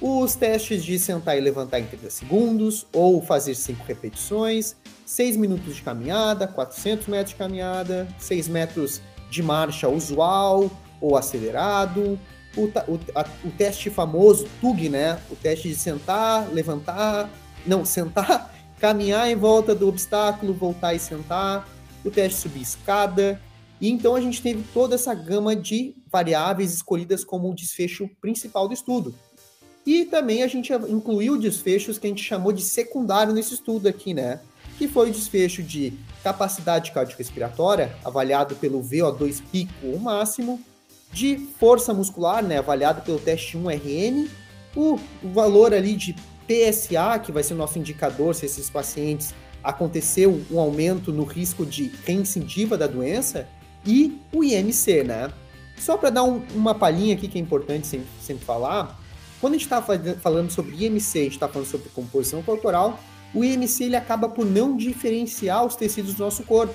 Os 0.00 0.34
testes 0.34 0.82
de 0.82 0.98
sentar 0.98 1.36
e 1.36 1.40
levantar 1.40 1.78
em 1.80 1.84
30 1.84 2.08
segundos, 2.08 2.86
ou 2.92 3.20
fazer 3.20 3.54
5 3.54 3.84
repetições, 3.84 4.76
6 5.04 5.36
minutos 5.36 5.76
de 5.76 5.82
caminhada, 5.82 6.46
400 6.46 7.06
metros 7.08 7.30
de 7.30 7.36
caminhada, 7.36 8.08
6 8.18 8.48
metros 8.48 9.02
de 9.30 9.42
marcha 9.42 9.88
usual 9.88 10.70
ou 11.00 11.16
acelerado, 11.16 12.18
o, 12.56 12.64
o, 12.64 13.00
a, 13.14 13.26
o 13.44 13.50
teste 13.50 13.90
famoso 13.90 14.48
TUG, 14.60 14.88
né? 14.88 15.18
O 15.30 15.36
teste 15.36 15.68
de 15.68 15.74
sentar, 15.74 16.48
levantar, 16.50 17.28
não, 17.66 17.84
sentar, 17.84 18.54
caminhar 18.80 19.30
em 19.30 19.36
volta 19.36 19.74
do 19.74 19.88
obstáculo, 19.88 20.54
voltar 20.54 20.94
e 20.94 20.98
sentar, 20.98 21.68
o 22.04 22.10
teste 22.10 22.40
subir 22.40 22.62
escada, 22.62 23.40
e 23.80 23.90
então 23.90 24.14
a 24.14 24.20
gente 24.20 24.42
teve 24.42 24.62
toda 24.74 24.94
essa 24.94 25.14
gama 25.14 25.56
de 25.56 25.94
variáveis 26.10 26.74
escolhidas 26.74 27.24
como 27.24 27.50
o 27.50 27.54
desfecho 27.54 28.08
principal 28.20 28.68
do 28.68 28.74
estudo. 28.74 29.14
E 29.86 30.04
também 30.04 30.42
a 30.42 30.46
gente 30.46 30.72
incluiu 30.72 31.38
desfechos 31.38 31.98
que 31.98 32.06
a 32.06 32.10
gente 32.10 32.22
chamou 32.22 32.52
de 32.52 32.62
secundário 32.62 33.32
nesse 33.32 33.54
estudo 33.54 33.88
aqui, 33.88 34.12
né? 34.12 34.40
Que 34.78 34.86
foi 34.86 35.08
o 35.08 35.12
desfecho 35.12 35.62
de 35.62 35.94
capacidade 36.22 36.92
cardiorrespiratória, 36.92 37.96
avaliado 38.04 38.54
pelo 38.56 38.82
VO2 38.82 39.42
pico 39.50 39.72
ou 39.84 39.98
máximo, 39.98 40.60
de 41.12 41.38
força 41.58 41.92
muscular, 41.92 42.42
né, 42.42 42.58
avaliado 42.58 43.02
pelo 43.02 43.18
teste 43.18 43.56
1RN, 43.58 44.28
o 44.76 44.98
valor 45.24 45.74
ali 45.74 45.96
de 45.96 46.14
PSA, 46.46 47.18
que 47.18 47.32
vai 47.32 47.42
ser 47.42 47.54
o 47.54 47.56
nosso 47.56 47.78
indicador 47.78 48.34
se 48.34 48.46
esses 48.46 48.70
pacientes 48.70 49.34
aconteceu 49.62 50.40
um 50.50 50.58
aumento 50.58 51.12
no 51.12 51.24
risco 51.24 51.66
de 51.66 51.90
reincidiva 52.04 52.78
da 52.78 52.86
doença, 52.86 53.48
e 53.84 54.20
o 54.32 54.44
IMC, 54.44 55.04
né? 55.04 55.30
Só 55.78 55.96
para 55.96 56.10
dar 56.10 56.24
um, 56.24 56.42
uma 56.54 56.74
palhinha 56.74 57.14
aqui 57.14 57.26
que 57.26 57.38
é 57.38 57.40
importante 57.40 57.86
sempre, 57.86 58.08
sempre 58.20 58.44
falar, 58.44 58.98
Quando 59.40 59.54
a 59.54 59.56
gente 59.56 59.64
está 59.64 59.80
falando 60.20 60.50
sobre 60.50 60.84
IMC, 60.84 61.18
a 61.18 61.22
gente 61.22 61.32
está 61.32 61.48
falando 61.48 61.66
sobre 61.66 61.88
composição 61.88 62.42
corporal, 62.42 63.00
o 63.34 63.42
IMC 63.42 63.84
ele 63.84 63.96
acaba 63.96 64.28
por 64.28 64.44
não 64.44 64.76
diferenciar 64.76 65.64
os 65.64 65.74
tecidos 65.74 66.14
do 66.14 66.22
nosso 66.22 66.42
corpo. 66.42 66.74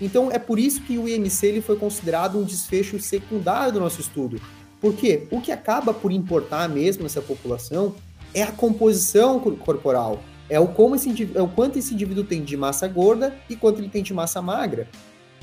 Então 0.00 0.30
é 0.30 0.38
por 0.38 0.58
isso 0.58 0.80
que 0.82 0.96
o 0.96 1.06
IMC 1.06 1.46
ele 1.46 1.60
foi 1.60 1.76
considerado 1.76 2.38
um 2.38 2.44
desfecho 2.44 2.98
secundário 2.98 3.72
do 3.72 3.80
nosso 3.80 4.00
estudo. 4.00 4.40
Porque 4.80 5.26
o 5.30 5.40
que 5.40 5.52
acaba 5.52 5.92
por 5.92 6.10
importar 6.10 6.68
mesmo 6.68 7.02
nessa 7.02 7.20
população 7.20 7.94
é 8.32 8.42
a 8.42 8.52
composição 8.52 9.40
corporal, 9.40 10.22
é 10.48 10.60
o, 10.60 10.68
como 10.68 10.94
esse, 10.94 11.30
é 11.34 11.42
o 11.42 11.48
quanto 11.48 11.78
esse 11.78 11.94
indivíduo 11.94 12.24
tem 12.24 12.42
de 12.44 12.56
massa 12.56 12.86
gorda 12.86 13.34
e 13.48 13.56
quanto 13.56 13.80
ele 13.80 13.88
tem 13.88 14.02
de 14.02 14.14
massa 14.14 14.40
magra, 14.40 14.88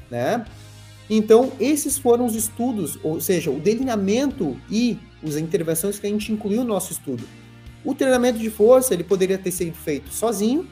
né? 0.09 0.45
Então, 1.09 1.51
esses 1.59 1.97
foram 1.97 2.25
os 2.25 2.35
estudos, 2.35 2.97
ou 3.03 3.19
seja, 3.19 3.51
o 3.51 3.59
delineamento 3.59 4.57
e 4.69 4.97
as 5.25 5.35
intervenções 5.35 5.99
que 5.99 6.07
a 6.07 6.09
gente 6.09 6.31
incluiu 6.31 6.61
no 6.61 6.69
nosso 6.69 6.91
estudo. 6.91 7.23
O 7.83 7.93
treinamento 7.93 8.39
de 8.39 8.49
força, 8.49 8.93
ele 8.93 9.03
poderia 9.03 9.37
ter 9.37 9.51
sido 9.51 9.75
feito 9.75 10.13
sozinho, 10.13 10.67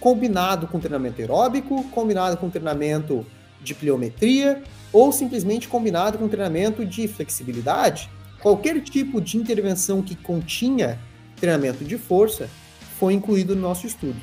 combinado 0.00 0.66
com 0.66 0.80
treinamento 0.80 1.20
aeróbico, 1.20 1.84
combinado 1.84 2.36
com 2.36 2.50
treinamento 2.50 3.24
de 3.62 3.74
pliometria, 3.74 4.62
ou 4.92 5.12
simplesmente 5.12 5.68
combinado 5.68 6.18
com 6.18 6.28
treinamento 6.28 6.84
de 6.84 7.06
flexibilidade. 7.06 8.10
Qualquer 8.40 8.80
tipo 8.80 9.20
de 9.20 9.36
intervenção 9.36 10.02
que 10.02 10.14
continha 10.14 10.98
treinamento 11.36 11.84
de 11.84 11.96
força 11.96 12.48
foi 12.98 13.12
incluído 13.14 13.54
no 13.54 13.62
nosso 13.62 13.86
estudo. 13.86 14.16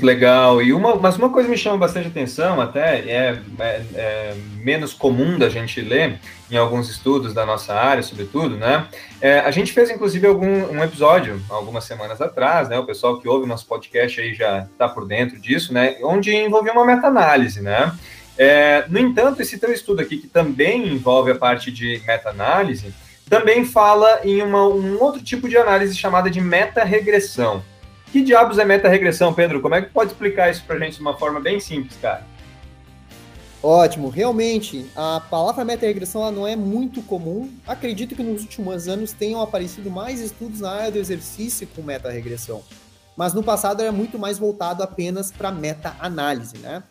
Legal. 0.00 0.60
E 0.60 0.72
uma, 0.72 0.96
mas 0.96 1.16
uma 1.16 1.30
coisa 1.30 1.48
me 1.48 1.56
chama 1.56 1.78
bastante 1.78 2.08
atenção, 2.08 2.60
até 2.60 2.98
é, 2.98 3.40
é, 3.58 3.82
é, 3.94 4.34
menos 4.58 4.92
comum 4.92 5.38
da 5.38 5.48
gente 5.48 5.80
ler 5.80 6.18
em 6.50 6.56
alguns 6.56 6.90
estudos 6.90 7.32
da 7.32 7.46
nossa 7.46 7.72
área, 7.74 8.02
sobretudo, 8.02 8.56
né? 8.56 8.86
É, 9.20 9.38
a 9.40 9.50
gente 9.50 9.72
fez 9.72 9.90
inclusive 9.90 10.26
algum 10.26 10.46
um 10.46 10.82
episódio 10.82 11.40
algumas 11.48 11.84
semanas 11.84 12.20
atrás, 12.20 12.68
né? 12.68 12.78
O 12.78 12.84
pessoal 12.84 13.20
que 13.20 13.28
ouve 13.28 13.46
nosso 13.46 13.66
podcast 13.66 14.20
aí 14.20 14.34
já 14.34 14.66
está 14.70 14.88
por 14.88 15.06
dentro 15.06 15.40
disso, 15.40 15.72
né? 15.72 15.96
Onde 16.02 16.34
envolveu 16.34 16.72
uma 16.72 16.84
meta-análise, 16.84 17.60
né? 17.62 17.92
É, 18.36 18.84
no 18.88 18.98
entanto, 18.98 19.40
esse 19.40 19.58
teu 19.58 19.72
estudo 19.72 20.02
aqui, 20.02 20.18
que 20.18 20.26
também 20.26 20.88
envolve 20.88 21.30
a 21.30 21.36
parte 21.36 21.70
de 21.70 22.02
meta-análise, 22.04 22.92
também 23.28 23.64
fala 23.64 24.20
em 24.24 24.42
uma, 24.42 24.66
um 24.66 25.00
outro 25.00 25.22
tipo 25.22 25.48
de 25.48 25.56
análise 25.56 25.96
chamada 25.96 26.28
de 26.28 26.40
meta-regressão. 26.40 27.62
Que 28.14 28.22
diabos 28.22 28.58
é 28.60 28.64
meta-regressão, 28.64 29.34
Pedro? 29.34 29.60
Como 29.60 29.74
é 29.74 29.82
que 29.82 29.90
pode 29.90 30.12
explicar 30.12 30.48
isso 30.48 30.62
para 30.64 30.76
a 30.76 30.78
gente 30.78 30.94
de 30.94 31.00
uma 31.00 31.16
forma 31.16 31.40
bem 31.40 31.58
simples, 31.58 31.96
cara? 32.00 32.24
Ótimo, 33.60 34.08
realmente 34.08 34.86
a 34.94 35.20
palavra 35.28 35.64
meta-regressão 35.64 36.30
não 36.30 36.46
é 36.46 36.54
muito 36.54 37.02
comum. 37.02 37.50
Acredito 37.66 38.14
que 38.14 38.22
nos 38.22 38.42
últimos 38.42 38.86
anos 38.86 39.10
tenham 39.10 39.42
aparecido 39.42 39.90
mais 39.90 40.20
estudos 40.20 40.60
na 40.60 40.70
área 40.70 40.92
do 40.92 40.98
exercício 40.98 41.66
com 41.74 41.82
meta-regressão, 41.82 42.62
mas 43.16 43.34
no 43.34 43.42
passado 43.42 43.82
era 43.82 43.90
muito 43.90 44.16
mais 44.16 44.38
voltado 44.38 44.84
apenas 44.84 45.32
para 45.32 45.50
meta-análise, 45.50 46.58
né? 46.58 46.84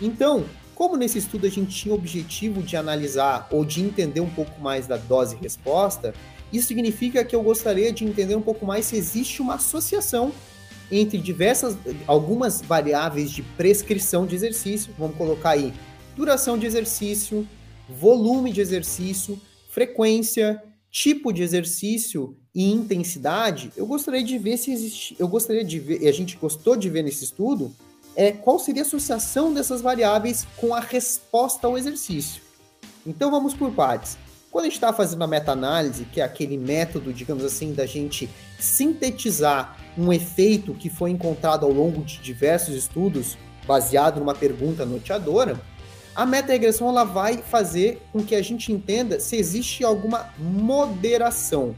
Então, 0.00 0.44
como 0.76 0.96
nesse 0.96 1.18
estudo 1.18 1.48
a 1.48 1.50
gente 1.50 1.74
tinha 1.74 1.92
o 1.92 1.98
objetivo 1.98 2.62
de 2.62 2.76
analisar 2.76 3.48
ou 3.50 3.64
de 3.64 3.82
entender 3.82 4.20
um 4.20 4.30
pouco 4.30 4.60
mais 4.60 4.86
da 4.86 4.96
dose-resposta, 4.96 6.14
isso 6.52 6.68
significa 6.68 7.24
que 7.24 7.34
eu 7.34 7.42
gostaria 7.42 7.92
de 7.92 8.04
entender 8.04 8.36
um 8.36 8.40
pouco 8.40 8.64
mais 8.64 8.86
se 8.86 8.94
existe 8.94 9.42
uma 9.42 9.54
associação 9.54 10.32
entre 10.90 11.18
diversas, 11.18 11.76
algumas 12.06 12.60
variáveis 12.60 13.30
de 13.30 13.42
prescrição 13.42 14.26
de 14.26 14.34
exercício, 14.34 14.92
vamos 14.98 15.16
colocar 15.16 15.50
aí 15.50 15.72
duração 16.16 16.58
de 16.58 16.66
exercício, 16.66 17.46
volume 17.88 18.52
de 18.52 18.60
exercício, 18.60 19.40
frequência, 19.70 20.62
tipo 20.90 21.32
de 21.32 21.42
exercício 21.42 22.36
e 22.54 22.70
intensidade. 22.72 23.70
Eu 23.76 23.86
gostaria 23.86 24.22
de 24.22 24.36
ver 24.38 24.56
se 24.56 24.72
existe, 24.72 25.16
eu 25.18 25.28
gostaria 25.28 25.64
de 25.64 25.78
ver, 25.78 26.02
e 26.02 26.08
a 26.08 26.12
gente 26.12 26.36
gostou 26.36 26.76
de 26.76 26.88
ver 26.90 27.02
nesse 27.02 27.24
estudo, 27.24 27.72
é 28.16 28.32
qual 28.32 28.58
seria 28.58 28.82
a 28.82 28.86
associação 28.86 29.54
dessas 29.54 29.80
variáveis 29.80 30.46
com 30.56 30.74
a 30.74 30.80
resposta 30.80 31.66
ao 31.66 31.78
exercício. 31.78 32.42
Então 33.06 33.30
vamos 33.30 33.54
por 33.54 33.70
partes. 33.70 34.18
Quando 34.50 34.64
a 34.64 34.68
gente 34.68 34.76
está 34.76 34.92
fazendo 34.92 35.22
a 35.22 35.26
meta-análise, 35.26 36.04
que 36.06 36.20
é 36.20 36.24
aquele 36.24 36.56
método, 36.56 37.12
digamos 37.12 37.44
assim, 37.44 37.72
da 37.72 37.86
gente 37.86 38.28
sintetizar 38.58 39.78
um 39.98 40.12
efeito 40.12 40.72
que 40.74 40.88
foi 40.88 41.10
encontrado 41.10 41.66
ao 41.66 41.72
longo 41.72 42.02
de 42.02 42.18
diversos 42.18 42.74
estudos, 42.74 43.36
baseado 43.66 44.20
numa 44.20 44.34
pergunta 44.34 44.86
noteadora, 44.86 45.60
a 46.14 46.24
meta-regressão 46.24 46.88
ela 46.88 47.04
vai 47.04 47.38
fazer 47.38 48.00
com 48.12 48.22
que 48.22 48.34
a 48.34 48.42
gente 48.42 48.72
entenda 48.72 49.18
se 49.18 49.36
existe 49.36 49.84
alguma 49.84 50.32
moderação. 50.38 51.74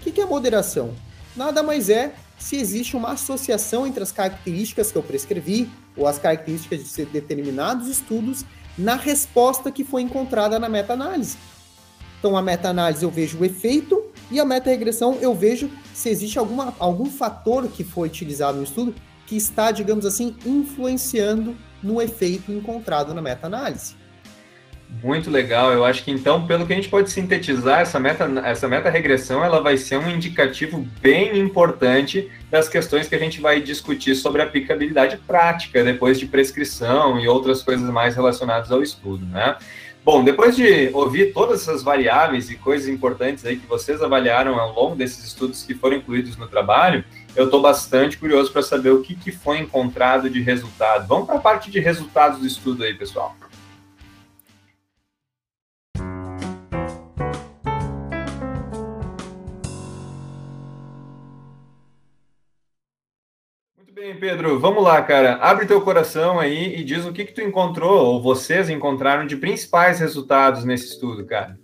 O 0.00 0.10
que 0.10 0.20
é 0.20 0.26
moderação? 0.26 0.94
Nada 1.34 1.62
mais 1.62 1.88
é 1.88 2.14
se 2.38 2.56
existe 2.56 2.96
uma 2.96 3.12
associação 3.12 3.86
entre 3.86 4.02
as 4.02 4.12
características 4.12 4.92
que 4.92 4.98
eu 4.98 5.02
prescrevi 5.02 5.70
ou 5.96 6.06
as 6.06 6.18
características 6.18 6.92
de 6.92 7.04
determinados 7.06 7.88
estudos 7.88 8.44
na 8.76 8.96
resposta 8.96 9.70
que 9.70 9.84
foi 9.84 10.02
encontrada 10.02 10.58
na 10.58 10.68
meta-análise. 10.68 11.36
Então, 12.18 12.36
a 12.36 12.42
meta-análise 12.42 13.04
eu 13.04 13.10
vejo 13.10 13.38
o 13.38 13.44
efeito 13.44 14.11
e 14.32 14.40
a 14.40 14.44
meta-regressão 14.44 15.18
eu 15.20 15.34
vejo 15.34 15.70
se 15.92 16.08
existe 16.08 16.38
alguma, 16.38 16.74
algum 16.78 17.06
fator 17.06 17.68
que 17.68 17.84
foi 17.84 18.08
utilizado 18.08 18.56
no 18.56 18.64
estudo 18.64 18.94
que 19.26 19.36
está, 19.36 19.70
digamos 19.70 20.04
assim, 20.04 20.34
influenciando 20.44 21.56
no 21.82 22.00
efeito 22.00 22.50
encontrado 22.50 23.14
na 23.14 23.22
meta-análise. 23.22 23.94
Muito 25.02 25.30
legal. 25.30 25.72
Eu 25.72 25.84
acho 25.84 26.04
que 26.04 26.10
então, 26.10 26.46
pelo 26.46 26.66
que 26.66 26.72
a 26.72 26.76
gente 26.76 26.88
pode 26.88 27.10
sintetizar, 27.10 27.80
essa 27.80 27.98
meta, 27.98 28.24
essa 28.44 28.68
meta 28.68 28.90
regressão, 28.90 29.42
ela 29.42 29.60
vai 29.60 29.76
ser 29.76 29.96
um 29.96 30.10
indicativo 30.10 30.86
bem 31.00 31.38
importante 31.38 32.30
das 32.50 32.68
questões 32.68 33.08
que 33.08 33.14
a 33.14 33.18
gente 33.18 33.40
vai 33.40 33.60
discutir 33.60 34.14
sobre 34.14 34.42
aplicabilidade 34.42 35.16
prática 35.16 35.82
depois 35.82 36.18
de 36.18 36.26
prescrição 36.26 37.18
e 37.18 37.26
outras 37.26 37.62
coisas 37.62 37.88
mais 37.88 38.14
relacionadas 38.14 38.70
ao 38.70 38.82
estudo, 38.82 39.24
né? 39.24 39.56
Bom, 40.04 40.24
depois 40.24 40.56
de 40.56 40.90
ouvir 40.92 41.32
todas 41.32 41.62
essas 41.62 41.80
variáveis 41.80 42.50
e 42.50 42.56
coisas 42.56 42.88
importantes 42.88 43.44
aí 43.46 43.56
que 43.56 43.66
vocês 43.68 44.02
avaliaram 44.02 44.58
ao 44.58 44.74
longo 44.74 44.96
desses 44.96 45.24
estudos 45.24 45.62
que 45.62 45.74
foram 45.74 45.98
incluídos 45.98 46.36
no 46.36 46.48
trabalho, 46.48 47.04
eu 47.36 47.44
estou 47.44 47.62
bastante 47.62 48.18
curioso 48.18 48.52
para 48.52 48.62
saber 48.62 48.90
o 48.90 49.00
que, 49.00 49.14
que 49.14 49.30
foi 49.30 49.60
encontrado 49.60 50.28
de 50.28 50.42
resultado. 50.42 51.06
Vamos 51.06 51.26
para 51.26 51.36
a 51.36 51.40
parte 51.40 51.70
de 51.70 51.78
resultados 51.78 52.40
do 52.40 52.46
estudo 52.46 52.82
aí, 52.82 52.94
pessoal. 52.94 53.36
Pedro. 64.22 64.60
Vamos 64.60 64.84
lá, 64.84 65.02
cara. 65.02 65.34
Abre 65.38 65.66
teu 65.66 65.80
coração 65.80 66.38
aí 66.38 66.76
e 66.76 66.84
diz 66.84 67.04
o 67.04 67.12
que, 67.12 67.24
que 67.24 67.32
tu 67.32 67.40
encontrou, 67.40 68.06
ou 68.06 68.22
vocês 68.22 68.70
encontraram, 68.70 69.26
de 69.26 69.34
principais 69.34 69.98
resultados 69.98 70.64
nesse 70.64 70.90
estudo, 70.90 71.26
cara. 71.26 71.58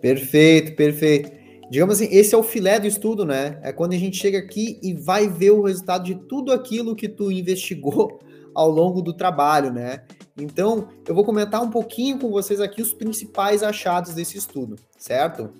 Perfeito, 0.00 0.76
perfeito. 0.76 1.32
Digamos 1.68 1.96
assim, 1.96 2.14
esse 2.14 2.32
é 2.32 2.38
o 2.38 2.44
filé 2.44 2.78
do 2.78 2.86
estudo, 2.86 3.24
né? 3.26 3.58
É 3.64 3.72
quando 3.72 3.94
a 3.94 3.98
gente 3.98 4.18
chega 4.18 4.38
aqui 4.38 4.78
e 4.84 4.94
vai 4.94 5.26
ver 5.26 5.50
o 5.50 5.62
resultado 5.62 6.04
de 6.04 6.14
tudo 6.14 6.52
aquilo 6.52 6.94
que 6.94 7.08
tu 7.08 7.28
investigou 7.28 8.20
ao 8.54 8.70
longo 8.70 9.02
do 9.02 9.12
trabalho, 9.12 9.72
né? 9.72 10.04
Então, 10.38 10.86
eu 11.08 11.12
vou 11.12 11.24
comentar 11.24 11.60
um 11.60 11.70
pouquinho 11.70 12.20
com 12.20 12.30
vocês 12.30 12.60
aqui 12.60 12.80
os 12.80 12.92
principais 12.92 13.64
achados 13.64 14.14
desse 14.14 14.38
estudo, 14.38 14.76
certo? 14.96 15.50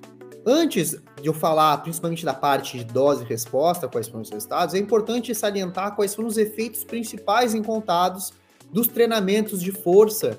Antes 0.46 0.90
de 1.22 1.26
eu 1.26 1.32
falar 1.32 1.78
principalmente 1.78 2.24
da 2.24 2.34
parte 2.34 2.78
de 2.78 2.84
dose 2.84 3.24
e 3.24 3.26
resposta, 3.26 3.88
quais 3.88 4.08
foram 4.08 4.20
os 4.20 4.30
resultados, 4.30 4.74
é 4.74 4.78
importante 4.78 5.34
salientar 5.34 5.96
quais 5.96 6.14
foram 6.14 6.28
os 6.28 6.36
efeitos 6.36 6.84
principais 6.84 7.54
encontrados 7.54 8.32
dos 8.70 8.86
treinamentos 8.86 9.62
de 9.62 9.72
força, 9.72 10.38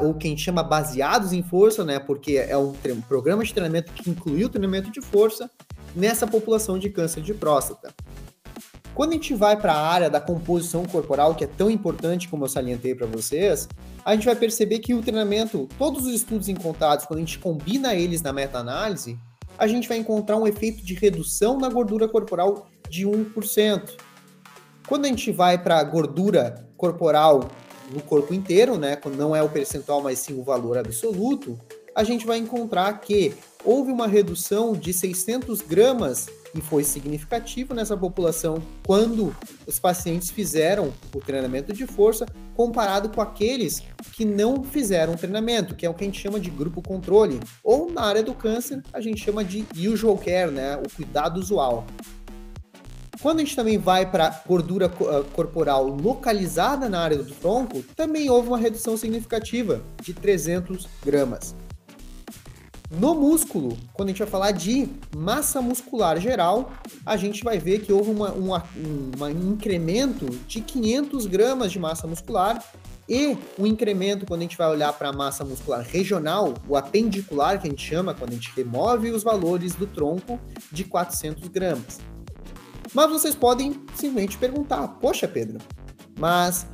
ou 0.00 0.14
quem 0.14 0.36
chama 0.36 0.62
baseados 0.62 1.32
em 1.32 1.42
força, 1.42 1.84
né? 1.84 2.00
Porque 2.00 2.36
é 2.36 2.56
um, 2.56 2.74
um 2.86 3.00
programa 3.02 3.44
de 3.44 3.52
treinamento 3.52 3.92
que 3.92 4.10
incluiu 4.10 4.46
o 4.46 4.50
treinamento 4.50 4.90
de 4.90 5.00
força 5.00 5.48
nessa 5.94 6.26
população 6.26 6.78
de 6.78 6.90
câncer 6.90 7.22
de 7.22 7.32
próstata. 7.32 7.94
Quando 8.94 9.10
a 9.10 9.14
gente 9.14 9.34
vai 9.34 9.56
para 9.56 9.72
a 9.72 9.86
área 9.88 10.10
da 10.10 10.20
composição 10.20 10.84
corporal, 10.84 11.34
que 11.34 11.44
é 11.44 11.48
tão 11.48 11.70
importante 11.70 12.28
como 12.28 12.44
eu 12.44 12.48
salientei 12.48 12.94
para 12.94 13.06
vocês, 13.06 13.68
a 14.04 14.14
gente 14.14 14.24
vai 14.24 14.36
perceber 14.36 14.78
que 14.78 14.94
o 14.94 15.02
treinamento, 15.02 15.68
todos 15.76 16.06
os 16.06 16.14
estudos 16.14 16.48
encontrados, 16.48 17.04
quando 17.04 17.18
a 17.18 17.22
gente 17.22 17.38
combina 17.38 17.94
eles 17.94 18.22
na 18.22 18.32
meta-análise, 18.32 19.18
a 19.58 19.66
gente 19.66 19.88
vai 19.88 19.98
encontrar 19.98 20.36
um 20.36 20.46
efeito 20.46 20.84
de 20.84 20.94
redução 20.94 21.58
na 21.58 21.68
gordura 21.68 22.08
corporal 22.08 22.66
de 22.88 23.06
1%. 23.06 23.92
Quando 24.86 25.06
a 25.06 25.08
gente 25.08 25.30
vai 25.32 25.56
para 25.56 25.78
a 25.78 25.84
gordura 25.84 26.66
corporal 26.76 27.48
no 27.90 28.02
corpo 28.02 28.34
inteiro, 28.34 28.76
né, 28.76 28.98
não 29.16 29.34
é 29.34 29.42
o 29.42 29.48
percentual, 29.48 30.02
mas 30.02 30.18
sim 30.18 30.38
o 30.38 30.42
valor 30.42 30.76
absoluto, 30.78 31.58
a 31.94 32.02
gente 32.02 32.26
vai 32.26 32.38
encontrar 32.38 33.00
que 33.00 33.34
houve 33.64 33.92
uma 33.92 34.06
redução 34.06 34.72
de 34.72 34.92
600 34.92 35.60
gramas 35.62 36.28
e 36.54 36.60
foi 36.60 36.84
significativo 36.84 37.74
nessa 37.74 37.96
população 37.96 38.62
quando 38.86 39.34
os 39.66 39.78
pacientes 39.78 40.30
fizeram 40.30 40.92
o 41.14 41.20
treinamento 41.20 41.72
de 41.72 41.86
força 41.86 42.26
comparado 42.54 43.08
com 43.08 43.20
aqueles 43.20 43.82
que 44.12 44.24
não 44.24 44.62
fizeram 44.62 45.16
treinamento, 45.16 45.74
que 45.74 45.84
é 45.84 45.90
o 45.90 45.94
que 45.94 46.04
a 46.04 46.06
gente 46.06 46.20
chama 46.20 46.38
de 46.38 46.50
grupo 46.50 46.80
controle, 46.80 47.40
ou 47.62 47.90
na 47.90 48.02
área 48.02 48.22
do 48.22 48.34
câncer 48.34 48.82
a 48.92 49.00
gente 49.00 49.20
chama 49.20 49.44
de 49.44 49.66
usual 49.88 50.16
care, 50.16 50.50
né, 50.50 50.76
o 50.76 50.88
cuidado 50.88 51.38
usual. 51.38 51.84
Quando 53.20 53.38
a 53.38 53.44
gente 53.44 53.56
também 53.56 53.78
vai 53.78 54.10
para 54.10 54.42
gordura 54.46 54.86
ah, 54.86 55.24
corporal 55.32 55.86
localizada 55.86 56.88
na 56.88 57.00
área 57.00 57.16
do 57.16 57.32
tronco, 57.34 57.82
também 57.96 58.28
houve 58.28 58.48
uma 58.48 58.58
redução 58.58 58.96
significativa 58.96 59.80
de 60.02 60.12
300 60.12 60.86
gramas. 61.02 61.54
No 62.98 63.14
músculo, 63.14 63.76
quando 63.92 64.08
a 64.08 64.12
gente 64.12 64.20
vai 64.20 64.28
falar 64.28 64.50
de 64.52 64.88
massa 65.16 65.60
muscular 65.60 66.20
geral, 66.20 66.72
a 67.04 67.16
gente 67.16 67.42
vai 67.42 67.58
ver 67.58 67.80
que 67.80 67.92
houve 67.92 68.10
uma, 68.10 68.30
uma, 68.32 68.64
um 69.18 69.52
incremento 69.52 70.26
de 70.46 70.60
500 70.60 71.26
gramas 71.26 71.72
de 71.72 71.78
massa 71.78 72.06
muscular 72.06 72.62
e 73.08 73.36
um 73.58 73.66
incremento 73.66 74.24
quando 74.24 74.40
a 74.40 74.44
gente 74.44 74.56
vai 74.56 74.70
olhar 74.70 74.92
para 74.92 75.08
a 75.08 75.12
massa 75.12 75.44
muscular 75.44 75.82
regional, 75.82 76.54
o 76.68 76.76
apendicular, 76.76 77.60
que 77.60 77.66
a 77.66 77.70
gente 77.70 77.84
chama, 77.84 78.14
quando 78.14 78.30
a 78.30 78.34
gente 78.34 78.52
remove 78.54 79.10
os 79.10 79.22
valores 79.24 79.74
do 79.74 79.86
tronco, 79.86 80.38
de 80.70 80.84
400 80.84 81.48
gramas. 81.48 82.00
Mas 82.94 83.10
vocês 83.10 83.34
podem 83.34 83.72
simplesmente 83.94 84.38
perguntar: 84.38 84.86
Poxa, 85.00 85.26
Pedro, 85.26 85.58
mas 86.18 86.66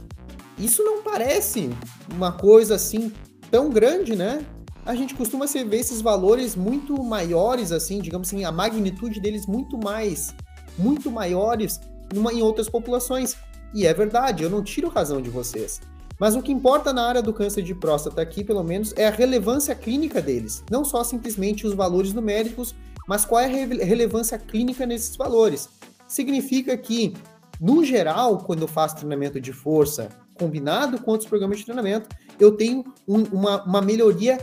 isso 0.58 0.84
não 0.84 1.02
parece 1.02 1.70
uma 2.12 2.30
coisa 2.30 2.74
assim 2.74 3.10
tão 3.50 3.70
grande, 3.70 4.14
né? 4.14 4.44
A 4.84 4.94
gente 4.94 5.14
costuma 5.14 5.46
ver 5.46 5.76
esses 5.76 6.00
valores 6.00 6.56
muito 6.56 7.02
maiores, 7.02 7.70
assim, 7.70 8.00
digamos 8.00 8.28
assim, 8.28 8.44
a 8.44 8.52
magnitude 8.52 9.20
deles 9.20 9.46
muito 9.46 9.76
mais, 9.76 10.34
muito 10.78 11.10
maiores 11.10 11.80
numa, 12.12 12.32
em 12.32 12.40
outras 12.42 12.68
populações. 12.68 13.36
E 13.74 13.86
é 13.86 13.92
verdade, 13.92 14.42
eu 14.42 14.50
não 14.50 14.62
tiro 14.62 14.88
razão 14.88 15.20
de 15.20 15.28
vocês. 15.28 15.80
Mas 16.18 16.34
o 16.34 16.42
que 16.42 16.52
importa 16.52 16.92
na 16.92 17.06
área 17.06 17.22
do 17.22 17.32
câncer 17.32 17.62
de 17.62 17.74
próstata 17.74 18.20
aqui, 18.20 18.42
pelo 18.42 18.62
menos, 18.62 18.92
é 18.96 19.06
a 19.06 19.10
relevância 19.10 19.74
clínica 19.74 20.20
deles. 20.20 20.64
Não 20.70 20.84
só 20.84 21.04
simplesmente 21.04 21.66
os 21.66 21.74
valores 21.74 22.12
numéricos, 22.12 22.74
mas 23.06 23.24
qual 23.24 23.40
é 23.40 23.46
a 23.46 23.84
relevância 23.84 24.38
clínica 24.38 24.86
nesses 24.86 25.16
valores 25.16 25.68
significa 26.06 26.76
que, 26.76 27.14
no 27.60 27.84
geral, 27.84 28.38
quando 28.38 28.62
eu 28.62 28.68
faço 28.68 28.96
treinamento 28.96 29.40
de 29.40 29.52
força 29.52 30.08
combinado 30.34 31.00
com 31.00 31.10
outros 31.10 31.28
programas 31.28 31.58
de 31.58 31.64
treinamento, 31.64 32.08
eu 32.38 32.56
tenho 32.56 32.84
um, 33.06 33.22
uma, 33.24 33.62
uma 33.62 33.82
melhoria 33.82 34.38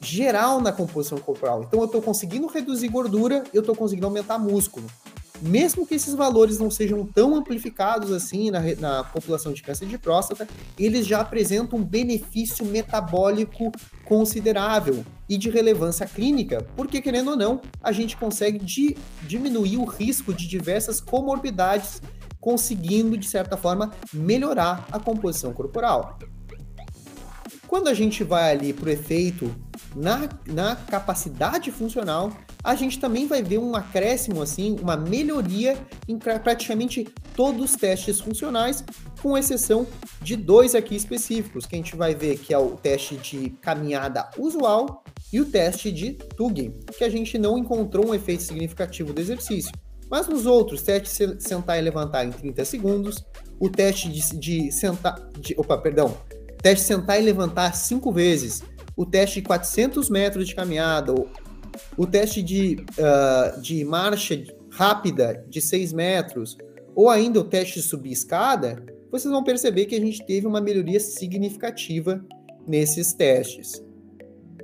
geral 0.00 0.60
na 0.60 0.72
composição 0.72 1.18
corporal. 1.18 1.62
Então, 1.62 1.80
eu 1.80 1.86
estou 1.86 2.02
conseguindo 2.02 2.46
reduzir 2.46 2.88
gordura, 2.88 3.44
eu 3.52 3.60
estou 3.60 3.74
conseguindo 3.74 4.06
aumentar 4.06 4.38
músculo 4.38 4.86
mesmo 5.40 5.86
que 5.86 5.94
esses 5.94 6.14
valores 6.14 6.58
não 6.58 6.70
sejam 6.70 7.04
tão 7.06 7.34
amplificados 7.34 8.12
assim 8.12 8.50
na, 8.50 8.60
na 8.78 9.04
população 9.04 9.52
de 9.52 9.62
câncer 9.62 9.86
de 9.86 9.98
próstata, 9.98 10.48
eles 10.78 11.06
já 11.06 11.20
apresentam 11.20 11.78
um 11.78 11.84
benefício 11.84 12.64
metabólico 12.64 13.72
considerável 14.04 15.04
e 15.28 15.36
de 15.36 15.50
relevância 15.50 16.06
clínica, 16.06 16.64
porque 16.76 17.00
querendo 17.00 17.30
ou 17.30 17.36
não, 17.36 17.60
a 17.82 17.92
gente 17.92 18.16
consegue 18.16 18.58
di 18.58 18.96
diminuir 19.22 19.76
o 19.76 19.84
risco 19.84 20.32
de 20.32 20.46
diversas 20.46 21.00
comorbidades, 21.00 22.00
conseguindo 22.40 23.16
de 23.16 23.26
certa 23.26 23.56
forma 23.56 23.92
melhorar 24.12 24.86
a 24.92 25.00
composição 25.00 25.52
corporal. 25.52 26.16
Quando 27.66 27.88
a 27.88 27.94
gente 27.94 28.22
vai 28.22 28.52
ali 28.52 28.72
para 28.72 28.86
o 28.86 28.92
efeito 28.92 29.54
na, 29.94 30.28
na 30.46 30.76
capacidade 30.76 31.70
funcional, 31.70 32.32
a 32.62 32.74
gente 32.74 32.98
também 32.98 33.26
vai 33.26 33.42
ver 33.42 33.58
um 33.58 33.74
acréscimo, 33.74 34.42
assim, 34.42 34.76
uma 34.80 34.96
melhoria 34.96 35.76
em 36.08 36.18
praticamente 36.18 37.04
todos 37.34 37.70
os 37.70 37.76
testes 37.76 38.20
funcionais, 38.20 38.84
com 39.20 39.36
exceção 39.36 39.86
de 40.22 40.36
dois 40.36 40.74
aqui 40.74 40.94
específicos, 40.94 41.66
que 41.66 41.74
a 41.74 41.78
gente 41.78 41.96
vai 41.96 42.14
ver 42.14 42.38
que 42.38 42.54
é 42.54 42.58
o 42.58 42.70
teste 42.76 43.16
de 43.16 43.50
caminhada 43.60 44.28
usual 44.38 45.04
e 45.32 45.40
o 45.40 45.46
teste 45.46 45.90
de 45.90 46.12
Tug, 46.12 46.72
que 46.96 47.04
a 47.04 47.08
gente 47.08 47.36
não 47.36 47.58
encontrou 47.58 48.08
um 48.08 48.14
efeito 48.14 48.42
significativo 48.42 49.12
do 49.12 49.20
exercício. 49.20 49.72
Mas 50.10 50.28
nos 50.28 50.46
outros, 50.46 50.82
teste 50.82 51.26
de 51.26 51.42
sentar 51.42 51.78
e 51.78 51.80
levantar 51.80 52.24
em 52.24 52.30
30 52.30 52.64
segundos, 52.64 53.24
o 53.58 53.68
teste 53.68 54.08
de, 54.08 54.38
de 54.38 54.72
sentar, 54.72 55.16
de, 55.38 55.54
opa, 55.58 55.76
perdão, 55.78 56.16
teste 56.66 56.82
de 56.82 56.88
sentar 56.88 57.20
e 57.20 57.22
levantar 57.22 57.76
cinco 57.76 58.10
vezes, 58.10 58.60
o 58.96 59.06
teste 59.06 59.40
de 59.40 59.46
400 59.46 60.10
metros 60.10 60.48
de 60.48 60.54
caminhada, 60.54 61.14
o 61.96 62.06
teste 62.08 62.42
de, 62.42 62.84
uh, 62.98 63.60
de 63.60 63.84
marcha 63.84 64.42
rápida 64.68 65.44
de 65.48 65.60
6 65.60 65.92
metros, 65.92 66.58
ou 66.92 67.08
ainda 67.08 67.38
o 67.38 67.44
teste 67.44 67.74
de 67.74 67.82
subir 67.82 68.10
escada, 68.10 68.84
vocês 69.12 69.30
vão 69.30 69.44
perceber 69.44 69.86
que 69.86 69.94
a 69.94 70.00
gente 70.00 70.26
teve 70.26 70.44
uma 70.44 70.60
melhoria 70.60 70.98
significativa 70.98 72.20
nesses 72.66 73.12
testes. 73.12 73.80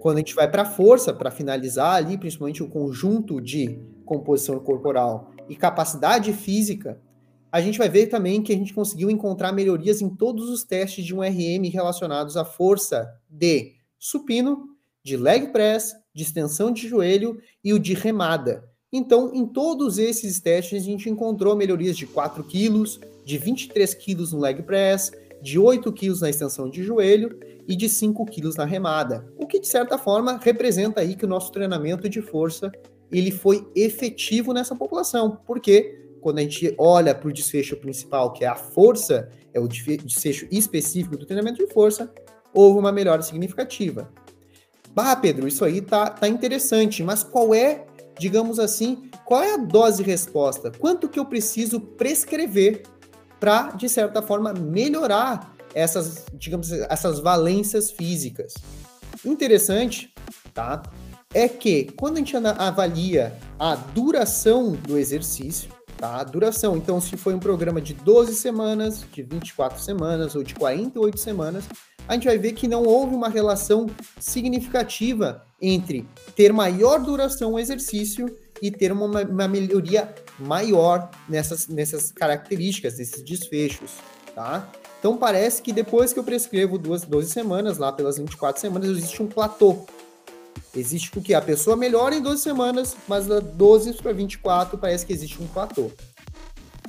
Quando 0.01 0.17
a 0.17 0.21
gente 0.21 0.35
vai 0.35 0.51
para 0.51 0.63
a 0.63 0.67
força, 0.67 1.15
para 1.15 1.31
finalizar 1.31 1.95
ali, 1.95 2.19
principalmente 2.19 2.65
o 2.65 2.69
conjunto 2.69 3.41
de 3.41 3.79
composição 4.05 4.59
corporal 4.59 5.31
e 5.49 5.55
capacidade 5.55 6.33
física, 6.33 7.01
a 7.53 7.61
gente 7.61 7.77
vai 7.77 7.89
ver 7.91 8.07
também 8.07 8.43
que 8.43 8.51
a 8.51 8.57
gente 8.57 8.73
conseguiu 8.73 9.11
encontrar 9.11 9.53
melhorias 9.53 10.01
em 10.01 10.09
todos 10.09 10.49
os 10.49 10.65
testes 10.65 11.05
de 11.05 11.15
um 11.15 11.21
RM 11.21 11.71
relacionados 11.71 12.35
à 12.35 12.47
força 12.47 13.07
de 13.29 13.75
supino, 13.99 14.71
de 15.05 15.19
leg 15.19 15.49
press, 15.49 15.95
de 16.15 16.23
extensão 16.23 16.73
de 16.73 16.89
joelho 16.89 17.39
e 17.63 17.75
o 17.75 17.79
de 17.79 17.93
remada. 17.93 18.65
Então, 18.91 19.35
em 19.35 19.45
todos 19.45 19.99
esses 19.99 20.41
testes, 20.41 20.83
a 20.83 20.85
gente 20.85 21.11
encontrou 21.11 21.55
melhorias 21.55 21.97
de 21.97 22.07
4 22.07 22.43
quilos, 22.45 22.99
de 23.23 23.37
23 23.37 23.93
quilos 23.95 24.33
no 24.33 24.41
leg 24.41 24.63
press, 24.63 25.13
de 25.43 25.59
8 25.59 25.93
quilos 25.93 26.23
na 26.23 26.31
extensão 26.31 26.71
de 26.71 26.83
joelho 26.83 27.39
e 27.69 27.77
de 27.77 27.87
5 27.87 28.25
quilos 28.27 28.57
na 28.57 28.65
remada. 28.65 29.31
O 29.37 29.47
que, 29.47 29.61
de 29.61 29.69
certa 29.69 29.99
forma, 29.99 30.39
representa 30.43 31.03
aí 31.03 31.15
que 31.15 31.27
o 31.27 31.29
nosso 31.29 31.53
treinamento 31.53 32.09
de 32.09 32.23
força 32.23 32.73
ele 33.11 33.31
foi 33.31 33.67
efetivo 33.75 34.55
nessa 34.55 34.75
população, 34.75 35.39
porque 35.47 36.02
quando 36.23 36.39
a 36.39 36.43
gente 36.43 36.75
olha 36.79 37.15
para 37.15 37.29
o 37.29 37.33
desfecho 37.33 37.77
principal, 37.77 38.33
que 38.33 38.45
é 38.45 38.49
a 38.49 38.55
força, 38.55 39.29
é 39.53 39.61
o 39.61 39.67
desfecho 39.67 40.47
específico 40.51 41.17
do 41.17 41.27
treinamento 41.27 41.59
de 41.59 41.71
força, 41.73 42.11
houve 42.55 42.79
uma 42.79 42.93
melhora 42.93 43.21
significativa. 43.23 44.09
Bah, 44.95 45.17
Pedro, 45.17 45.49
isso 45.49 45.65
aí 45.65 45.81
tá, 45.81 46.09
tá 46.09 46.29
interessante, 46.29 47.03
mas 47.03 47.25
qual 47.25 47.55
é, 47.55 47.87
digamos 48.19 48.59
assim, 48.59 49.11
qual 49.25 49.43
é 49.43 49.55
a 49.55 49.57
dose 49.57 50.03
resposta? 50.03 50.71
Quanto 50.71 51.09
que 51.09 51.19
eu 51.19 51.25
preciso 51.25 51.81
prescrever 51.81 52.83
para, 53.41 53.71
de 53.71 53.89
certa 53.89 54.23
forma, 54.23 54.53
melhorar 54.53 55.57
essas, 55.75 56.25
digamos, 56.35 56.71
essas 56.71 57.19
valências 57.19 57.91
físicas? 57.91 58.55
Interessante, 59.25 60.13
tá? 60.55 60.83
É 61.35 61.49
que 61.49 61.91
quando 61.97 62.17
a 62.17 62.19
gente 62.19 62.37
avalia 62.37 63.35
a 63.59 63.75
duração 63.75 64.73
do 64.73 64.99
exercício, 64.99 65.71
tá? 66.03 66.17
A 66.17 66.25
duração, 66.25 66.77
então, 66.77 67.01
se 67.01 67.17
foi 67.17 67.33
um 67.33 67.39
programa 67.39 67.81
de 67.81 67.95
12 67.95 68.35
semanas, 68.35 69.05
de 69.13 69.23
24 69.23 69.81
semanas 69.81 70.35
ou 70.35 70.43
de 70.43 70.53
48 70.53 71.17
semanas, 71.17 71.65
a 72.09 72.15
gente 72.15 72.27
vai 72.27 72.37
ver 72.37 72.55
que 72.55 72.67
não 72.67 72.83
houve 72.83 73.15
uma 73.15 73.29
relação 73.29 73.87
significativa 74.19 75.47
entre 75.61 76.05
ter 76.35 76.53
maior 76.53 76.99
duração 76.99 77.53
o 77.53 77.59
exercício 77.59 78.27
e 78.61 78.69
ter 78.69 78.91
uma, 78.91 79.23
uma 79.23 79.47
melhoria 79.47 80.13
maior 80.41 81.09
nessas, 81.29 81.69
nessas 81.69 82.11
características, 82.11 82.99
nesses 82.99 83.23
desfechos, 83.23 83.93
tá? 84.35 84.69
Então 84.99 85.17
parece 85.17 85.63
que 85.63 85.73
depois 85.73 86.13
que 86.13 86.19
eu 86.19 86.25
prescrevo 86.25 86.79
duas 86.79 87.03
12 87.03 87.31
semanas, 87.31 87.79
lá 87.79 87.93
pelas 87.93 88.19
24 88.19 88.61
semanas, 88.61 88.91
existe 88.91 89.23
um 89.23 89.29
platô. 89.29 89.87
Existe 90.75 91.17
o 91.17 91.23
que 91.23 91.35
a 91.35 91.43
pessoa 91.43 91.77
melhora 91.77 92.15
em 92.15 92.23
12 92.23 92.43
semanas, 92.43 92.97
mas 93.07 93.27
da 93.27 93.41
12 93.41 93.95
para 93.95 94.13
24 94.13 94.79
parece 94.79 95.05
que 95.05 95.13
existe 95.13 95.43
um 95.43 95.47
platô. 95.47 95.91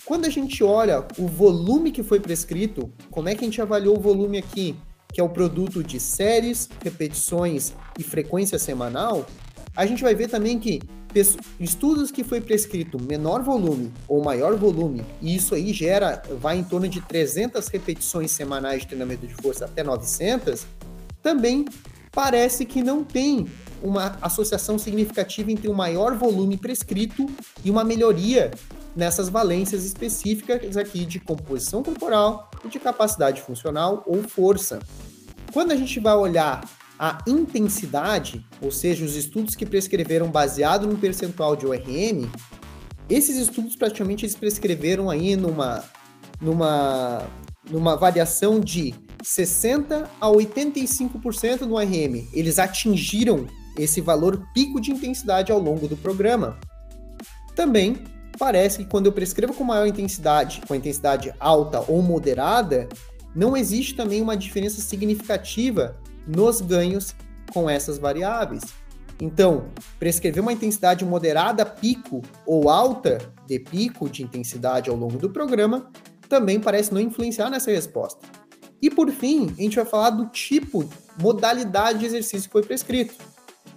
Quando 0.06 0.26
a 0.26 0.30
gente 0.30 0.64
olha 0.64 1.06
o 1.18 1.28
volume 1.28 1.92
que 1.92 2.04
foi 2.04 2.20
prescrito, 2.20 2.92
como 3.10 3.30
é 3.30 3.36
que 3.36 3.42
a 3.42 3.48
gente 3.48 3.62
avaliou 3.62 3.98
o 3.98 4.02
volume 4.02 4.38
aqui? 4.38 4.76
que 5.14 5.22
é 5.22 5.24
o 5.24 5.30
produto 5.30 5.84
de 5.84 6.00
séries, 6.00 6.68
repetições 6.84 7.72
e 7.98 8.04
frequência 8.04 8.58
semanal, 8.58 9.26
a 9.76 9.86
gente 9.86 10.02
vai 10.02 10.16
ver 10.16 10.28
também 10.28 10.60
que 10.60 10.82
estudos 11.60 12.10
que 12.10 12.24
foi 12.24 12.42
prescrito 12.42 13.00
menor 13.00 13.44
volume 13.44 13.94
ou 14.08 14.24
maior 14.24 14.58
volume, 14.58 15.06
e 15.22 15.36
isso 15.36 15.54
aí 15.54 15.72
gera, 15.72 16.24
vai 16.40 16.58
em 16.58 16.64
torno 16.64 16.88
de 16.88 17.00
300 17.00 17.68
repetições 17.68 18.32
semanais 18.32 18.82
de 18.82 18.88
treinamento 18.88 19.28
de 19.28 19.36
força 19.36 19.66
até 19.66 19.84
900, 19.84 20.66
também 21.22 21.66
parece 22.14 22.66
que 22.66 22.82
não 22.82 23.04
tem 23.04 23.48
uma 23.82 24.18
associação 24.22 24.80
significativa 24.80 25.52
entre 25.52 25.68
um 25.68 25.74
maior 25.74 26.16
volume 26.16 26.56
prescrito 26.56 27.30
e 27.66 27.70
uma 27.70 27.84
melhoria 27.84 28.52
nessas 28.96 29.28
valências 29.28 29.84
específicas 29.84 30.78
aqui 30.78 31.06
de 31.06 31.20
composição 31.20 31.84
corporal 31.84 32.50
e 32.64 32.70
de 32.70 32.80
capacidade 32.80 33.42
funcional 33.42 34.04
ou 34.06 34.24
força. 34.24 34.80
Quando 35.52 35.72
a 35.72 35.76
gente 35.76 36.00
vai 36.00 36.16
olhar 36.16 36.64
a 36.98 37.22
intensidade, 37.28 38.46
ou 38.62 38.72
seja, 38.72 39.04
os 39.04 39.16
estudos 39.16 39.56
que 39.56 39.66
prescreveram 39.66 40.30
baseado 40.30 40.88
no 40.88 40.98
percentual 40.98 41.56
de 41.56 41.66
ORM, 41.66 42.30
esses 43.10 43.36
estudos 43.36 43.76
praticamente 43.76 44.26
eles 44.26 44.36
prescreveram 44.36 45.10
aí 45.10 45.36
numa, 45.36 45.84
numa, 46.40 47.28
numa 47.70 47.96
variação 47.96 48.60
de 48.60 48.94
60 49.24 50.10
a 50.20 50.28
85% 50.28 51.62
no 51.62 51.78
RM. 51.78 52.28
Eles 52.34 52.60
atingiram 52.60 53.48
esse 53.78 54.02
valor 54.02 54.46
pico 54.54 54.80
de 54.80 54.92
intensidade 54.92 55.52
ao 55.52 55.60
longo 55.60 55.88
do 55.88 55.98
programa. 55.98 56.60
Também 57.56 58.04
parece 58.38 58.80
que 58.80 58.86
quando 58.86 59.06
eu 59.06 59.12
prescrevo 59.12 59.54
com 59.54 59.64
maior 59.64 59.88
intensidade, 59.88 60.62
com 60.68 60.76
intensidade 60.76 61.34
alta 61.40 61.84
ou 61.88 62.02
moderada, 62.02 62.90
não 63.36 63.56
existe 63.56 63.96
também 63.96 64.22
uma 64.22 64.38
diferença 64.38 64.82
significativa 64.82 65.96
nos 66.28 66.62
ganhos 66.62 67.16
com 67.54 67.70
essas 67.70 67.98
variáveis. 67.98 68.64
Então, 69.22 69.66
prescrever 70.00 70.42
uma 70.42 70.54
intensidade 70.54 71.06
moderada 71.06 71.66
pico 71.66 72.22
ou 72.46 72.70
alta 72.70 73.20
de 73.48 73.60
pico 73.60 74.10
de 74.10 74.24
intensidade 74.24 74.90
ao 74.90 74.96
longo 74.96 75.18
do 75.18 75.30
programa 75.30 75.90
também 76.34 76.60
parece 76.60 76.92
não 76.92 77.00
influenciar 77.00 77.48
nessa 77.52 77.70
resposta. 77.70 78.28
E 78.82 78.90
por 78.90 79.12
fim, 79.12 79.54
a 79.56 79.62
gente 79.62 79.76
vai 79.76 79.86
falar 79.86 80.10
do 80.10 80.26
tipo, 80.30 80.84
modalidade 81.22 82.00
de 82.00 82.08
exercício 82.08 82.50
que 82.50 82.54
foi 82.54 82.64
prescrito. 82.64 83.14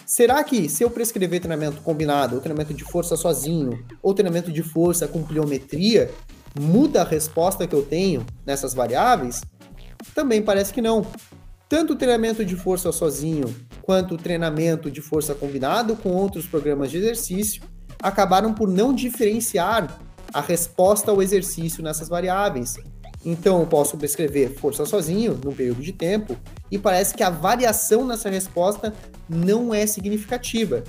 Será 0.07 0.43
que 0.43 0.67
se 0.71 0.83
eu 0.83 0.89
prescrever 0.89 1.39
treinamento 1.39 1.83
combinado, 1.83 2.35
ou 2.35 2.41
treinamento 2.41 2.73
de 2.73 2.83
força 2.83 3.15
sozinho, 3.15 3.85
ou 4.03 4.15
treinamento 4.15 4.51
de 4.51 4.63
força 4.63 5.07
com 5.07 5.23
pliometria, 5.23 6.11
muda 6.59 7.03
a 7.03 7.05
resposta 7.05 7.67
que 7.67 7.75
eu 7.75 7.85
tenho 7.85 8.25
nessas 8.47 8.73
variáveis? 8.73 9.43
Também 10.15 10.41
parece 10.41 10.73
que 10.73 10.81
não. 10.81 11.07
Tanto 11.69 11.93
o 11.93 11.97
treinamento 11.97 12.43
de 12.43 12.57
força 12.57 12.91
sozinho 12.91 13.55
quanto 13.83 14.15
o 14.15 14.19
treinamento 14.19 14.91
de 14.91 15.03
força 15.03 15.35
combinado 15.35 15.95
com 15.95 16.09
outros 16.09 16.47
programas 16.47 16.91
de 16.91 16.97
exercício 16.97 17.63
acabaram 18.03 18.55
por 18.55 18.67
não 18.67 18.95
diferenciar 18.95 20.06
a 20.37 20.41
resposta 20.43 21.11
ao 21.11 21.23
exercício 21.23 21.83
nessas 21.83 22.11
variáveis. 22.11 22.77
Então, 23.25 23.61
eu 23.61 23.67
posso 23.67 23.97
prescrever 23.97 24.51
força 24.51 24.85
sozinho 24.85 25.41
num 25.43 25.55
período 25.55 25.81
de 25.81 25.93
tempo 25.93 26.37
e 26.71 26.79
parece 26.79 27.15
que 27.15 27.23
a 27.23 27.31
variação 27.31 28.05
nessa 28.05 28.29
resposta 28.29 28.93
não 29.27 29.73
é 29.73 29.87
significativa, 29.87 30.85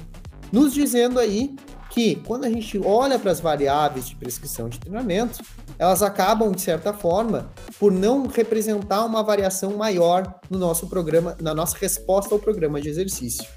nos 0.52 0.74
dizendo 0.74 1.18
aí 1.18 1.56
que 1.90 2.18
quando 2.28 2.44
a 2.44 2.50
gente 2.50 2.78
olha 2.80 3.18
para 3.18 3.32
as 3.32 3.40
variáveis 3.40 4.10
de 4.10 4.18
prescrição 4.18 4.68
de 4.68 4.82
treinamento, 4.82 5.40
elas 5.80 6.04
acabam, 6.04 6.52
de 6.52 6.62
certa 6.62 6.92
forma, 6.92 7.50
por 7.80 7.90
não 7.90 8.28
representar 8.28 9.06
uma 9.06 9.24
variação 9.24 9.78
maior 9.78 10.42
no 10.50 10.60
nosso 10.60 10.88
programa, 10.88 11.38
na 11.42 11.56
nossa 11.56 11.78
resposta 11.78 12.36
ao 12.36 12.40
programa 12.40 12.82
de 12.82 12.90
exercício. 12.90 13.48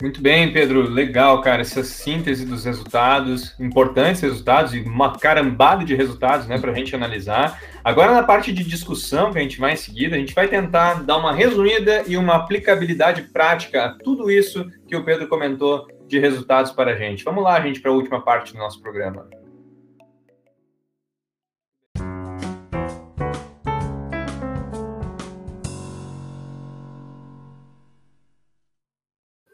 Muito 0.00 0.22
bem, 0.22 0.52
Pedro. 0.52 0.82
Legal, 0.82 1.40
cara. 1.40 1.62
Essa 1.62 1.82
síntese 1.82 2.46
dos 2.46 2.64
resultados, 2.64 3.54
importantes 3.58 4.22
resultados 4.22 4.72
e 4.72 4.80
uma 4.80 5.18
carambada 5.18 5.84
de 5.84 5.94
resultados, 5.94 6.46
né, 6.46 6.56
para 6.56 6.70
a 6.70 6.74
gente 6.74 6.94
analisar. 6.94 7.60
Agora, 7.82 8.12
na 8.12 8.22
parte 8.22 8.52
de 8.52 8.62
discussão 8.62 9.32
que 9.32 9.38
a 9.38 9.42
gente 9.42 9.58
vai 9.58 9.72
em 9.72 9.76
seguida, 9.76 10.14
a 10.14 10.18
gente 10.18 10.34
vai 10.34 10.46
tentar 10.46 11.02
dar 11.02 11.16
uma 11.16 11.32
resumida 11.32 12.04
e 12.06 12.16
uma 12.16 12.36
aplicabilidade 12.36 13.22
prática 13.22 13.86
a 13.86 13.88
tudo 13.90 14.30
isso 14.30 14.64
que 14.86 14.94
o 14.94 15.04
Pedro 15.04 15.26
comentou 15.26 15.88
de 16.06 16.18
resultados 16.18 16.70
para 16.70 16.92
a 16.92 16.96
gente. 16.96 17.24
Vamos 17.24 17.42
lá, 17.42 17.60
gente, 17.60 17.80
para 17.80 17.90
a 17.90 17.94
última 17.94 18.22
parte 18.22 18.52
do 18.52 18.58
nosso 18.58 18.80
programa. 18.80 19.28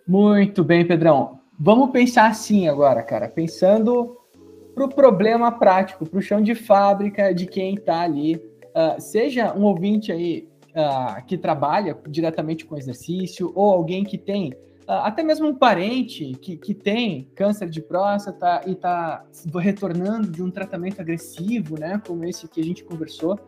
Muito 0.07 0.63
bem, 0.63 0.87
Pedrão. 0.87 1.41
Vamos 1.59 1.91
pensar 1.91 2.29
assim 2.29 2.69
agora, 2.69 3.03
cara. 3.03 3.29
Pensando 3.29 4.17
para 4.75 4.85
o 4.85 4.89
problema 4.89 5.53
prático, 5.53 6.05
para 6.05 6.19
o 6.19 6.23
chão 6.23 6.43
de 6.43 6.55
fábrica 6.55 7.33
de 7.33 7.47
quem 7.47 7.75
está 7.75 8.01
ali. 8.01 8.37
Uh, 8.37 9.01
seja 9.01 9.55
um 9.55 9.63
ouvinte 9.63 10.11
aí 10.11 10.49
uh, 10.71 11.25
que 11.27 11.39
trabalha 11.39 11.97
diretamente 12.09 12.67
com 12.67 12.77
exercício, 12.77 13.53
ou 13.55 13.73
alguém 13.73 14.05
que 14.05 14.19
tem 14.19 14.53
ah, 14.87 15.07
até 15.07 15.23
mesmo 15.23 15.49
um 15.49 15.55
parente 15.55 16.33
que, 16.43 16.57
que 16.59 16.75
tem 16.75 17.31
câncer 17.35 17.71
de 17.71 17.81
próstata 17.81 18.61
e 18.67 18.73
está 18.73 19.25
retornando 19.55 20.31
de 20.31 20.43
um 20.43 20.51
tratamento 20.51 21.01
agressivo, 21.01 21.79
né, 21.79 22.01
como 22.07 22.25
esse 22.25 22.47
que 22.47 22.61
a 22.61 22.65
gente 22.65 22.85
conversou, 22.85 23.39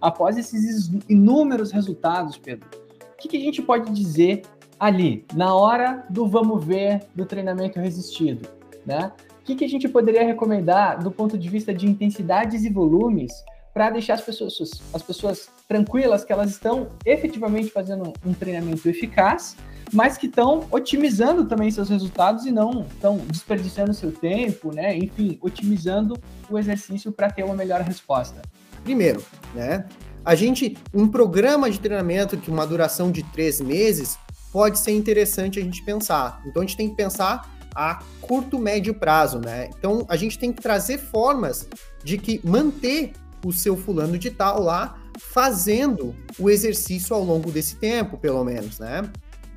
após 0.00 0.36
esses 0.36 0.92
inúmeros 1.08 1.72
resultados, 1.72 2.38
Pedro, 2.38 2.68
o 3.12 3.16
que, 3.16 3.28
que 3.28 3.36
a 3.36 3.40
gente 3.40 3.60
pode 3.60 3.92
dizer 3.92 4.42
ali, 4.78 5.24
na 5.34 5.54
hora 5.54 6.04
do 6.10 6.26
vamos 6.26 6.64
ver 6.64 7.02
do 7.14 7.24
treinamento 7.24 7.78
resistido, 7.78 8.48
né? 8.84 9.12
O 9.40 9.44
que, 9.44 9.54
que 9.54 9.64
a 9.64 9.68
gente 9.68 9.88
poderia 9.88 10.24
recomendar 10.24 11.02
do 11.02 11.10
ponto 11.10 11.36
de 11.36 11.48
vista 11.48 11.74
de 11.74 11.86
intensidades 11.86 12.64
e 12.64 12.70
volumes 12.70 13.32
para 13.74 13.90
deixar 13.90 14.14
as 14.14 14.22
pessoas, 14.22 14.82
as 14.92 15.02
pessoas 15.02 15.50
tranquilas 15.68 16.24
que 16.24 16.32
elas 16.32 16.50
estão 16.50 16.88
efetivamente 17.04 17.70
fazendo 17.70 18.12
um 18.24 18.32
treinamento 18.32 18.88
eficaz 18.88 19.56
mas 19.92 20.18
que 20.18 20.26
estão 20.26 20.66
otimizando 20.70 21.44
também 21.44 21.70
seus 21.70 21.88
resultados 21.88 22.44
e 22.46 22.50
não 22.50 22.82
estão 22.82 23.18
desperdiçando 23.18 23.94
seu 23.94 24.10
tempo, 24.10 24.74
né? 24.74 24.96
Enfim, 24.96 25.38
otimizando 25.40 26.18
o 26.50 26.58
exercício 26.58 27.12
para 27.12 27.30
ter 27.30 27.44
uma 27.44 27.54
melhor 27.54 27.80
resposta. 27.82 28.42
Primeiro, 28.82 29.22
né? 29.54 29.86
A 30.24 30.34
gente, 30.34 30.76
um 30.92 31.06
programa 31.06 31.70
de 31.70 31.78
treinamento 31.78 32.36
que 32.36 32.50
uma 32.50 32.66
duração 32.66 33.12
de 33.12 33.22
três 33.22 33.60
meses 33.60 34.18
pode 34.54 34.78
ser 34.78 34.92
interessante 34.92 35.58
a 35.58 35.62
gente 35.62 35.82
pensar. 35.82 36.40
Então 36.46 36.62
a 36.62 36.64
gente 36.64 36.76
tem 36.76 36.88
que 36.88 36.94
pensar 36.94 37.52
a 37.74 38.00
curto, 38.20 38.56
médio 38.56 38.94
prazo, 38.94 39.40
né? 39.40 39.68
Então 39.76 40.06
a 40.08 40.14
gente 40.14 40.38
tem 40.38 40.52
que 40.52 40.62
trazer 40.62 40.96
formas 40.96 41.66
de 42.04 42.16
que 42.16 42.40
manter 42.44 43.14
o 43.44 43.52
seu 43.52 43.76
fulano 43.76 44.16
de 44.16 44.30
tal 44.30 44.62
lá 44.62 44.96
fazendo 45.18 46.14
o 46.38 46.48
exercício 46.48 47.16
ao 47.16 47.24
longo 47.24 47.50
desse 47.50 47.74
tempo, 47.74 48.16
pelo 48.16 48.44
menos, 48.44 48.78
né? 48.78 49.02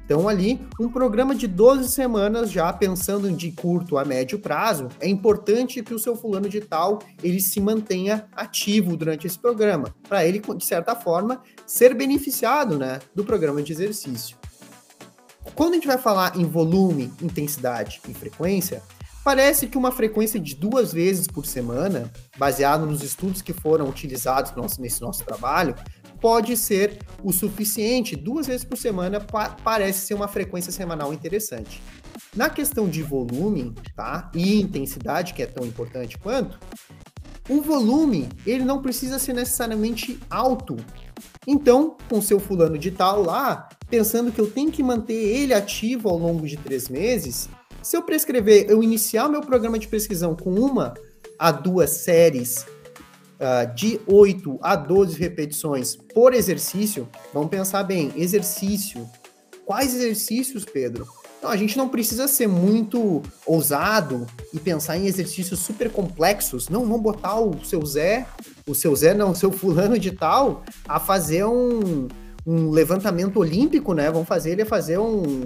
Então, 0.04 0.28
ali, 0.28 0.60
um 0.80 0.90
programa 0.90 1.36
de 1.36 1.48
12 1.48 1.90
semanas, 1.92 2.50
já 2.50 2.72
pensando 2.72 3.30
de 3.30 3.52
curto 3.52 3.98
a 3.98 4.06
médio 4.06 4.40
prazo, 4.40 4.88
é 5.02 5.08
importante 5.08 5.84
que 5.84 5.94
o 5.94 6.00
seu 6.00 6.16
fulano 6.16 6.48
de 6.48 6.62
tal 6.62 7.00
ele 7.22 7.42
se 7.42 7.60
mantenha 7.60 8.26
ativo 8.34 8.96
durante 8.96 9.28
esse 9.28 9.38
programa, 9.38 9.94
para 10.08 10.26
ele, 10.26 10.40
de 10.40 10.64
certa 10.64 10.96
forma, 10.96 11.42
ser 11.66 11.94
beneficiado 11.94 12.78
né, 12.78 13.00
do 13.14 13.26
programa 13.26 13.62
de 13.62 13.74
exercício. 13.74 14.37
Quando 15.58 15.72
a 15.72 15.76
gente 15.78 15.88
vai 15.88 15.98
falar 15.98 16.38
em 16.38 16.46
volume, 16.46 17.12
intensidade 17.20 18.00
e 18.08 18.14
frequência, 18.14 18.84
parece 19.24 19.66
que 19.66 19.76
uma 19.76 19.92
frequência 19.92 20.40
de 20.40 20.54
duas 20.54 20.94
vezes 20.94 21.26
por 21.26 21.48
semana, 21.48 22.12
baseado 22.38 22.86
nos 22.86 23.02
estudos 23.02 23.42
que 23.42 23.54
foram 23.54 23.90
utilizados 23.90 24.54
nesse 24.78 25.02
nosso 25.02 25.26
trabalho, 25.26 25.74
pode 26.22 26.56
ser 26.56 27.00
o 27.24 27.34
suficiente. 27.34 28.16
Duas 28.16 28.46
vezes 28.46 28.64
por 28.64 28.78
semana 28.78 29.20
pa 29.20 29.50
parece 29.50 30.06
ser 30.06 30.14
uma 30.14 30.28
frequência 30.28 30.72
semanal 30.72 31.12
interessante. 31.12 31.82
Na 32.36 32.52
questão 32.52 32.88
de 32.88 33.02
volume, 33.02 33.74
tá? 33.96 34.30
E 34.36 34.62
intensidade, 34.62 35.34
que 35.34 35.42
é 35.42 35.48
tão 35.48 35.66
importante 35.66 36.20
quanto, 36.20 36.60
o 37.50 37.64
volume, 37.64 38.30
ele 38.46 38.64
não 38.64 38.80
precisa 38.80 39.18
ser 39.18 39.34
necessariamente 39.34 40.20
alto. 40.30 40.78
Então, 41.48 41.98
com 42.08 42.22
seu 42.22 42.40
fulano 42.40 42.78
de 42.78 42.92
tal 42.92 43.24
lá, 43.24 43.70
pensando 43.90 44.32
que 44.32 44.40
eu 44.40 44.50
tenho 44.50 44.72
que 44.72 44.84
manter 44.84 45.14
ele 45.14 45.54
ativo 45.54 46.10
ao 46.10 46.18
longo 46.18 46.46
de 46.46 46.58
três 46.58 46.90
meses, 46.90 47.50
se 47.82 47.96
eu 47.96 48.02
prescrever, 48.02 48.66
eu 48.70 48.84
iniciar 48.84 49.30
meu 49.30 49.42
programa 49.42 49.80
de 49.80 49.88
prescrição 49.88 50.36
com 50.36 50.54
uma 50.54 50.94
a 51.40 51.52
duas 51.52 51.92
séries 51.92 52.66
uh, 53.40 53.74
de 53.74 54.00
8 54.06 54.60
a 54.62 54.76
12 54.76 55.18
repetições 55.18 55.96
por 55.96 56.34
exercício, 56.34 57.08
vamos 57.34 57.50
pensar 57.50 57.84
bem, 57.84 58.12
exercício. 58.16 59.08
Quais 59.66 59.94
exercícios, 59.94 60.66
Pedro? 60.66 61.08
Então, 61.38 61.52
a 61.52 61.56
gente 61.56 61.78
não 61.78 61.88
precisa 61.88 62.28
ser 62.28 62.48
muito 62.48 63.22
ousado 63.46 64.26
e 64.54 64.60
pensar 64.60 64.98
em 64.98 65.06
exercícios 65.06 65.60
super 65.60 65.92
complexos. 65.92 66.68
Não, 66.68 66.82
vamos 66.82 67.02
botar 67.02 67.40
o 67.40 67.64
seu 67.64 67.86
Zé, 67.86 68.26
o 68.66 68.74
seu 68.74 68.96
Zé 68.96 69.14
não, 69.14 69.32
o 69.32 69.36
seu 69.36 69.52
fulano 69.52 70.00
de 70.00 70.12
tal, 70.12 70.64
a 70.88 71.00
fazer 71.00 71.46
um, 71.46 72.08
um 72.48 72.72
levantamento 72.72 73.38
olímpico, 73.38 73.94
né? 73.94 74.10
Vamos 74.10 74.28
fazer 74.28 74.52
ele 74.52 74.62
a 74.62 74.66
fazer 74.66 74.98
um, 74.98 75.44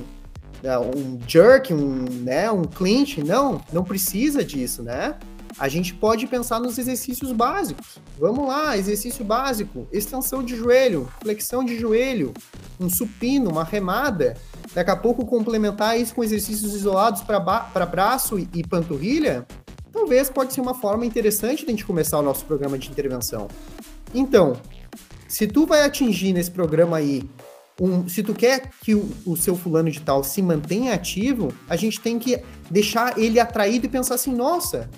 né, 0.62 0.78
um 0.78 1.20
jerk, 1.28 1.74
um, 1.74 2.06
né, 2.22 2.50
um 2.52 2.64
clinch. 2.64 3.24
Não, 3.24 3.60
não 3.74 3.84
precisa 3.84 4.46
disso, 4.46 4.84
né? 4.84 5.16
a 5.62 5.68
gente 5.68 5.94
pode 5.94 6.28
pensar 6.28 6.60
nos 6.60 6.78
exercícios 6.78 7.32
básicos. 7.32 8.00
Vamos 8.20 8.48
lá, 8.48 8.78
exercício 8.78 9.24
básico: 9.24 9.88
extensão 9.92 10.44
de 10.44 10.56
joelho, 10.56 11.08
flexão 11.22 11.64
de 11.64 11.78
joelho, 11.78 12.34
um 12.80 12.90
supino, 12.90 13.52
uma 13.52 13.64
remada. 13.64 14.36
Daqui 14.74 14.90
a 14.90 14.96
pouco 14.96 15.26
complementar 15.26 16.00
isso 16.00 16.16
com 16.16 16.24
exercícios 16.24 16.74
isolados 16.74 17.22
para 17.22 17.86
braço 17.86 18.40
e, 18.40 18.48
e 18.54 18.64
panturrilha, 18.64 19.46
talvez 19.92 20.30
pode 20.30 20.54
ser 20.54 20.62
uma 20.62 20.74
forma 20.74 21.06
interessante 21.06 21.60
de 21.60 21.66
a 21.66 21.70
gente 21.72 21.86
começar 21.86 22.20
o 22.20 22.24
nosso 22.24 22.46
programa 22.46 22.78
de 22.78 22.90
intervenção. 22.90 23.48
Então, 24.14 24.58
se 25.32 25.48
tu 25.48 25.66
vai 25.66 25.84
atingir 25.84 26.34
nesse 26.34 26.52
programa 26.52 26.98
aí, 26.98 27.24
um, 27.80 28.08
se 28.08 28.22
tu 28.22 28.34
quer 28.34 28.70
que 28.82 28.94
o, 28.94 29.10
o, 29.26 29.38
seu 29.38 29.56
fulano 29.56 29.90
de 29.90 30.02
tal 30.02 30.26
se 30.26 30.42
mantenha 30.42 30.94
ativo, 30.94 31.54
a 31.70 31.78
gente 31.78 32.02
tem 32.02 32.20
que 32.20 32.44
deixar 32.70 33.18
ele 33.18 33.40
atraído 33.40 33.86
e 33.86 33.90
pensar 33.90 34.16
assim, 34.16 34.36
nossa, 34.36 34.90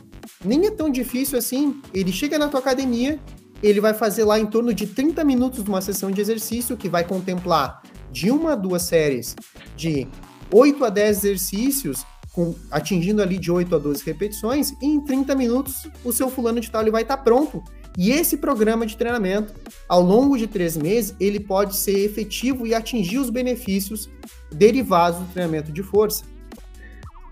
nem 0.43 0.65
é 0.65 0.71
tão 0.71 0.89
difícil 0.89 1.37
assim. 1.37 1.79
Ele 1.93 2.11
chega 2.11 2.39
na 2.39 2.47
tua 2.47 2.59
academia, 2.59 3.19
ele 3.61 3.79
vai 3.79 3.93
fazer 3.93 4.23
lá 4.23 4.39
em 4.39 4.47
torno 4.47 4.73
de 4.73 4.87
30 4.87 5.23
minutos 5.23 5.63
de 5.63 5.69
uma 5.69 5.81
sessão 5.81 6.09
de 6.09 6.19
exercício 6.19 6.75
que 6.75 6.89
vai 6.89 7.03
contemplar 7.03 7.83
de 8.11 8.31
uma 8.31 8.53
a 8.53 8.55
duas 8.55 8.81
séries 8.81 9.35
de 9.75 10.07
8 10.51 10.83
a 10.83 10.89
10 10.89 11.17
exercícios, 11.25 12.03
com, 12.33 12.55
atingindo 12.71 13.21
ali 13.21 13.37
de 13.37 13.51
8 13.51 13.75
a 13.75 13.77
12 13.77 14.03
repetições, 14.03 14.71
e 14.81 14.87
em 14.87 14.99
30 14.99 15.35
minutos 15.35 15.87
o 16.03 16.11
seu 16.11 16.27
fulano 16.27 16.59
de 16.59 16.71
tal 16.71 16.81
ele 16.81 16.89
vai 16.89 17.03
estar 17.03 17.17
tá 17.17 17.23
pronto. 17.23 17.63
E 17.97 18.11
esse 18.11 18.37
programa 18.37 18.85
de 18.85 18.97
treinamento, 18.97 19.53
ao 19.87 20.01
longo 20.01 20.37
de 20.37 20.47
três 20.47 20.75
meses, 20.75 21.15
ele 21.19 21.39
pode 21.39 21.75
ser 21.75 21.99
efetivo 22.05 22.65
e 22.65 22.73
atingir 22.73 23.19
os 23.19 23.29
benefícios 23.29 24.09
derivados 24.51 25.19
do 25.19 25.25
treinamento 25.27 25.71
de 25.71 25.83
força. 25.83 26.25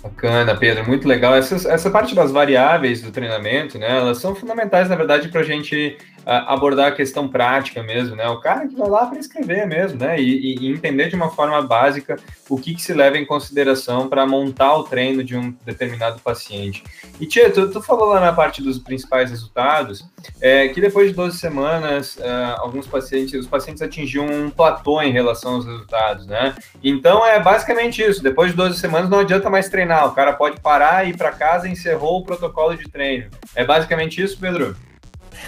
Bacana, 0.03 0.55
Pedro, 0.55 0.87
muito 0.87 1.07
legal. 1.07 1.35
Essa, 1.35 1.71
essa 1.71 1.89
parte 1.91 2.15
das 2.15 2.31
variáveis 2.31 3.01
do 3.01 3.11
treinamento, 3.11 3.77
né, 3.77 3.97
elas 3.97 4.17
são 4.19 4.33
fundamentais, 4.33 4.89
na 4.89 4.95
verdade, 4.95 5.29
para 5.29 5.41
a 5.41 5.43
gente 5.43 5.97
abordar 6.25 6.87
a 6.87 6.91
questão 6.91 7.27
prática 7.27 7.81
mesmo, 7.81 8.15
né? 8.15 8.27
O 8.27 8.39
cara 8.39 8.67
que 8.67 8.75
vai 8.75 8.89
lá 8.89 9.05
para 9.05 9.19
escrever 9.19 9.65
mesmo, 9.67 9.99
né? 9.99 10.19
E, 10.21 10.65
e, 10.65 10.71
entender 10.71 11.09
de 11.09 11.15
uma 11.15 11.29
forma 11.29 11.61
básica 11.61 12.17
o 12.49 12.57
que, 12.57 12.75
que 12.75 12.81
se 12.81 12.93
leva 12.93 13.17
em 13.17 13.25
consideração 13.25 14.07
para 14.07 14.25
montar 14.25 14.75
o 14.75 14.83
treino 14.83 15.23
de 15.23 15.35
um 15.35 15.53
determinado 15.65 16.19
paciente. 16.19 16.83
E 17.19 17.25
Tia, 17.25 17.49
tu, 17.49 17.69
tu 17.69 17.81
falou 17.81 18.09
lá 18.09 18.19
na 18.19 18.33
parte 18.33 18.61
dos 18.61 18.77
principais 18.77 19.29
resultados, 19.29 20.05
é, 20.39 20.67
que 20.67 20.79
depois 20.81 21.09
de 21.09 21.15
12 21.15 21.37
semanas, 21.37 22.15
uh, 22.17 22.59
alguns 22.59 22.87
pacientes, 22.87 23.33
os 23.33 23.47
pacientes 23.47 23.81
atingiam 23.81 24.25
um 24.25 24.49
platô 24.49 25.01
em 25.01 25.11
relação 25.11 25.55
aos 25.55 25.65
resultados, 25.65 26.27
né? 26.27 26.55
Então 26.83 27.25
é 27.25 27.39
basicamente 27.39 28.01
isso. 28.01 28.21
Depois 28.21 28.51
de 28.51 28.57
12 28.57 28.77
semanas 28.77 29.09
não 29.09 29.19
adianta 29.19 29.49
mais 29.49 29.69
treinar, 29.69 30.07
o 30.07 30.11
cara 30.11 30.33
pode 30.33 30.59
parar, 30.59 31.07
ir 31.07 31.17
para 31.17 31.31
casa 31.31 31.67
e 31.67 31.71
encerrou 31.71 32.19
o 32.19 32.23
protocolo 32.23 32.75
de 32.75 32.89
treino. 32.89 33.29
É 33.55 33.63
basicamente 33.63 34.21
isso, 34.21 34.37
Pedro? 34.39 34.75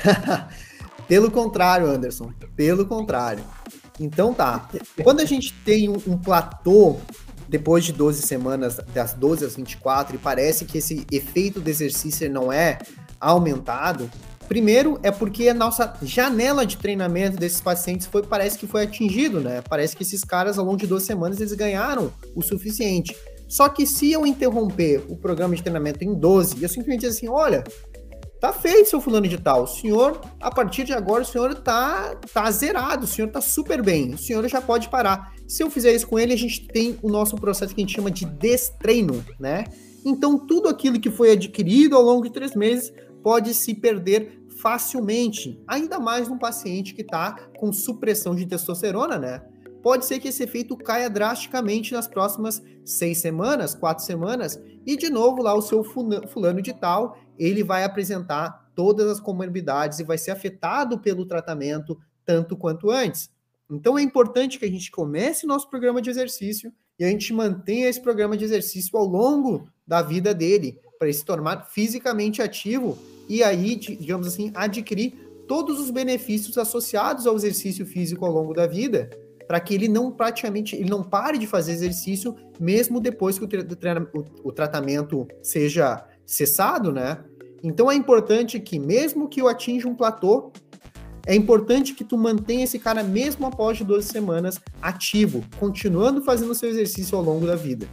Pelo 1.08 1.30
contrário, 1.30 1.88
Anderson. 1.88 2.32
Pelo 2.56 2.86
contrário. 2.86 3.44
Então 4.00 4.34
tá. 4.34 4.70
Quando 5.04 5.20
a 5.20 5.26
gente 5.26 5.54
tem 5.66 5.90
um, 5.90 6.02
um, 6.08 6.18
platô 6.18 6.98
depois 7.48 7.84
de 7.84 7.94
12 7.94 8.22
semanas, 8.24 8.80
das 8.94 9.14
12 9.14 9.46
às 9.46 9.56
24, 9.56 10.16
e 10.16 10.20
parece 10.20 10.66
que 10.66 10.80
esse 10.80 11.06
efeito 11.12 11.60
do 11.60 11.70
exercício 11.70 12.30
não 12.32 12.52
é 12.52 12.80
aumentado, 13.20 14.10
primeiro 14.48 15.00
é 15.04 15.12
porque 15.12 15.50
a 15.50 15.54
nossa 15.54 15.94
janela 16.02 16.66
de 16.66 16.78
treinamento 16.78 17.38
desses 17.38 17.62
pacientes 17.62 18.08
foi, 18.08 18.24
parece 18.24 18.58
que 18.58 18.66
foi 18.66 18.84
atingido, 18.84 19.40
né? 19.40 19.62
Parece 19.70 19.96
que 19.96 20.04
esses 20.04 20.24
caras, 20.24 20.58
ao 20.58 20.66
longo 20.66 20.78
de 20.78 20.88
12 20.88 21.06
semanas, 21.06 21.40
eles 21.40 21.54
ganharam 21.54 22.12
o 22.36 22.42
suficiente. 22.42 23.16
Só 23.48 23.70
que 23.70 23.86
se 23.86 24.12
eu 24.12 24.26
interromper 24.26 25.04
o 25.08 25.16
programa 25.16 25.56
de 25.56 25.62
treinamento 25.62 26.04
em 26.04 26.16
12, 26.16 26.58
e 26.58 26.64
eu 26.64 26.70
simplesmente 26.70 27.02
dizer 27.02 27.16
assim, 27.16 27.28
olha, 27.28 27.64
Tá 28.44 28.52
feito, 28.52 28.90
seu 28.90 29.00
fulano 29.00 29.26
de 29.26 29.38
tal. 29.38 29.64
O 29.64 29.68
senhor, 29.68 30.20
a 30.42 30.52
partir 30.52 30.84
de 30.84 30.92
agora, 30.92 31.24
o 31.24 31.26
senhor 31.26 31.56
tá, 31.56 32.14
tá 32.34 32.52
zerado, 32.52 33.06
o 33.06 33.08
senhor 33.08 33.30
tá 33.30 33.40
super 33.40 33.82
bem. 33.82 34.16
O 34.16 34.18
senhor 34.18 34.46
já 34.50 34.60
pode 34.60 34.90
parar. 34.90 35.34
Se 35.48 35.64
eu 35.64 35.70
fizer 35.70 35.94
isso 35.94 36.06
com 36.06 36.20
ele, 36.20 36.34
a 36.34 36.38
gente 36.38 36.68
tem 36.68 37.00
o 37.02 37.08
nosso 37.08 37.38
processo 37.38 37.74
que 37.74 37.80
a 37.80 37.86
gente 37.86 37.96
chama 37.96 38.12
de 38.12 38.26
destreino, 38.26 39.24
né? 39.40 39.64
Então, 40.04 40.38
tudo 40.38 40.68
aquilo 40.68 41.00
que 41.00 41.10
foi 41.10 41.32
adquirido 41.32 41.96
ao 41.96 42.02
longo 42.02 42.24
de 42.24 42.34
três 42.34 42.54
meses 42.54 42.92
pode 43.24 43.54
se 43.54 43.74
perder 43.74 44.46
facilmente, 44.62 45.64
ainda 45.66 45.98
mais 45.98 46.28
num 46.28 46.38
paciente 46.38 46.94
que 46.94 47.02
está 47.02 47.48
com 47.58 47.72
supressão 47.72 48.36
de 48.36 48.46
testosterona, 48.46 49.18
né? 49.18 49.42
Pode 49.82 50.06
ser 50.06 50.20
que 50.20 50.28
esse 50.28 50.44
efeito 50.44 50.76
caia 50.76 51.10
drasticamente 51.10 51.94
nas 51.94 52.10
próximas 52.10 52.62
seis 52.84 53.20
semanas, 53.20 53.74
quatro 53.74 54.04
semanas, 54.04 54.60
e 54.86 54.98
de 54.98 55.10
novo 55.10 55.42
lá 55.42 55.54
o 55.54 55.62
seu 55.62 55.82
fulano 55.82 56.62
de 56.62 56.74
tal 56.74 57.18
ele 57.38 57.64
vai 57.64 57.84
apresentar 57.84 58.72
todas 58.76 59.10
as 59.10 59.20
comorbidades 59.20 60.00
e 60.00 60.04
vai 60.04 60.18
ser 60.18 60.32
afetado 60.32 61.00
pelo 61.00 61.26
tratamento 61.26 61.98
tanto 62.26 62.56
quanto 62.56 62.90
antes. 62.90 63.30
Então 63.70 63.98
é 63.98 64.02
importante 64.02 64.60
que 64.60 64.66
a 64.66 64.70
gente 64.70 64.92
comece 64.92 65.46
nosso 65.46 65.70
programa 65.70 66.02
de 66.02 66.10
exercício 66.10 66.72
e 67.00 67.04
a 67.04 67.10
gente 67.10 67.34
mantenha 67.34 67.90
esse 67.90 68.02
programa 68.02 68.38
de 68.38 68.44
exercício 68.44 68.98
ao 68.98 69.06
longo 69.06 69.68
da 69.86 70.02
vida 70.02 70.34
dele, 70.34 70.80
para 70.98 71.08
ele 71.08 71.18
se 71.18 71.26
tornar 71.26 71.66
fisicamente 71.66 72.42
ativo 72.42 72.98
e 73.28 73.44
aí, 73.44 73.76
digamos 73.76 74.28
assim, 74.28 74.52
adquirir 74.54 75.14
todos 75.48 75.80
os 75.80 75.90
benefícios 75.90 76.58
associados 76.58 77.26
ao 77.28 77.36
exercício 77.36 77.86
físico 77.86 78.26
ao 78.26 78.32
longo 78.32 78.54
da 78.54 78.68
vida, 78.68 79.10
para 79.48 79.60
que 79.60 79.74
ele 79.74 79.88
não 79.88 80.12
praticamente 80.12 80.76
ele 80.76 80.90
não 80.90 81.04
pare 81.04 81.38
de 81.38 81.46
fazer 81.46 81.74
exercício 81.74 82.36
mesmo 82.60 83.00
depois 83.00 83.38
que 83.38 83.46
o, 83.46 83.48
o, 83.48 84.50
o 84.50 84.52
tratamento 84.52 85.28
seja 85.42 86.06
cessado, 86.26 86.92
né? 86.92 87.20
Então 87.64 87.92
é 87.92 87.96
importante 87.96 88.60
que, 88.60 88.78
mesmo 88.78 89.30
que 89.30 89.42
eu 89.42 89.48
atinja 89.48 89.88
um 89.88 89.96
platô, 89.96 90.52
é 91.26 91.34
importante 91.34 91.94
que 91.94 92.04
tu 92.04 92.18
mantenha 92.18 92.66
esse 92.66 92.78
cara, 92.78 93.02
mesmo 93.02 93.48
após 93.48 93.80
12 93.80 94.08
semanas, 94.08 94.60
ativo, 94.82 95.44
continuando 95.58 96.22
fazendo 96.22 96.54
seu 96.54 96.70
exercício 96.70 97.18
ao 97.18 97.24
longo 97.24 97.48
da 97.48 97.56
vida. 97.56 97.88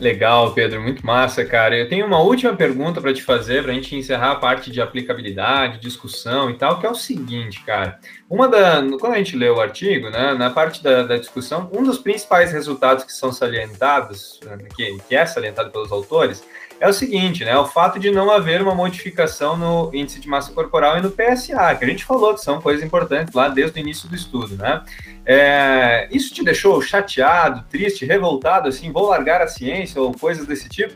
Legal, 0.00 0.52
Pedro, 0.52 0.80
muito 0.82 1.06
massa, 1.06 1.44
cara. 1.44 1.78
Eu 1.78 1.88
tenho 1.88 2.04
uma 2.04 2.20
última 2.20 2.54
pergunta 2.56 3.00
para 3.00 3.14
te 3.14 3.22
fazer, 3.22 3.62
para 3.62 3.70
a 3.70 3.74
gente 3.74 3.94
encerrar 3.94 4.32
a 4.32 4.36
parte 4.36 4.68
de 4.70 4.80
aplicabilidade, 4.80 5.78
discussão 5.78 6.50
e 6.50 6.58
tal, 6.58 6.80
que 6.80 6.86
é 6.86 6.90
o 6.90 6.96
seguinte, 6.96 7.62
cara. 7.64 8.00
Uma 8.28 8.48
da, 8.48 8.82
quando 8.98 9.12
a 9.12 9.18
gente 9.18 9.36
lê 9.36 9.48
o 9.48 9.60
artigo, 9.60 10.10
né, 10.10 10.34
na 10.34 10.50
parte 10.50 10.82
da, 10.82 11.04
da 11.04 11.16
discussão, 11.16 11.70
um 11.72 11.84
dos 11.84 11.98
principais 11.98 12.50
resultados 12.50 13.04
que 13.04 13.12
são 13.12 13.32
salientados, 13.32 14.40
que, 14.74 14.98
que 15.08 15.14
é 15.14 15.24
salientado 15.24 15.70
pelos 15.70 15.92
autores, 15.92 16.42
é 16.84 16.88
o 16.88 16.92
seguinte, 16.92 17.46
né? 17.46 17.56
O 17.56 17.66
fato 17.66 17.98
de 17.98 18.10
não 18.10 18.30
haver 18.30 18.60
uma 18.60 18.74
modificação 18.74 19.56
no 19.56 19.90
índice 19.94 20.20
de 20.20 20.28
massa 20.28 20.52
corporal 20.52 20.98
e 20.98 21.00
no 21.00 21.10
PSA, 21.10 21.74
que 21.76 21.84
a 21.84 21.88
gente 21.88 22.04
falou 22.04 22.34
que 22.34 22.42
são 22.42 22.60
coisas 22.60 22.84
importantes 22.84 23.32
lá 23.32 23.48
desde 23.48 23.78
o 23.78 23.80
início 23.80 24.06
do 24.06 24.14
estudo, 24.14 24.54
né? 24.56 24.82
É, 25.24 26.06
isso 26.12 26.34
te 26.34 26.44
deixou 26.44 26.82
chateado, 26.82 27.64
triste, 27.70 28.04
revoltado, 28.04 28.68
assim, 28.68 28.92
vou 28.92 29.08
largar 29.08 29.40
a 29.40 29.48
ciência 29.48 29.98
ou 29.98 30.12
coisas 30.12 30.46
desse 30.46 30.68
tipo? 30.68 30.92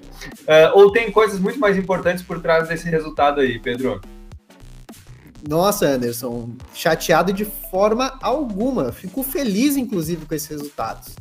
É, 0.46 0.70
ou 0.74 0.92
tem 0.92 1.10
coisas 1.10 1.40
muito 1.40 1.58
mais 1.58 1.78
importantes 1.78 2.22
por 2.22 2.38
trás 2.42 2.68
desse 2.68 2.86
resultado 2.90 3.40
aí, 3.40 3.58
Pedro? 3.58 3.98
Nossa, 5.48 5.86
Anderson, 5.86 6.50
chateado 6.74 7.32
de 7.32 7.46
forma 7.46 8.18
alguma. 8.20 8.92
Fico 8.92 9.22
feliz, 9.22 9.74
inclusive, 9.74 10.26
com 10.26 10.34
esses 10.34 10.48
resultados. 10.48 11.14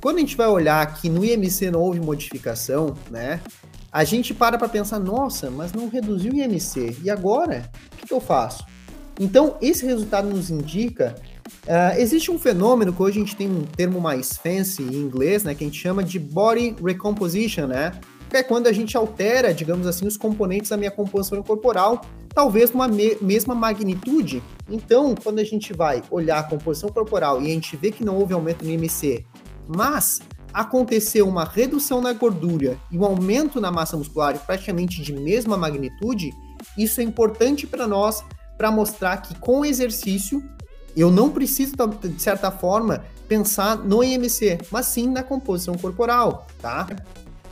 Quando 0.00 0.16
a 0.16 0.20
gente 0.20 0.36
vai 0.36 0.46
olhar 0.46 0.94
que 0.94 1.10
no 1.10 1.22
IMC 1.22 1.70
não 1.70 1.80
houve 1.80 2.00
modificação, 2.00 2.96
né? 3.10 3.40
A 3.96 4.04
gente 4.04 4.34
para 4.34 4.58
para 4.58 4.68
pensar, 4.68 5.00
nossa, 5.00 5.50
mas 5.50 5.72
não 5.72 5.88
reduziu 5.88 6.30
o 6.30 6.36
IMC, 6.36 6.98
e 7.02 7.08
agora? 7.08 7.70
O 7.94 7.96
que, 7.96 8.06
que 8.08 8.12
eu 8.12 8.20
faço? 8.20 8.62
Então, 9.18 9.56
esse 9.62 9.86
resultado 9.86 10.28
nos 10.28 10.50
indica. 10.50 11.14
Uh, 11.64 11.98
existe 11.98 12.30
um 12.30 12.38
fenômeno 12.38 12.92
que 12.92 13.02
hoje 13.02 13.16
a 13.16 13.24
gente 13.24 13.34
tem 13.34 13.48
um 13.48 13.62
termo 13.62 13.98
mais 13.98 14.36
fancy 14.36 14.82
em 14.82 14.96
inglês, 14.96 15.44
né, 15.44 15.54
que 15.54 15.64
a 15.64 15.66
gente 15.66 15.80
chama 15.80 16.04
de 16.04 16.18
body 16.18 16.76
recomposition, 16.84 17.68
né? 17.68 17.98
Que 18.28 18.36
é 18.36 18.42
quando 18.42 18.66
a 18.66 18.72
gente 18.72 18.94
altera, 18.98 19.54
digamos 19.54 19.86
assim, 19.86 20.06
os 20.06 20.18
componentes 20.18 20.68
da 20.68 20.76
minha 20.76 20.90
composição 20.90 21.42
corporal, 21.42 22.02
talvez 22.34 22.72
numa 22.72 22.86
me 22.86 23.16
mesma 23.22 23.54
magnitude. 23.54 24.42
Então, 24.68 25.14
quando 25.14 25.38
a 25.38 25.44
gente 25.44 25.72
vai 25.72 26.02
olhar 26.10 26.40
a 26.40 26.42
composição 26.42 26.90
corporal 26.90 27.40
e 27.40 27.46
a 27.46 27.54
gente 27.54 27.74
vê 27.78 27.90
que 27.90 28.04
não 28.04 28.18
houve 28.18 28.34
aumento 28.34 28.62
no 28.62 28.70
IMC, 28.70 29.24
mas 29.66 30.20
aconteceu 30.56 31.28
uma 31.28 31.44
redução 31.44 32.00
na 32.00 32.14
gordura 32.14 32.78
e 32.90 32.96
um 32.96 33.04
aumento 33.04 33.60
na 33.60 33.70
massa 33.70 33.94
muscular 33.94 34.38
praticamente 34.46 35.02
de 35.02 35.12
mesma 35.12 35.54
magnitude, 35.54 36.32
isso 36.78 36.98
é 36.98 37.04
importante 37.04 37.66
para 37.66 37.86
nós 37.86 38.24
para 38.56 38.70
mostrar 38.70 39.18
que 39.18 39.38
com 39.38 39.66
exercício 39.66 40.42
eu 40.96 41.10
não 41.10 41.28
preciso, 41.30 41.74
de 41.76 42.22
certa 42.22 42.50
forma, 42.50 43.04
pensar 43.28 43.76
no 43.76 44.02
IMC, 44.02 44.60
mas 44.70 44.86
sim 44.86 45.10
na 45.10 45.22
composição 45.22 45.76
corporal, 45.76 46.46
tá? 46.58 46.88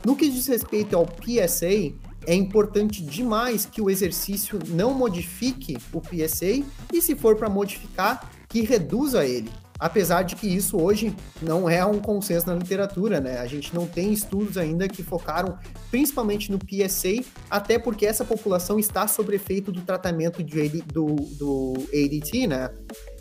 No 0.03 0.15
que 0.15 0.27
diz 0.27 0.47
respeito 0.47 0.95
ao 0.95 1.05
PSA, 1.05 1.93
é 2.25 2.33
importante 2.33 3.03
demais 3.03 3.67
que 3.67 3.83
o 3.83 3.89
exercício 3.89 4.57
não 4.69 4.95
modifique 4.95 5.77
o 5.93 6.01
PSA 6.01 6.65
e, 6.91 7.01
se 7.03 7.13
for 7.13 7.35
para 7.35 7.49
modificar, 7.49 8.31
que 8.49 8.61
reduza 8.61 9.23
ele. 9.23 9.51
Apesar 9.77 10.23
de 10.23 10.35
que 10.35 10.47
isso 10.47 10.77
hoje 10.77 11.13
não 11.41 11.69
é 11.69 11.85
um 11.85 11.99
consenso 11.99 12.47
na 12.47 12.53
literatura, 12.53 13.19
né? 13.19 13.39
A 13.39 13.45
gente 13.45 13.75
não 13.75 13.85
tem 13.85 14.13
estudos 14.13 14.57
ainda 14.57 14.87
que 14.87 15.03
focaram 15.03 15.57
principalmente 15.91 16.49
no 16.49 16.57
PSA, 16.57 17.23
até 17.49 17.77
porque 17.77 18.05
essa 18.05 18.23
população 18.23 18.79
está 18.79 19.05
sob 19.07 19.35
efeito 19.35 19.71
do 19.71 19.81
tratamento 19.81 20.41
de, 20.41 20.81
do, 20.83 21.15
do 21.37 21.73
ADT, 21.93 22.47
né? 22.47 22.69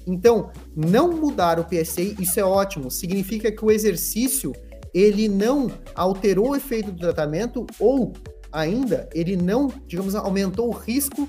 Então, 0.06 0.50
não 0.76 1.12
mudar 1.12 1.58
o 1.58 1.64
PSA, 1.64 2.02
isso 2.20 2.38
é 2.38 2.44
ótimo. 2.44 2.90
Significa 2.90 3.50
que 3.50 3.64
o 3.64 3.70
exercício 3.70 4.52
ele 4.92 5.28
não 5.28 5.68
alterou 5.94 6.50
o 6.50 6.56
efeito 6.56 6.92
do 6.92 7.00
tratamento 7.00 7.66
ou 7.80 8.12
ainda 8.52 9.08
ele 9.12 9.36
não, 9.36 9.72
digamos, 9.88 10.14
aumentou 10.14 10.68
o 10.68 10.72
risco 10.72 11.28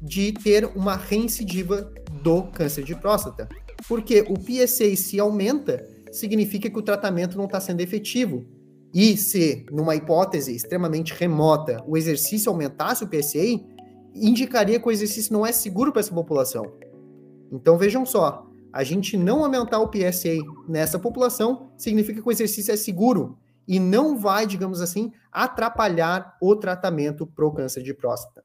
de 0.00 0.32
ter 0.32 0.64
uma 0.74 0.96
reincidiva 0.96 1.92
do 2.22 2.44
câncer 2.44 2.82
de 2.82 2.94
próstata. 2.94 3.46
Porque 3.88 4.22
o 4.22 4.34
PSA 4.34 4.94
se 4.96 5.20
aumenta, 5.20 5.86
significa 6.10 6.70
que 6.70 6.78
o 6.78 6.82
tratamento 6.82 7.36
não 7.36 7.44
está 7.44 7.60
sendo 7.60 7.80
efetivo. 7.80 8.44
e 8.94 9.16
se, 9.16 9.66
numa 9.72 9.96
hipótese 9.96 10.54
extremamente 10.54 11.12
remota, 11.12 11.82
o 11.84 11.96
exercício 11.96 12.48
aumentasse 12.48 13.02
o 13.02 13.08
PSA, 13.08 13.60
indicaria 14.14 14.78
que 14.78 14.86
o 14.86 14.92
exercício 14.92 15.32
não 15.32 15.44
é 15.44 15.50
seguro 15.50 15.90
para 15.90 15.98
essa 15.98 16.14
população. 16.14 16.64
Então 17.50 17.76
vejam 17.76 18.06
só, 18.06 18.48
a 18.72 18.84
gente 18.84 19.16
não 19.16 19.44
aumentar 19.44 19.80
o 19.80 19.88
PSA 19.88 20.36
nessa 20.68 20.98
população 20.98 21.70
significa 21.76 22.22
que 22.22 22.28
o 22.28 22.32
exercício 22.32 22.72
é 22.72 22.76
seguro 22.76 23.36
e 23.66 23.80
não 23.80 24.16
vai, 24.16 24.46
digamos 24.46 24.80
assim, 24.80 25.12
atrapalhar 25.30 26.36
o 26.40 26.54
tratamento 26.54 27.26
para 27.26 27.46
o 27.46 27.52
câncer 27.52 27.82
de 27.82 27.94
próstata. 27.94 28.44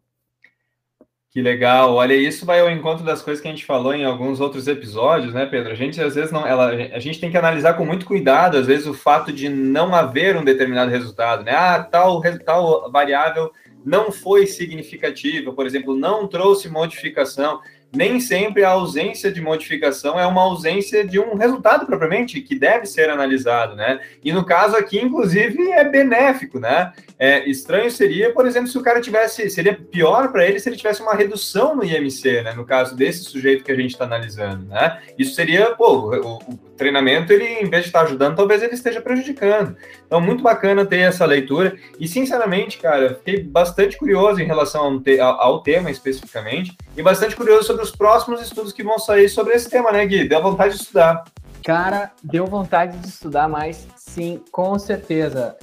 Que 1.32 1.44
legal. 1.44 1.94
Olha, 1.94 2.16
isso 2.16 2.44
vai 2.44 2.60
ao 2.60 2.72
encontro 2.72 3.06
das 3.06 3.22
coisas 3.22 3.40
que 3.40 3.48
a 3.48 3.52
gente 3.52 3.66
falou 3.66 3.94
em 3.94 4.04
alguns 4.04 4.40
outros 4.40 4.68
episódios, 4.68 5.32
né, 5.32 5.46
Pedro? 5.46 5.72
A 5.72 5.76
gente 5.76 6.02
às 6.02 6.16
vezes 6.16 6.32
não, 6.32 6.46
ela, 6.46 6.70
a 6.70 7.00
gente 7.00 7.20
tem 7.20 7.30
que 7.30 7.38
analisar 7.38 7.76
com 7.76 7.86
muito 7.86 8.06
cuidado, 8.06 8.58
às 8.58 8.66
vezes 8.66 8.88
o 8.88 8.96
fato 8.96 9.32
de 9.32 9.48
não 9.48 9.94
haver 9.94 10.36
um 10.36 10.44
determinado 10.44 10.90
resultado, 10.90 11.44
né? 11.44 11.52
Ah, 11.54 11.84
tal, 11.84 12.20
tal 12.44 12.92
variável 12.92 13.52
não 13.86 14.12
foi 14.12 14.48
significativa, 14.48 15.54
por 15.54 15.68
exemplo, 15.68 15.96
não 15.96 16.28
trouxe 16.28 16.68
modificação 16.68 17.62
nem 17.92 18.20
sempre 18.20 18.64
a 18.64 18.70
ausência 18.70 19.32
de 19.32 19.42
modificação 19.42 20.20
é 20.20 20.26
uma 20.26 20.42
ausência 20.42 21.06
de 21.06 21.20
um 21.20 21.36
resultado 21.36 21.86
propriamente 21.86 22.40
que 22.42 22.58
deve 22.58 22.86
ser 22.86 23.10
analisado, 23.10 23.76
né? 23.76 24.00
E 24.24 24.32
no 24.32 24.46
caso 24.46 24.76
aqui, 24.76 25.00
inclusive, 25.00 25.72
é 25.72 25.84
benéfico, 25.84 26.60
né? 26.60 26.94
É, 27.18 27.50
estranho 27.50 27.90
seria, 27.90 28.32
por 28.32 28.46
exemplo, 28.46 28.68
se 28.68 28.78
o 28.78 28.84
cara 28.84 29.02
tivesse, 29.02 29.50
seria 29.50 29.74
pior 29.74 30.32
para 30.32 30.46
ele 30.46 30.60
se 30.60 30.70
ele 30.70 30.78
tivesse 30.78 31.02
uma 31.02 31.16
redução 31.16 31.76
no 31.76 31.84
IMC, 31.84 32.44
né? 32.44 32.54
No 32.54 32.66
caso 32.66 32.96
desse 32.96 33.24
sujeito 33.24 33.64
que 33.64 33.72
a 33.72 33.76
gente 33.76 33.92
está 33.92 34.06
analisando, 34.06 34.66
né? 34.66 35.02
Isso 35.18 35.34
seria, 35.34 35.72
pô, 35.72 36.12
o, 36.12 36.36
o, 36.38 36.60
treinamento, 36.80 37.32
ele, 37.32 37.44
em 37.46 37.70
vez 37.70 37.84
de 37.84 37.90
estar 37.90 38.02
ajudando, 38.02 38.36
talvez 38.36 38.64
ele 38.64 38.74
esteja 38.74 39.02
prejudicando. 39.02 39.76
Então, 40.08 40.20
muito 40.20 40.42
bacana 40.42 40.86
ter 40.86 41.02
essa 41.02 41.26
leitura. 41.26 41.78
E, 42.00 42.08
sinceramente, 42.08 42.80
cara, 42.80 43.16
fiquei 43.16 43.44
bastante 43.44 43.98
curioso 43.98 44.42
em 44.42 44.46
relação 44.46 44.86
ao, 44.86 45.00
te 45.00 45.20
ao 45.20 45.62
tema 45.62 45.92
especificamente 45.92 46.76
e 46.98 47.04
bastante 47.04 47.36
curioso 47.36 47.68
sobre 47.68 47.84
os 47.84 47.92
próximos 47.92 48.42
estudos 48.42 48.74
que 48.74 48.84
vão 48.84 48.98
sair 48.98 49.30
sobre 49.30 49.54
esse 49.54 49.70
tema, 49.70 49.92
né, 49.92 50.06
Gui? 50.06 50.28
Deu 50.28 50.42
vontade 50.42 50.74
de 50.74 50.82
estudar. 50.82 51.26
Cara, 51.64 52.12
deu 52.24 52.48
vontade 52.48 52.98
de 52.98 53.08
estudar 53.08 53.48
mais, 53.50 53.86
sim, 53.96 54.42
com 54.52 54.80
certeza. 54.80 55.58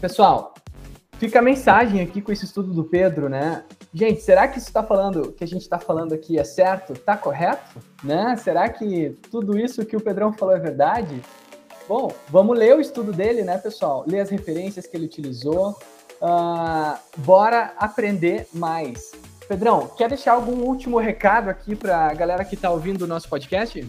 Pessoal, 0.00 0.52
fica 1.18 1.38
a 1.38 1.42
mensagem 1.42 2.02
aqui 2.02 2.20
com 2.20 2.32
esse 2.32 2.44
estudo 2.44 2.74
do 2.74 2.84
Pedro, 2.84 3.28
né? 3.28 3.62
Gente, 3.94 4.22
será 4.22 4.48
que 4.48 4.58
isso 4.58 4.68
está 4.68 4.82
falando, 4.82 5.32
que 5.32 5.44
a 5.44 5.46
gente 5.46 5.60
está 5.60 5.78
falando 5.78 6.14
aqui 6.14 6.38
é 6.38 6.44
certo? 6.44 6.94
Está 6.94 7.14
correto? 7.14 7.78
Né? 8.02 8.36
Será 8.36 8.68
que 8.68 9.10
tudo 9.30 9.58
isso 9.58 9.84
que 9.84 9.96
o 9.96 10.00
Pedrão 10.00 10.32
falou 10.32 10.56
é 10.56 10.58
verdade? 10.58 11.20
Bom, 11.86 12.10
vamos 12.28 12.56
ler 12.56 12.74
o 12.74 12.80
estudo 12.80 13.12
dele, 13.12 13.42
né, 13.42 13.58
pessoal? 13.58 14.04
Ler 14.06 14.20
as 14.20 14.30
referências 14.30 14.86
que 14.86 14.96
ele 14.96 15.04
utilizou. 15.04 15.76
Uh, 16.22 16.96
bora 17.18 17.74
aprender 17.76 18.46
mais. 18.54 19.12
Pedrão, 19.46 19.88
quer 19.88 20.08
deixar 20.08 20.32
algum 20.32 20.62
último 20.62 20.98
recado 20.98 21.50
aqui 21.50 21.76
para 21.76 22.08
a 22.08 22.14
galera 22.14 22.44
que 22.44 22.54
está 22.54 22.70
ouvindo 22.70 23.02
o 23.02 23.06
nosso 23.06 23.28
podcast? 23.28 23.86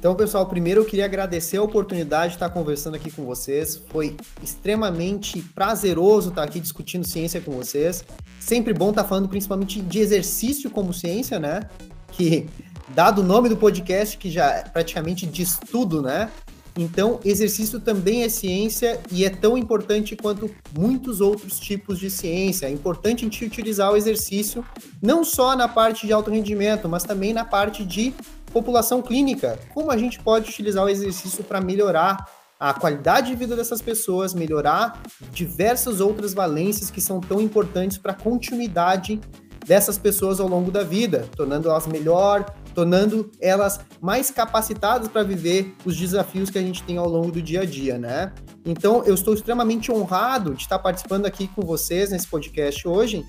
Então, 0.00 0.14
pessoal, 0.14 0.46
primeiro 0.46 0.80
eu 0.80 0.84
queria 0.86 1.04
agradecer 1.04 1.58
a 1.58 1.62
oportunidade 1.62 2.28
de 2.28 2.36
estar 2.36 2.48
conversando 2.48 2.94
aqui 2.94 3.10
com 3.10 3.26
vocês. 3.26 3.82
Foi 3.90 4.16
extremamente 4.42 5.42
prazeroso 5.54 6.30
estar 6.30 6.42
aqui 6.42 6.58
discutindo 6.58 7.06
ciência 7.06 7.38
com 7.38 7.52
vocês. 7.52 8.02
Sempre 8.40 8.72
bom 8.72 8.88
estar 8.88 9.04
falando 9.04 9.28
principalmente 9.28 9.82
de 9.82 9.98
exercício 9.98 10.70
como 10.70 10.94
ciência, 10.94 11.38
né? 11.38 11.68
Que, 12.12 12.48
dado 12.94 13.20
o 13.20 13.22
nome 13.22 13.50
do 13.50 13.58
podcast, 13.58 14.16
que 14.16 14.30
já 14.30 14.50
é 14.50 14.62
praticamente 14.62 15.26
diz 15.26 15.58
tudo, 15.70 16.00
né? 16.00 16.30
Então, 16.78 17.20
exercício 17.22 17.78
também 17.78 18.22
é 18.22 18.30
ciência 18.30 18.98
e 19.12 19.26
é 19.26 19.28
tão 19.28 19.58
importante 19.58 20.16
quanto 20.16 20.50
muitos 20.74 21.20
outros 21.20 21.60
tipos 21.60 21.98
de 21.98 22.08
ciência. 22.08 22.64
É 22.64 22.70
importante 22.70 23.20
a 23.20 23.24
gente 23.24 23.44
utilizar 23.44 23.92
o 23.92 23.96
exercício 23.98 24.64
não 25.02 25.24
só 25.24 25.54
na 25.54 25.68
parte 25.68 26.06
de 26.06 26.12
alto 26.14 26.30
rendimento, 26.30 26.88
mas 26.88 27.02
também 27.02 27.34
na 27.34 27.44
parte 27.44 27.84
de 27.84 28.14
população 28.52 29.00
clínica, 29.00 29.58
como 29.72 29.90
a 29.90 29.96
gente 29.96 30.18
pode 30.20 30.50
utilizar 30.50 30.84
o 30.84 30.88
exercício 30.88 31.44
para 31.44 31.60
melhorar 31.60 32.26
a 32.58 32.74
qualidade 32.74 33.28
de 33.28 33.36
vida 33.36 33.56
dessas 33.56 33.80
pessoas, 33.80 34.34
melhorar 34.34 35.02
diversas 35.32 36.00
outras 36.00 36.34
valências 36.34 36.90
que 36.90 37.00
são 37.00 37.18
tão 37.18 37.40
importantes 37.40 37.96
para 37.96 38.12
a 38.12 38.14
continuidade 38.14 39.18
dessas 39.66 39.96
pessoas 39.96 40.40
ao 40.40 40.48
longo 40.48 40.70
da 40.70 40.82
vida, 40.82 41.26
tornando 41.34 41.70
elas 41.70 41.86
melhor, 41.86 42.44
tornando 42.74 43.30
elas 43.40 43.80
mais 44.00 44.30
capacitadas 44.30 45.08
para 45.08 45.22
viver 45.22 45.74
os 45.84 45.96
desafios 45.96 46.50
que 46.50 46.58
a 46.58 46.62
gente 46.62 46.82
tem 46.82 46.98
ao 46.98 47.08
longo 47.08 47.30
do 47.30 47.40
dia 47.40 47.62
a 47.62 47.64
dia, 47.64 47.98
né? 47.98 48.32
Então, 48.64 49.04
eu 49.04 49.14
estou 49.14 49.32
extremamente 49.32 49.90
honrado 49.90 50.54
de 50.54 50.62
estar 50.62 50.78
participando 50.78 51.24
aqui 51.24 51.48
com 51.48 51.62
vocês 51.62 52.10
nesse 52.10 52.26
podcast 52.26 52.86
hoje 52.86 53.24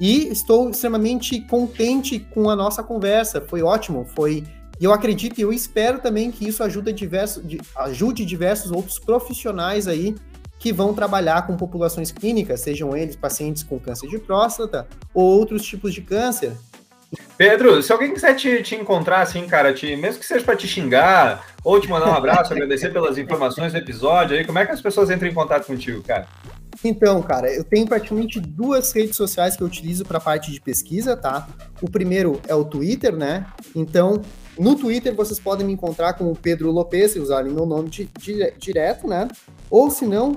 e 0.00 0.28
estou 0.28 0.70
extremamente 0.70 1.40
contente 1.40 2.20
com 2.20 2.48
a 2.50 2.54
nossa 2.56 2.82
conversa. 2.82 3.40
Foi 3.40 3.62
ótimo, 3.62 4.06
foi 4.14 4.44
e 4.80 4.84
eu 4.84 4.92
acredito 4.92 5.38
e 5.38 5.42
eu 5.42 5.52
espero 5.52 6.00
também 6.00 6.30
que 6.30 6.46
isso 6.46 6.62
ajude, 6.62 6.92
diversos, 6.92 7.42
ajude 7.76 8.24
diversos 8.24 8.70
outros 8.70 8.98
profissionais 8.98 9.88
aí 9.88 10.14
que 10.58 10.72
vão 10.72 10.94
trabalhar 10.94 11.46
com 11.46 11.56
populações 11.56 12.10
clínicas, 12.10 12.60
sejam 12.60 12.96
eles 12.96 13.16
pacientes 13.16 13.62
com 13.62 13.78
câncer 13.78 14.08
de 14.08 14.18
próstata 14.18 14.86
ou 15.12 15.24
outros 15.38 15.62
tipos 15.62 15.94
de 15.94 16.00
câncer. 16.00 16.52
Pedro, 17.36 17.82
se 17.82 17.92
alguém 17.92 18.12
quiser 18.12 18.34
te, 18.34 18.62
te 18.62 18.74
encontrar 18.74 19.20
assim, 19.20 19.46
cara, 19.46 19.72
te, 19.72 19.94
mesmo 19.96 20.20
que 20.20 20.26
seja 20.26 20.44
para 20.44 20.56
te 20.56 20.66
xingar 20.66 21.46
ou 21.62 21.80
te 21.80 21.88
mandar 21.88 22.08
um 22.08 22.14
abraço, 22.14 22.52
agradecer 22.54 22.92
pelas 22.92 23.16
informações 23.18 23.72
do 23.72 23.78
episódio 23.78 24.36
aí, 24.36 24.44
como 24.44 24.58
é 24.58 24.66
que 24.66 24.72
as 24.72 24.80
pessoas 24.80 25.10
entram 25.10 25.28
em 25.28 25.34
contato 25.34 25.66
contigo, 25.66 26.02
cara? 26.02 26.26
Então, 26.84 27.22
cara, 27.22 27.52
eu 27.52 27.64
tenho 27.64 27.86
praticamente 27.86 28.40
duas 28.40 28.92
redes 28.92 29.16
sociais 29.16 29.56
que 29.56 29.62
eu 29.62 29.66
utilizo 29.66 30.04
para 30.04 30.20
parte 30.20 30.50
de 30.50 30.60
pesquisa, 30.60 31.16
tá? 31.16 31.48
O 31.80 31.90
primeiro 31.90 32.40
é 32.46 32.54
o 32.54 32.64
Twitter, 32.64 33.14
né? 33.16 33.46
Então, 33.74 34.20
no 34.58 34.74
Twitter 34.74 35.14
vocês 35.14 35.38
podem 35.38 35.66
me 35.66 35.72
encontrar 35.72 36.14
com 36.14 36.30
o 36.30 36.36
Pedro 36.36 36.70
Lopes, 36.70 37.12
se 37.12 37.20
usarem 37.20 37.52
meu 37.52 37.66
nome 37.66 37.88
di 37.88 38.08
di 38.18 38.52
direto, 38.58 39.06
né? 39.06 39.28
Ou 39.70 39.90
se 39.90 40.06
não, 40.06 40.36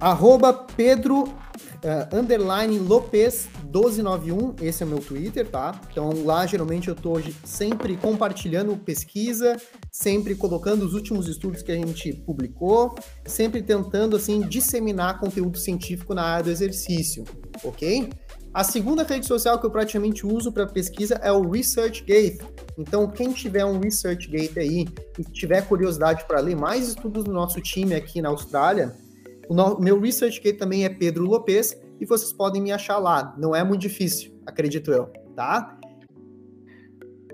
arroba 0.00 0.52
Pedro 0.52 1.24
uh, 1.24 2.16
underline 2.16 2.78
Lopes 2.78 3.48
1291, 3.64 4.56
esse 4.60 4.82
é 4.82 4.86
o 4.86 4.88
meu 4.88 4.98
Twitter, 4.98 5.46
tá? 5.46 5.80
Então 5.90 6.24
lá 6.24 6.46
geralmente 6.46 6.88
eu 6.88 6.94
tô 6.94 7.14
sempre 7.44 7.96
compartilhando 7.96 8.76
pesquisa, 8.76 9.56
sempre 9.90 10.34
colocando 10.34 10.84
os 10.84 10.94
últimos 10.94 11.28
estudos 11.28 11.62
que 11.62 11.72
a 11.72 11.76
gente 11.76 12.12
publicou, 12.12 12.94
sempre 13.24 13.62
tentando 13.62 14.16
assim 14.16 14.40
disseminar 14.40 15.18
conteúdo 15.20 15.58
científico 15.58 16.14
na 16.14 16.22
área 16.22 16.44
do 16.44 16.50
exercício, 16.50 17.24
ok? 17.62 18.08
A 18.52 18.64
segunda 18.64 19.02
rede 19.02 19.26
social 19.26 19.58
que 19.58 19.66
eu 19.66 19.70
praticamente 19.70 20.26
uso 20.26 20.50
para 20.50 20.66
pesquisa 20.66 21.14
é 21.22 21.30
o 21.30 21.48
ResearchGate. 21.48 22.38
Então, 22.78 23.08
quem 23.08 23.32
tiver 23.32 23.64
um 23.64 23.78
ResearchGate 23.78 24.58
aí 24.58 24.86
e 25.18 25.24
tiver 25.24 25.66
curiosidade 25.66 26.24
para 26.26 26.40
ler 26.40 26.56
mais 26.56 26.88
estudos 26.88 27.24
do 27.24 27.32
nosso 27.32 27.60
time 27.60 27.94
aqui 27.94 28.22
na 28.22 28.30
Austrália, 28.30 28.94
o 29.48 29.80
meu 29.80 30.00
ResearchGate 30.00 30.58
também 30.58 30.84
é 30.84 30.88
Pedro 30.88 31.24
Lopes 31.24 31.78
e 32.00 32.06
vocês 32.06 32.32
podem 32.32 32.62
me 32.62 32.72
achar 32.72 32.98
lá. 32.98 33.34
Não 33.38 33.54
é 33.54 33.62
muito 33.62 33.82
difícil, 33.82 34.32
acredito 34.46 34.92
eu, 34.92 35.12
tá? 35.36 35.78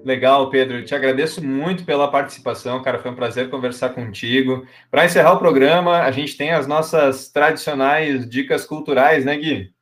Legal, 0.05 0.51
Pedro. 0.51 0.85
Te 0.85 0.95
agradeço 0.95 1.43
muito 1.43 1.85
pela 1.85 2.11
participação, 2.11 2.83
cara. 2.83 2.99
Foi 2.99 3.11
um 3.11 3.17
prazer 3.17 3.49
conversar 3.49 3.91
contigo. 3.91 4.67
Para 4.91 5.07
encerrar 5.07 5.33
o 5.33 5.39
programa, 5.39 6.03
a 6.03 6.11
gente 6.11 6.37
tem 6.37 6.53
as 6.53 6.67
nossas 6.67 7.31
tradicionais 7.31 8.29
dicas 8.29 8.67
culturais, 8.67 9.25
né, 9.25 9.35
Gui? 9.37 9.74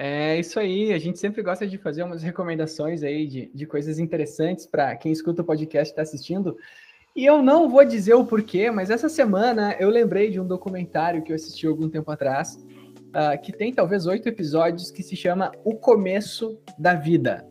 É 0.00 0.38
isso 0.38 0.60
aí, 0.60 0.92
a 0.92 0.98
gente 0.98 1.18
sempre 1.18 1.42
gosta 1.42 1.66
de 1.66 1.76
fazer 1.76 2.04
umas 2.04 2.22
recomendações 2.22 3.02
aí 3.02 3.26
de, 3.26 3.50
de 3.52 3.66
coisas 3.66 3.98
interessantes 3.98 4.64
para 4.64 4.94
quem 4.94 5.10
escuta 5.10 5.42
o 5.42 5.44
podcast 5.44 5.90
e 5.90 5.92
está 5.92 6.02
assistindo. 6.02 6.56
E 7.16 7.26
eu 7.26 7.42
não 7.42 7.68
vou 7.68 7.84
dizer 7.84 8.14
o 8.14 8.24
porquê, 8.24 8.70
mas 8.70 8.90
essa 8.90 9.08
semana 9.08 9.74
eu 9.80 9.90
lembrei 9.90 10.30
de 10.30 10.38
um 10.38 10.46
documentário 10.46 11.20
que 11.20 11.32
eu 11.32 11.34
assisti 11.34 11.66
algum 11.66 11.88
tempo 11.88 12.12
atrás, 12.12 12.64
uh, 13.08 13.42
que 13.42 13.50
tem 13.50 13.74
talvez 13.74 14.06
oito 14.06 14.28
episódios, 14.28 14.92
que 14.92 15.02
se 15.02 15.16
chama 15.16 15.50
O 15.64 15.74
Começo 15.74 16.60
da 16.78 16.94
Vida. 16.94 17.44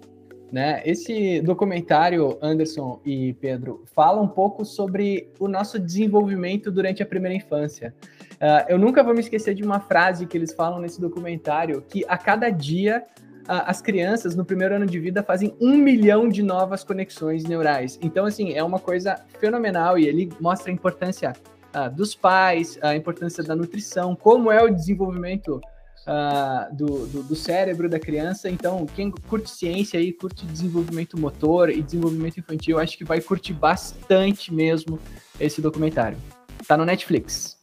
Né? 0.49 0.81
Esse 0.85 1.41
documentário, 1.41 2.37
Anderson 2.41 3.01
e 3.05 3.33
Pedro, 3.33 3.83
fala 3.93 4.21
um 4.21 4.27
pouco 4.29 4.63
sobre 4.63 5.29
o 5.37 5.49
nosso 5.49 5.77
desenvolvimento 5.77 6.71
durante 6.71 7.03
a 7.03 7.05
primeira 7.05 7.35
infância. 7.35 7.93
Uh, 8.37 8.69
eu 8.69 8.77
nunca 8.77 9.03
vou 9.03 9.13
me 9.13 9.19
esquecer 9.19 9.55
de 9.55 9.63
uma 9.63 9.79
frase 9.79 10.27
que 10.27 10.37
eles 10.37 10.53
falam 10.53 10.79
nesse 10.79 11.01
documentário, 11.01 11.81
que 11.81 12.05
a 12.07 12.17
cada 12.17 12.49
dia 12.51 13.03
uh, 13.47 13.65
as 13.65 13.81
crianças 13.81 14.35
no 14.35 14.45
primeiro 14.45 14.75
ano 14.75 14.85
de 14.85 14.99
vida 14.99 15.23
fazem 15.23 15.55
um 15.59 15.75
milhão 15.75 16.29
de 16.29 16.43
novas 16.43 16.83
conexões 16.83 17.43
neurais. 17.43 17.97
Então, 18.01 18.25
assim, 18.25 18.53
é 18.53 18.63
uma 18.63 18.79
coisa 18.79 19.15
fenomenal 19.39 19.97
e 19.97 20.07
ele 20.07 20.31
mostra 20.39 20.69
a 20.69 20.73
importância 20.73 21.33
uh, 21.73 21.93
dos 21.93 22.13
pais, 22.13 22.77
a 22.81 22.95
importância 22.95 23.43
da 23.43 23.55
nutrição, 23.55 24.15
como 24.15 24.51
é 24.51 24.61
o 24.61 24.69
desenvolvimento 24.69 25.59
Uh, 26.07 26.73
do, 26.73 27.05
do, 27.07 27.23
do, 27.23 27.35
cérebro 27.35 27.89
da 27.89 27.99
criança. 27.99 28.49
Então, 28.49 28.85
quem 28.85 29.11
curte 29.11 29.49
ciência 29.49 29.99
aí, 29.99 30.13
curte 30.13 30.45
desenvolvimento 30.45 31.19
motor 31.19 31.69
e 31.69 31.81
desenvolvimento 31.81 32.39
infantil, 32.39 32.79
acho 32.79 32.97
que 32.97 33.03
vai 33.03 33.19
curtir 33.19 33.51
bastante 33.51 34.53
mesmo 34.53 34.97
esse 35.37 35.59
documentário. 35.59 36.17
Tá 36.65 36.77
no 36.77 36.85
Netflix. 36.85 37.56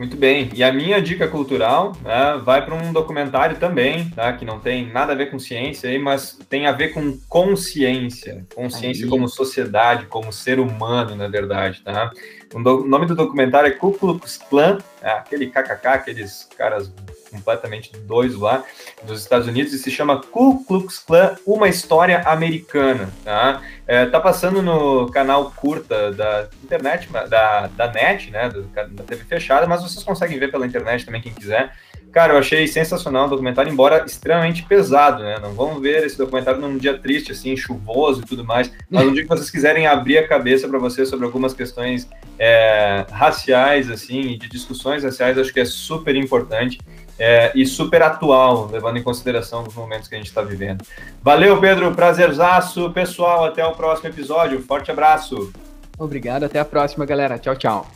Muito 0.00 0.16
bem. 0.16 0.48
E 0.54 0.64
a 0.64 0.72
minha 0.72 0.98
dica 0.98 1.28
cultural 1.28 1.92
né, 2.02 2.40
vai 2.42 2.64
para 2.64 2.74
um 2.74 2.90
documentário 2.90 3.58
também, 3.58 4.08
tá? 4.08 4.32
Que 4.32 4.46
não 4.46 4.58
tem 4.58 4.90
nada 4.90 5.12
a 5.12 5.14
ver 5.14 5.30
com 5.30 5.38
ciência, 5.38 5.90
aí, 5.90 5.98
mas 5.98 6.38
tem 6.48 6.66
a 6.66 6.72
ver 6.72 6.94
com 6.94 7.18
consciência. 7.28 8.46
Consciência 8.54 9.04
aí. 9.04 9.10
como 9.10 9.28
sociedade, 9.28 10.06
como 10.06 10.32
ser 10.32 10.58
humano, 10.58 11.14
na 11.14 11.28
verdade, 11.28 11.82
tá? 11.82 12.10
O 12.54 12.58
nome 12.58 13.04
do 13.04 13.14
documentário 13.14 13.68
é 13.68 13.72
Ku 13.72 13.92
Klux 13.92 14.38
Klan, 14.38 14.78
é 15.02 15.10
aquele 15.10 15.48
KKK, 15.48 15.88
aqueles 15.88 16.48
caras 16.56 16.90
completamente 17.30 17.92
doidos 17.96 18.38
lá 18.38 18.64
dos 19.04 19.20
Estados 19.20 19.46
Unidos, 19.46 19.72
e 19.72 19.78
se 19.78 19.90
chama 19.90 20.20
Ku 20.20 20.64
Klux 20.64 20.98
Klan, 20.98 21.36
uma 21.46 21.68
história 21.68 22.20
americana, 22.26 23.08
tá? 23.24 23.62
É, 23.86 24.06
tá 24.06 24.20
passando 24.20 24.62
no 24.62 25.10
canal 25.10 25.52
curta 25.56 26.12
da 26.12 26.48
internet, 26.62 27.08
da, 27.10 27.66
da 27.68 27.92
net, 27.92 28.30
né, 28.30 28.50
da 28.72 29.04
TV 29.04 29.24
fechada, 29.24 29.66
mas 29.66 29.82
vocês 29.82 30.04
conseguem 30.04 30.38
ver 30.38 30.50
pela 30.50 30.66
internet 30.66 31.04
também, 31.04 31.20
quem 31.20 31.32
quiser. 31.32 31.72
Cara, 32.12 32.32
eu 32.34 32.38
achei 32.38 32.66
sensacional 32.66 33.26
o 33.26 33.30
documentário, 33.30 33.72
embora 33.72 34.04
extremamente 34.04 34.64
pesado, 34.64 35.22
né? 35.22 35.38
Não 35.40 35.52
vamos 35.52 35.80
ver 35.80 36.04
esse 36.04 36.18
documentário 36.18 36.60
num 36.60 36.76
dia 36.76 36.98
triste, 36.98 37.30
assim, 37.30 37.56
chuvoso 37.56 38.22
e 38.22 38.24
tudo 38.24 38.44
mais, 38.44 38.72
mas 38.88 39.06
um 39.06 39.12
dia 39.12 39.22
que 39.22 39.28
vocês 39.28 39.48
quiserem 39.48 39.86
abrir 39.86 40.18
a 40.18 40.26
cabeça 40.26 40.68
para 40.68 40.78
vocês 40.78 41.08
sobre 41.08 41.24
algumas 41.24 41.54
questões 41.54 42.08
é, 42.36 43.06
raciais, 43.12 43.88
assim, 43.88 44.36
de 44.36 44.48
discussões 44.48 45.04
raciais, 45.04 45.38
acho 45.38 45.52
que 45.52 45.60
é 45.60 45.64
super 45.64 46.16
importante. 46.16 46.80
É, 47.22 47.52
e 47.54 47.66
super 47.66 48.00
atual, 48.00 48.66
levando 48.72 48.96
em 48.96 49.02
consideração 49.02 49.62
os 49.62 49.74
momentos 49.74 50.08
que 50.08 50.14
a 50.14 50.18
gente 50.18 50.28
está 50.28 50.40
vivendo. 50.40 50.82
Valeu, 51.22 51.60
Pedro, 51.60 51.94
prazerzaço, 51.94 52.90
pessoal, 52.92 53.44
até 53.44 53.62
o 53.62 53.72
próximo 53.72 54.08
episódio, 54.08 54.62
forte 54.62 54.90
abraço. 54.90 55.52
Obrigado, 55.98 56.44
até 56.44 56.58
a 56.58 56.64
próxima, 56.64 57.04
galera, 57.04 57.38
tchau, 57.38 57.54
tchau. 57.54 57.86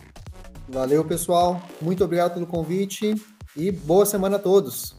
Valeu, 0.68 1.02
pessoal, 1.06 1.62
muito 1.80 2.04
obrigado 2.04 2.34
pelo 2.34 2.46
convite 2.46 3.14
e 3.56 3.72
boa 3.72 4.04
semana 4.04 4.36
a 4.36 4.38
todos. 4.38 4.94